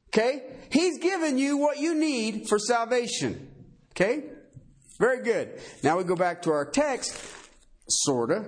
Okay? 0.09 0.43
He's 0.71 0.99
given 0.99 1.39
you 1.39 1.57
what 1.57 1.79
you 1.79 1.95
need 1.95 2.49
for 2.49 2.59
salvation. 2.59 3.51
Okay? 3.93 4.25
Very 4.99 5.23
good. 5.23 5.61
Now 5.83 5.97
we 5.99 6.05
go 6.05 6.17
back 6.17 6.43
to 6.43 6.51
our 6.51 6.65
text, 6.65 7.17
sorta. 7.89 8.45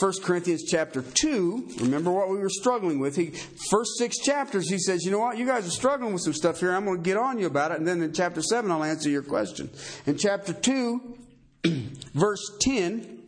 1 0.00 0.12
Corinthians 0.22 0.64
chapter 0.64 1.02
2, 1.02 1.76
remember 1.80 2.10
what 2.10 2.30
we 2.30 2.38
were 2.38 2.48
struggling 2.48 2.98
with. 2.98 3.14
He 3.14 3.32
first 3.70 3.96
six 3.96 4.18
chapters 4.18 4.68
he 4.68 4.78
says, 4.78 5.04
"You 5.04 5.12
know 5.12 5.20
what? 5.20 5.38
You 5.38 5.46
guys 5.46 5.68
are 5.68 5.70
struggling 5.70 6.12
with 6.12 6.22
some 6.22 6.32
stuff 6.32 6.58
here. 6.58 6.72
I'm 6.72 6.84
going 6.84 6.98
to 6.98 7.02
get 7.02 7.16
on 7.16 7.38
you 7.38 7.46
about 7.46 7.70
it." 7.70 7.78
And 7.78 7.86
then 7.86 8.02
in 8.02 8.12
chapter 8.12 8.42
7 8.42 8.70
I'll 8.72 8.82
answer 8.82 9.08
your 9.08 9.22
question. 9.22 9.70
In 10.04 10.18
chapter 10.18 10.52
2, 10.52 11.18
verse 12.14 12.58
10, 12.60 13.18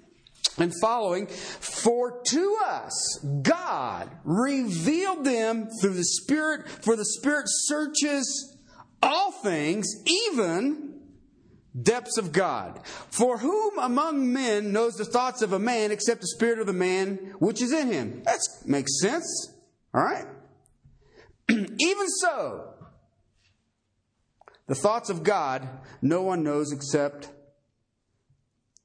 and 0.58 0.72
following, 0.80 1.26
for 1.28 2.20
to 2.26 2.58
us 2.66 3.24
God 3.42 4.10
revealed 4.24 5.24
them 5.24 5.68
through 5.80 5.94
the 5.94 6.04
Spirit, 6.04 6.68
for 6.68 6.96
the 6.96 7.04
Spirit 7.04 7.44
searches 7.46 8.56
all 9.02 9.30
things, 9.30 9.86
even 10.06 10.89
depths 11.80 12.18
of 12.18 12.32
God. 12.32 12.80
For 13.10 13.38
whom 13.38 13.78
among 13.78 14.32
men 14.32 14.72
knows 14.72 14.94
the 14.94 15.04
thoughts 15.04 15.42
of 15.42 15.52
a 15.52 15.58
man 15.58 15.90
except 15.90 16.20
the 16.20 16.28
spirit 16.28 16.58
of 16.58 16.66
the 16.66 16.72
man 16.72 17.34
which 17.38 17.62
is 17.62 17.72
in 17.72 17.92
him? 17.92 18.22
That 18.24 18.40
makes 18.64 19.00
sense. 19.00 19.54
All 19.94 20.02
right? 20.02 20.26
even 21.50 22.08
so, 22.20 22.74
the 24.66 24.74
thoughts 24.74 25.10
of 25.10 25.24
God 25.24 25.68
no 26.00 26.22
one 26.22 26.44
knows 26.44 26.72
except 26.72 27.30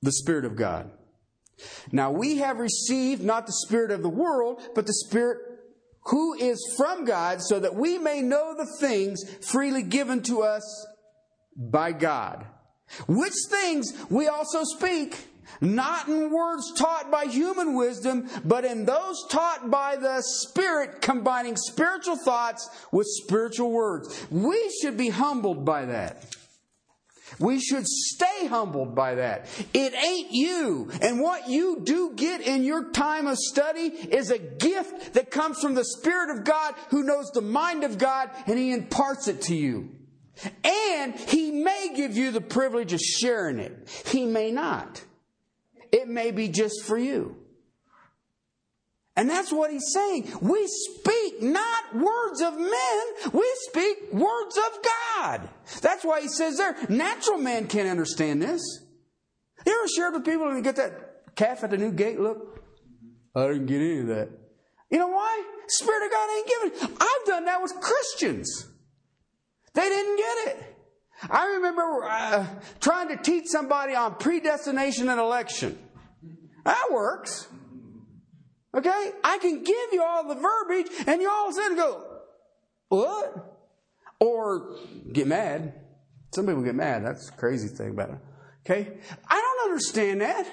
the 0.01 0.11
Spirit 0.11 0.45
of 0.45 0.55
God. 0.55 0.89
Now 1.91 2.11
we 2.11 2.37
have 2.37 2.57
received 2.57 3.23
not 3.23 3.45
the 3.45 3.53
Spirit 3.53 3.91
of 3.91 4.01
the 4.01 4.09
world, 4.09 4.61
but 4.73 4.87
the 4.87 4.93
Spirit 4.93 5.37
who 6.05 6.33
is 6.35 6.59
from 6.77 7.05
God, 7.05 7.41
so 7.41 7.59
that 7.59 7.75
we 7.75 7.97
may 7.97 8.21
know 8.21 8.55
the 8.55 8.67
things 8.79 9.23
freely 9.47 9.81
given 9.81 10.21
to 10.23 10.43
us 10.43 10.87
by 11.55 11.91
God. 11.91 12.45
Which 13.07 13.33
things 13.49 13.93
we 14.09 14.27
also 14.27 14.63
speak, 14.63 15.17
not 15.61 16.07
in 16.07 16.31
words 16.31 16.73
taught 16.73 17.11
by 17.11 17.25
human 17.25 17.75
wisdom, 17.75 18.29
but 18.43 18.65
in 18.65 18.85
those 18.85 19.25
taught 19.29 19.69
by 19.69 19.95
the 19.95 20.21
Spirit, 20.21 21.01
combining 21.01 21.55
spiritual 21.57 22.17
thoughts 22.17 22.69
with 22.91 23.07
spiritual 23.07 23.71
words. 23.71 24.25
We 24.29 24.71
should 24.81 24.97
be 24.97 25.09
humbled 25.09 25.65
by 25.65 25.85
that. 25.85 26.35
We 27.39 27.59
should 27.59 27.87
stay 27.87 28.47
humbled 28.47 28.95
by 28.95 29.15
that. 29.15 29.47
It 29.73 29.93
ain't 29.93 30.31
you. 30.31 30.91
And 31.01 31.19
what 31.19 31.49
you 31.49 31.81
do 31.83 32.13
get 32.15 32.41
in 32.41 32.63
your 32.63 32.91
time 32.91 33.27
of 33.27 33.37
study 33.37 33.87
is 33.87 34.29
a 34.29 34.37
gift 34.37 35.13
that 35.13 35.31
comes 35.31 35.59
from 35.59 35.73
the 35.73 35.83
Spirit 35.83 36.37
of 36.37 36.45
God 36.45 36.75
who 36.91 37.03
knows 37.03 37.31
the 37.31 37.41
mind 37.41 37.83
of 37.83 37.97
God 37.97 38.29
and 38.45 38.57
He 38.59 38.71
imparts 38.71 39.27
it 39.27 39.41
to 39.43 39.55
you. 39.55 39.89
And 40.63 41.15
He 41.15 41.51
may 41.51 41.91
give 41.95 42.17
you 42.17 42.31
the 42.31 42.41
privilege 42.41 42.93
of 42.93 42.99
sharing 42.99 43.59
it. 43.59 43.89
He 44.07 44.25
may 44.25 44.51
not. 44.51 45.03
It 45.91 46.07
may 46.07 46.31
be 46.31 46.49
just 46.49 46.83
for 46.83 46.97
you. 46.97 47.37
And 49.17 49.29
that's 49.29 49.51
what 49.51 49.71
he's 49.71 49.93
saying. 49.93 50.29
We 50.41 50.67
speak 50.67 51.41
not 51.41 51.95
words 51.95 52.41
of 52.41 52.59
men, 52.59 53.31
we 53.31 53.49
speak 53.69 54.11
words 54.11 54.57
of 54.57 54.79
God. 54.83 55.49
That's 55.81 56.03
why 56.03 56.21
he 56.21 56.27
says 56.27 56.57
there, 56.57 56.75
natural 56.89 57.37
man 57.37 57.67
can't 57.67 57.87
understand 57.87 58.41
this. 58.41 58.61
You 59.65 59.71
ever 59.71 59.87
shared 59.87 60.13
with 60.13 60.25
people 60.25 60.49
and 60.49 60.63
get 60.63 60.75
that 60.75 61.35
calf 61.35 61.63
at 61.63 61.69
the 61.71 61.77
new 61.77 61.91
gate 61.91 62.19
look? 62.19 62.61
I 63.35 63.47
didn't 63.47 63.67
get 63.67 63.81
any 63.81 63.99
of 63.99 64.07
that. 64.07 64.29
You 64.89 64.99
know 64.99 65.07
why? 65.07 65.43
Spirit 65.67 66.05
of 66.05 66.11
God 66.11 66.29
ain't 66.29 66.47
giving. 66.47 66.97
I've 66.99 67.25
done 67.25 67.45
that 67.45 67.61
with 67.61 67.73
Christians. 67.81 68.67
They 69.75 69.89
didn't 69.89 70.17
get 70.17 70.47
it. 70.47 70.75
I 71.29 71.45
remember 71.55 72.03
uh, 72.03 72.47
trying 72.79 73.09
to 73.09 73.17
teach 73.17 73.45
somebody 73.47 73.93
on 73.95 74.15
predestination 74.15 75.09
and 75.09 75.19
election. 75.19 75.77
That 76.65 76.89
works. 76.91 77.47
Okay? 78.75 79.11
I 79.23 79.37
can 79.37 79.63
give 79.63 79.93
you 79.93 80.03
all 80.03 80.27
the 80.27 80.35
verbiage 80.35 80.87
and 81.07 81.21
you 81.21 81.29
all 81.29 81.51
sit 81.53 81.67
and 81.67 81.77
go, 81.77 82.03
what? 82.89 83.61
Or 84.19 84.77
get 85.11 85.27
mad. 85.27 85.73
Some 86.33 86.47
people 86.47 86.63
get 86.63 86.75
mad. 86.75 87.05
That's 87.05 87.29
crazy 87.29 87.67
thing 87.67 87.91
about 87.91 88.09
it. 88.09 88.17
Okay? 88.65 88.97
I 89.27 89.35
don't 89.41 89.71
understand 89.71 90.21
that. 90.21 90.47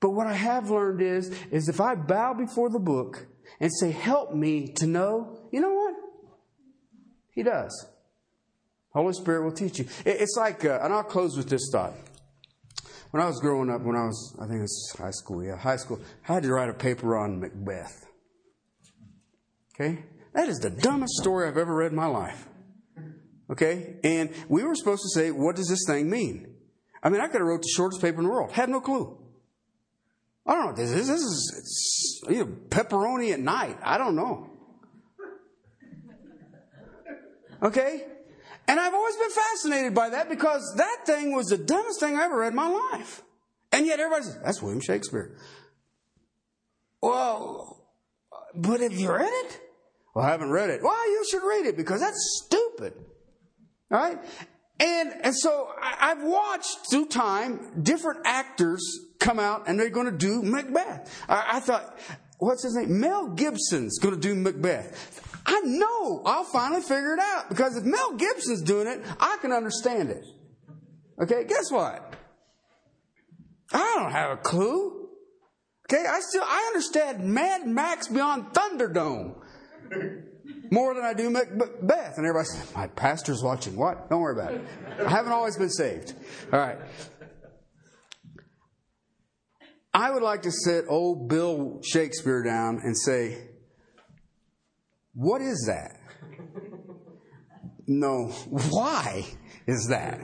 But 0.00 0.10
what 0.10 0.26
I 0.26 0.34
have 0.34 0.68
learned 0.70 1.00
is, 1.00 1.28
is 1.50 1.68
if 1.68 1.80
I 1.80 1.94
bow 1.94 2.34
before 2.34 2.68
the 2.70 2.80
book 2.80 3.26
and 3.60 3.70
say, 3.72 3.92
help 3.92 4.34
me 4.34 4.72
to 4.76 4.86
know, 4.86 5.48
you 5.52 5.60
know 5.60 5.72
what? 5.72 5.81
He 7.32 7.42
does. 7.42 7.86
Holy 8.90 9.12
Spirit 9.14 9.44
will 9.44 9.52
teach 9.52 9.78
you. 9.78 9.86
It's 10.04 10.36
like, 10.36 10.64
uh, 10.64 10.80
and 10.82 10.92
I'll 10.92 11.02
close 11.02 11.36
with 11.36 11.48
this 11.48 11.68
thought. 11.72 11.94
When 13.10 13.22
I 13.22 13.26
was 13.26 13.40
growing 13.40 13.70
up, 13.70 13.82
when 13.82 13.96
I 13.96 14.04
was, 14.04 14.36
I 14.38 14.46
think 14.46 14.58
it 14.58 14.62
was 14.62 14.94
high 14.98 15.10
school, 15.10 15.44
yeah, 15.44 15.56
high 15.56 15.76
school, 15.76 16.00
I 16.28 16.34
had 16.34 16.42
to 16.44 16.52
write 16.52 16.68
a 16.68 16.74
paper 16.74 17.16
on 17.16 17.40
Macbeth. 17.40 18.06
Okay? 19.74 20.04
That 20.34 20.48
is 20.48 20.58
the 20.58 20.70
dumbest 20.70 21.14
story 21.14 21.48
I've 21.48 21.58
ever 21.58 21.74
read 21.74 21.92
in 21.92 21.96
my 21.96 22.06
life. 22.06 22.46
Okay? 23.50 23.96
And 24.02 24.30
we 24.48 24.62
were 24.62 24.74
supposed 24.74 25.02
to 25.02 25.08
say, 25.08 25.30
what 25.30 25.56
does 25.56 25.68
this 25.68 25.84
thing 25.86 26.08
mean? 26.08 26.54
I 27.02 27.08
mean, 27.08 27.20
I 27.20 27.26
could 27.26 27.40
have 27.40 27.48
wrote 27.48 27.62
the 27.62 27.72
shortest 27.74 28.00
paper 28.00 28.18
in 28.18 28.24
the 28.24 28.30
world. 28.30 28.52
Had 28.52 28.68
no 28.68 28.80
clue. 28.80 29.18
I 30.46 30.54
don't 30.54 30.66
know 30.66 30.72
this 30.72 30.90
is. 30.90 31.08
This 31.08 31.20
is 31.20 32.24
you 32.28 32.38
know, 32.38 32.46
pepperoni 32.68 33.32
at 33.32 33.40
night. 33.40 33.78
I 33.82 33.98
don't 33.98 34.16
know. 34.16 34.51
Okay? 37.62 38.04
And 38.68 38.78
I've 38.78 38.94
always 38.94 39.16
been 39.16 39.30
fascinated 39.30 39.94
by 39.94 40.10
that 40.10 40.28
because 40.28 40.74
that 40.76 40.98
thing 41.04 41.34
was 41.34 41.48
the 41.48 41.58
dumbest 41.58 42.00
thing 42.00 42.16
I 42.16 42.24
ever 42.24 42.38
read 42.38 42.48
in 42.48 42.54
my 42.54 42.68
life. 42.68 43.22
And 43.72 43.86
yet 43.86 44.00
everybody 44.00 44.24
says, 44.24 44.38
that's 44.44 44.62
William 44.62 44.80
Shakespeare. 44.80 45.36
Well, 47.00 47.84
but 48.54 48.80
have 48.80 48.92
you 48.92 49.12
read 49.12 49.32
it? 49.46 49.60
Well, 50.14 50.24
I 50.24 50.30
haven't 50.30 50.50
read 50.50 50.70
it. 50.70 50.82
Well, 50.82 51.10
you 51.10 51.24
should 51.30 51.42
read 51.42 51.66
it 51.66 51.76
because 51.76 52.00
that's 52.00 52.42
stupid. 52.44 52.94
All 53.90 53.98
right? 53.98 54.18
And, 54.78 55.12
and 55.22 55.34
so 55.36 55.68
I, 55.80 56.08
have 56.08 56.22
watched 56.22 56.90
through 56.90 57.06
time 57.06 57.82
different 57.82 58.20
actors 58.24 58.82
come 59.20 59.38
out 59.38 59.68
and 59.68 59.78
they're 59.78 59.90
going 59.90 60.06
to 60.06 60.16
do 60.16 60.42
Macbeth. 60.42 61.24
I, 61.28 61.56
I 61.56 61.60
thought, 61.60 61.98
what's 62.38 62.62
his 62.62 62.74
name? 62.74 63.00
Mel 63.00 63.28
Gibson's 63.28 63.98
going 63.98 64.14
to 64.14 64.20
do 64.20 64.34
Macbeth. 64.34 65.31
I 65.44 65.60
know 65.60 66.22
I'll 66.24 66.44
finally 66.44 66.82
figure 66.82 67.14
it 67.14 67.20
out 67.20 67.48
because 67.48 67.76
if 67.76 67.84
Mel 67.84 68.14
Gibson's 68.16 68.62
doing 68.62 68.86
it, 68.86 69.02
I 69.20 69.38
can 69.40 69.52
understand 69.52 70.10
it. 70.10 70.24
Okay, 71.20 71.44
guess 71.44 71.70
what? 71.70 72.14
I 73.72 73.96
don't 73.98 74.12
have 74.12 74.30
a 74.30 74.36
clue. 74.36 75.08
Okay, 75.90 76.04
I 76.06 76.20
still 76.20 76.42
I 76.44 76.64
understand 76.68 77.24
Mad 77.24 77.66
Max 77.66 78.08
Beyond 78.08 78.52
Thunderdome 78.52 79.34
more 80.70 80.94
than 80.94 81.04
I 81.04 81.12
do 81.12 81.28
Macbeth. 81.28 82.16
And 82.16 82.26
everybody 82.26 82.46
says, 82.46 82.74
"My 82.74 82.86
pastor's 82.86 83.42
watching." 83.42 83.76
What? 83.76 84.08
Don't 84.08 84.20
worry 84.20 84.40
about 84.40 84.54
it. 84.54 84.64
I 85.04 85.10
haven't 85.10 85.32
always 85.32 85.56
been 85.56 85.70
saved. 85.70 86.14
All 86.52 86.58
right. 86.58 86.78
I 89.94 90.10
would 90.10 90.22
like 90.22 90.42
to 90.42 90.50
sit 90.50 90.86
old 90.88 91.28
Bill 91.28 91.80
Shakespeare 91.84 92.42
down 92.42 92.80
and 92.82 92.96
say, 92.96 93.48
what 95.14 95.42
is 95.42 95.64
that? 95.68 95.98
No. 97.86 98.26
Why 98.70 99.26
is 99.66 99.88
that? 99.88 100.20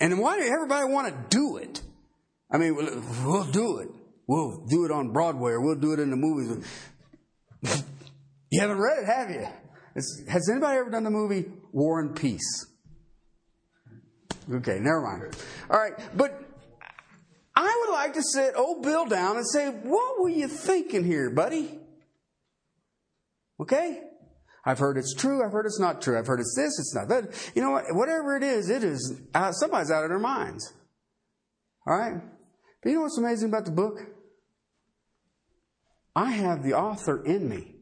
And 0.00 0.18
why 0.18 0.38
do 0.38 0.44
everybody 0.44 0.92
want 0.92 1.08
to 1.08 1.36
do 1.36 1.56
it? 1.58 1.82
I 2.50 2.58
mean, 2.58 2.74
we'll 2.74 3.44
do 3.44 3.78
it. 3.78 3.88
We'll 4.26 4.66
do 4.66 4.84
it 4.84 4.90
on 4.90 5.12
Broadway 5.12 5.52
or 5.52 5.60
we'll 5.60 5.80
do 5.80 5.92
it 5.92 6.00
in 6.00 6.10
the 6.10 6.16
movies. 6.16 6.66
You 8.50 8.60
haven't 8.60 8.78
read 8.78 8.98
it, 8.98 9.06
have 9.06 9.30
you? 9.30 9.46
It's, 9.94 10.24
has 10.28 10.48
anybody 10.50 10.78
ever 10.78 10.90
done 10.90 11.04
the 11.04 11.10
movie 11.10 11.46
War 11.72 12.00
and 12.00 12.14
Peace? 12.14 12.66
Okay, 14.52 14.78
never 14.80 15.00
mind. 15.00 15.36
All 15.70 15.78
right, 15.78 15.92
but 16.16 16.42
I 17.54 17.84
would 17.84 17.92
like 17.92 18.14
to 18.14 18.22
sit 18.22 18.54
old 18.56 18.82
Bill 18.82 19.06
down 19.06 19.36
and 19.36 19.46
say, 19.46 19.68
What 19.70 20.20
were 20.20 20.28
you 20.28 20.48
thinking 20.48 21.04
here, 21.04 21.30
buddy? 21.30 21.78
Okay? 23.62 24.00
I've 24.64 24.78
heard 24.78 24.96
it's 24.96 25.14
true. 25.14 25.44
I've 25.44 25.52
heard 25.52 25.66
it's 25.66 25.80
not 25.80 26.02
true. 26.02 26.18
I've 26.18 26.26
heard 26.26 26.40
it's 26.40 26.54
this, 26.56 26.78
it's 26.78 26.94
not 26.94 27.08
that. 27.08 27.52
You 27.54 27.62
know 27.62 27.70
what? 27.70 27.84
Whatever 27.90 28.36
it 28.36 28.42
is, 28.42 28.70
it 28.70 28.84
is, 28.84 29.20
uh, 29.34 29.52
somebody's 29.52 29.90
out 29.90 30.04
of 30.04 30.10
their 30.10 30.18
minds. 30.18 30.72
All 31.86 31.96
right? 31.96 32.20
But 32.82 32.88
you 32.90 32.96
know 32.96 33.02
what's 33.02 33.18
amazing 33.18 33.48
about 33.48 33.64
the 33.64 33.70
book? 33.70 34.00
I 36.14 36.32
have 36.32 36.62
the 36.62 36.74
author 36.74 37.24
in 37.24 37.48
me. 37.48 37.76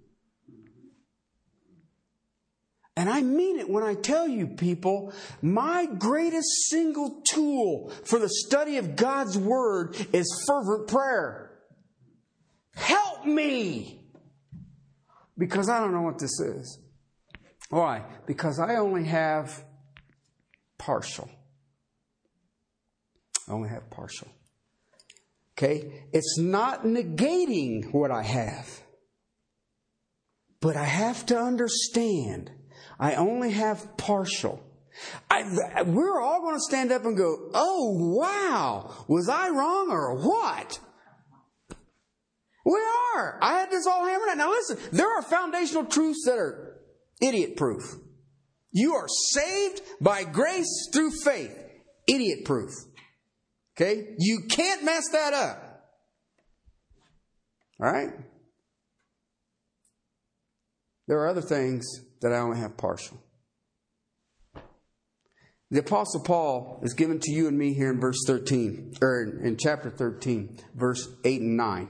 And 2.96 3.08
I 3.08 3.22
mean 3.22 3.58
it 3.58 3.68
when 3.68 3.82
I 3.82 3.94
tell 3.94 4.28
you, 4.28 4.46
people, 4.46 5.14
my 5.40 5.86
greatest 5.86 6.68
single 6.68 7.22
tool 7.24 7.90
for 8.04 8.18
the 8.18 8.28
study 8.28 8.76
of 8.76 8.96
God's 8.96 9.38
Word 9.38 9.96
is 10.12 10.44
fervent 10.46 10.88
prayer. 10.88 11.58
Help 12.74 13.24
me! 13.24 13.99
Because 15.40 15.70
I 15.70 15.80
don't 15.80 15.92
know 15.92 16.02
what 16.02 16.18
this 16.18 16.38
is. 16.38 16.78
Why? 17.70 18.04
Because 18.26 18.60
I 18.60 18.76
only 18.76 19.04
have 19.04 19.64
partial. 20.78 21.30
I 23.48 23.52
only 23.52 23.70
have 23.70 23.90
partial. 23.90 24.28
Okay? 25.56 26.04
It's 26.12 26.38
not 26.38 26.84
negating 26.84 27.92
what 27.92 28.10
I 28.10 28.22
have. 28.22 28.82
But 30.60 30.76
I 30.76 30.84
have 30.84 31.24
to 31.26 31.40
understand 31.40 32.50
I 32.98 33.14
only 33.14 33.52
have 33.52 33.96
partial. 33.96 34.62
I, 35.30 35.82
we're 35.84 36.20
all 36.20 36.42
going 36.42 36.56
to 36.56 36.60
stand 36.60 36.92
up 36.92 37.06
and 37.06 37.16
go, 37.16 37.50
oh, 37.54 38.16
wow, 38.18 39.04
was 39.08 39.30
I 39.30 39.48
wrong 39.48 39.88
or 39.90 40.16
what? 40.16 40.78
We 42.64 42.80
are. 43.14 43.38
I 43.42 43.58
had 43.58 43.70
this 43.70 43.86
all 43.86 44.04
hammered 44.04 44.28
out. 44.30 44.36
Now 44.36 44.50
listen, 44.50 44.78
there 44.92 45.08
are 45.08 45.22
foundational 45.22 45.84
truths 45.84 46.24
that 46.26 46.38
are 46.38 46.80
idiot 47.20 47.56
proof. 47.56 47.82
You 48.72 48.94
are 48.94 49.08
saved 49.08 49.82
by 50.00 50.24
grace 50.24 50.88
through 50.92 51.10
faith. 51.24 51.56
Idiot 52.06 52.44
proof. 52.44 52.70
Okay? 53.76 54.14
You 54.18 54.42
can't 54.48 54.84
mess 54.84 55.04
that 55.12 55.32
up. 55.32 55.70
All 57.80 57.90
right? 57.90 58.10
There 61.08 61.18
are 61.18 61.28
other 61.28 61.40
things 61.40 61.86
that 62.20 62.32
I 62.32 62.38
only 62.38 62.58
have 62.58 62.76
partial. 62.76 63.18
The 65.72 65.80
Apostle 65.80 66.20
Paul 66.20 66.80
is 66.82 66.94
given 66.94 67.20
to 67.20 67.32
you 67.32 67.46
and 67.46 67.56
me 67.56 67.74
here 67.74 67.90
in 67.90 68.00
verse 68.00 68.18
13, 68.26 68.94
or 69.00 69.40
in 69.42 69.56
chapter 69.56 69.88
13, 69.88 70.58
verse 70.74 71.08
8 71.24 71.40
and 71.40 71.56
9. 71.56 71.88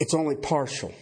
It's 0.00 0.14
only 0.14 0.36
partial. 0.36 0.94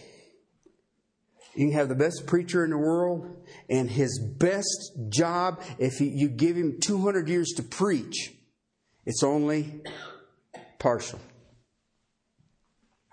You 1.55 1.67
can 1.67 1.73
have 1.73 1.89
the 1.89 1.95
best 1.95 2.27
preacher 2.27 2.63
in 2.63 2.69
the 2.69 2.77
world, 2.77 3.35
and 3.69 3.89
his 3.89 4.19
best 4.19 4.93
job, 5.09 5.61
if 5.79 5.99
you 5.99 6.29
give 6.29 6.55
him 6.55 6.79
200 6.79 7.27
years 7.27 7.53
to 7.57 7.63
preach, 7.63 8.33
it's 9.05 9.23
only 9.23 9.81
partial. 10.77 11.19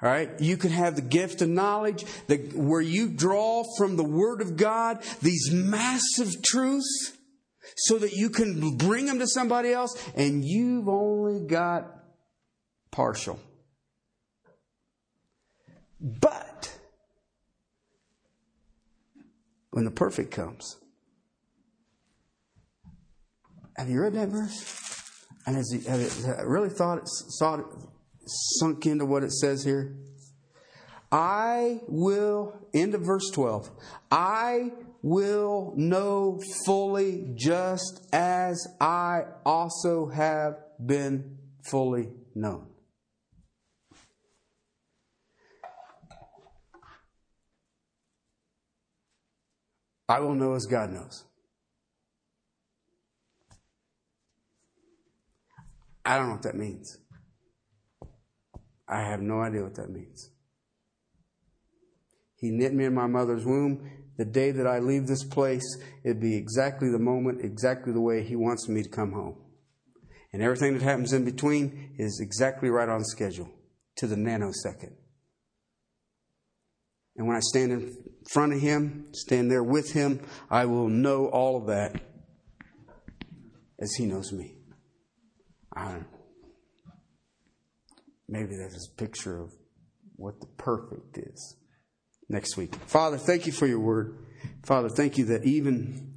All 0.02 0.10
right? 0.10 0.28
You 0.38 0.58
can 0.58 0.70
have 0.70 0.96
the 0.96 1.02
gift 1.02 1.40
of 1.40 1.48
knowledge 1.48 2.04
that 2.26 2.52
where 2.54 2.82
you 2.82 3.08
draw 3.08 3.64
from 3.78 3.96
the 3.96 4.04
Word 4.04 4.42
of 4.42 4.58
God 4.58 5.02
these 5.22 5.50
massive 5.50 6.42
truths 6.42 7.12
so 7.76 7.96
that 7.98 8.12
you 8.12 8.28
can 8.28 8.76
bring 8.76 9.06
them 9.06 9.20
to 9.20 9.26
somebody 9.26 9.72
else, 9.72 9.96
and 10.14 10.44
you've 10.44 10.88
only 10.88 11.40
got 11.40 11.90
partial. 12.90 13.40
But 16.04 16.78
when 19.70 19.86
the 19.86 19.90
perfect 19.90 20.30
comes, 20.32 20.76
have 23.78 23.88
you 23.88 24.02
read 24.02 24.12
that 24.12 24.28
verse? 24.28 25.26
And 25.46 25.56
has 25.56 25.72
he, 25.72 25.80
really 26.44 26.68
thought, 26.68 27.00
saw 27.06 27.54
it, 27.54 27.64
sunk 28.26 28.84
into 28.84 29.06
what 29.06 29.22
it 29.22 29.32
says 29.32 29.64
here? 29.64 29.96
I 31.10 31.80
will, 31.88 32.54
end 32.74 32.94
of 32.94 33.00
verse 33.00 33.30
12, 33.32 33.70
I 34.10 34.72
will 35.00 35.72
know 35.74 36.38
fully 36.66 37.32
just 37.34 38.06
as 38.12 38.66
I 38.78 39.22
also 39.46 40.08
have 40.08 40.58
been 40.84 41.38
fully 41.62 42.10
known. 42.34 42.73
I 50.08 50.20
will 50.20 50.34
know 50.34 50.54
as 50.54 50.66
God 50.66 50.90
knows. 50.90 51.24
I 56.04 56.18
don't 56.18 56.26
know 56.26 56.32
what 56.34 56.42
that 56.42 56.56
means. 56.56 56.98
I 58.86 59.00
have 59.00 59.20
no 59.20 59.40
idea 59.40 59.62
what 59.62 59.76
that 59.76 59.90
means. 59.90 60.30
He 62.36 62.50
knit 62.50 62.74
me 62.74 62.84
in 62.84 62.94
my 62.94 63.06
mother's 63.06 63.46
womb. 63.46 63.90
The 64.18 64.26
day 64.26 64.50
that 64.50 64.66
I 64.66 64.78
leave 64.78 65.06
this 65.06 65.24
place, 65.24 65.64
it'd 66.04 66.20
be 66.20 66.36
exactly 66.36 66.90
the 66.90 66.98
moment, 66.98 67.42
exactly 67.42 67.92
the 67.92 68.00
way 68.00 68.22
He 68.22 68.36
wants 68.36 68.68
me 68.68 68.82
to 68.82 68.88
come 68.88 69.12
home. 69.12 69.36
And 70.32 70.42
everything 70.42 70.74
that 70.74 70.82
happens 70.82 71.12
in 71.12 71.24
between 71.24 71.94
is 71.96 72.20
exactly 72.20 72.68
right 72.68 72.88
on 72.88 73.02
schedule 73.04 73.48
to 73.96 74.06
the 74.06 74.16
nanosecond. 74.16 74.92
And 77.16 77.26
when 77.26 77.36
I 77.36 77.40
stand 77.40 77.72
in 77.72 77.96
front 78.28 78.52
of 78.52 78.60
Him, 78.60 79.06
stand 79.12 79.50
there 79.50 79.62
with 79.62 79.92
Him, 79.92 80.20
I 80.50 80.66
will 80.66 80.88
know 80.88 81.26
all 81.26 81.56
of 81.56 81.66
that 81.66 82.00
as 83.78 83.94
He 83.94 84.06
knows 84.06 84.32
me. 84.32 84.56
I. 85.74 86.00
Maybe 88.28 88.56
that's 88.56 88.88
a 88.88 88.96
picture 88.96 89.40
of 89.40 89.52
what 90.16 90.40
the 90.40 90.46
perfect 90.46 91.18
is 91.18 91.56
next 92.28 92.56
week. 92.56 92.74
Father, 92.86 93.18
thank 93.18 93.46
you 93.46 93.52
for 93.52 93.66
your 93.66 93.80
word. 93.80 94.18
Father, 94.62 94.88
thank 94.88 95.18
you 95.18 95.26
that 95.26 95.44
even, 95.44 96.14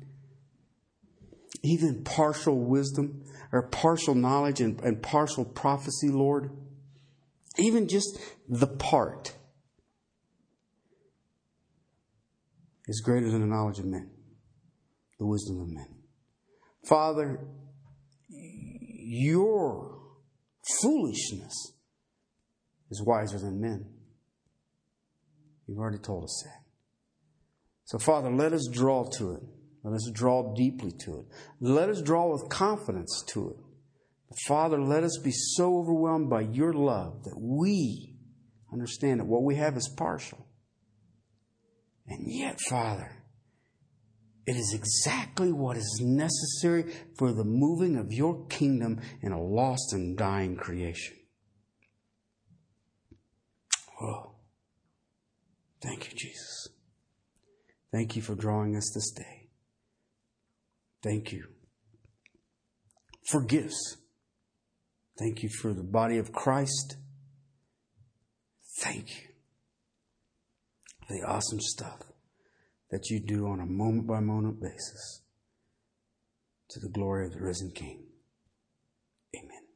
even 1.64 2.04
partial 2.04 2.60
wisdom 2.60 3.24
or 3.52 3.64
partial 3.64 4.16
knowledge 4.16 4.62
and, 4.62 4.80
and 4.82 5.02
partial 5.02 5.44
prophecy, 5.44 6.10
Lord, 6.10 6.52
even 7.58 7.88
just 7.88 8.18
the 8.48 8.68
part 8.68 9.34
is 12.88 13.02
greater 13.02 13.30
than 13.30 13.42
the 13.42 13.48
knowledge 13.48 13.80
of 13.80 13.86
men, 13.86 14.10
the 15.20 15.26
wisdom 15.26 15.60
of 15.60 15.68
men. 15.68 15.88
Father, 16.88 17.40
your 18.30 20.00
foolishness 20.82 21.74
is 22.90 23.04
wiser 23.06 23.40
than 23.40 23.60
men. 23.60 23.86
You've 25.68 25.80
already 25.80 25.98
told 25.98 26.24
us 26.24 26.44
that. 26.46 26.64
So, 27.86 27.98
Father, 28.00 28.32
let 28.32 28.54
us 28.54 28.68
draw 28.72 29.10
to 29.18 29.34
it. 29.34 29.44
Let 29.84 29.94
us 29.94 30.10
draw 30.14 30.54
deeply 30.54 30.92
to 31.06 31.20
it. 31.20 31.26
Let 31.60 31.90
us 31.90 32.02
draw 32.02 32.32
with 32.32 32.50
confidence 32.50 33.24
to 33.30 33.50
it. 33.50 33.58
Father, 34.46 34.82
let 34.82 35.04
us 35.04 35.18
be 35.24 35.32
so 35.32 35.78
overwhelmed 35.78 36.30
by 36.30 36.42
your 36.42 36.74
love 36.74 37.24
that 37.24 37.40
we 37.40 38.16
understand 38.74 39.20
that 39.20 39.26
what 39.28 39.44
we 39.44 39.56
have 39.56 39.78
is 39.78 39.90
partial. 39.98 40.47
And 42.08 42.26
yet, 42.26 42.60
Father, 42.70 43.12
it 44.46 44.56
is 44.56 44.74
exactly 44.74 45.52
what 45.52 45.76
is 45.76 46.00
necessary 46.02 46.94
for 47.18 47.34
the 47.34 47.44
moving 47.44 47.98
of 47.98 48.14
your 48.14 48.46
kingdom 48.48 49.02
in 49.22 49.34
a 49.34 49.42
lost 49.42 49.92
and 49.92 50.18
dying 50.18 50.56
creation. 50.56 51.18
Oh, 54.02 54.36
thank 55.82 56.10
you, 56.10 56.18
Jesus. 56.18 56.70
Thank 57.92 58.16
you 58.16 58.22
for 58.22 58.36
drawing 58.36 58.76
us 58.78 58.92
this 58.94 59.12
day. 59.12 59.50
Thank 61.04 61.32
you 61.32 61.48
for 63.26 63.42
gifts. 63.42 63.98
Thank 65.20 65.44
you 65.44 65.50
for 65.50 65.74
the 65.74 65.84
body 65.84 66.20
of 66.20 66.32
Christ. 66.32 66.96
Thank 68.80 69.10
you 69.10 69.27
for 71.08 71.14
the 71.14 71.24
awesome 71.24 71.60
stuff 71.60 72.00
that 72.92 73.10
you 73.10 73.20
do 73.20 73.48
on 73.48 73.60
a 73.60 73.66
moment 73.66 74.08
by 74.08 74.20
moment 74.20 74.62
basis 74.62 75.22
to 76.70 76.80
the 76.80 76.90
glory 76.90 77.26
of 77.26 77.34
the 77.34 77.42
risen 77.42 77.72
King. 77.72 78.04
Amen. 79.36 79.67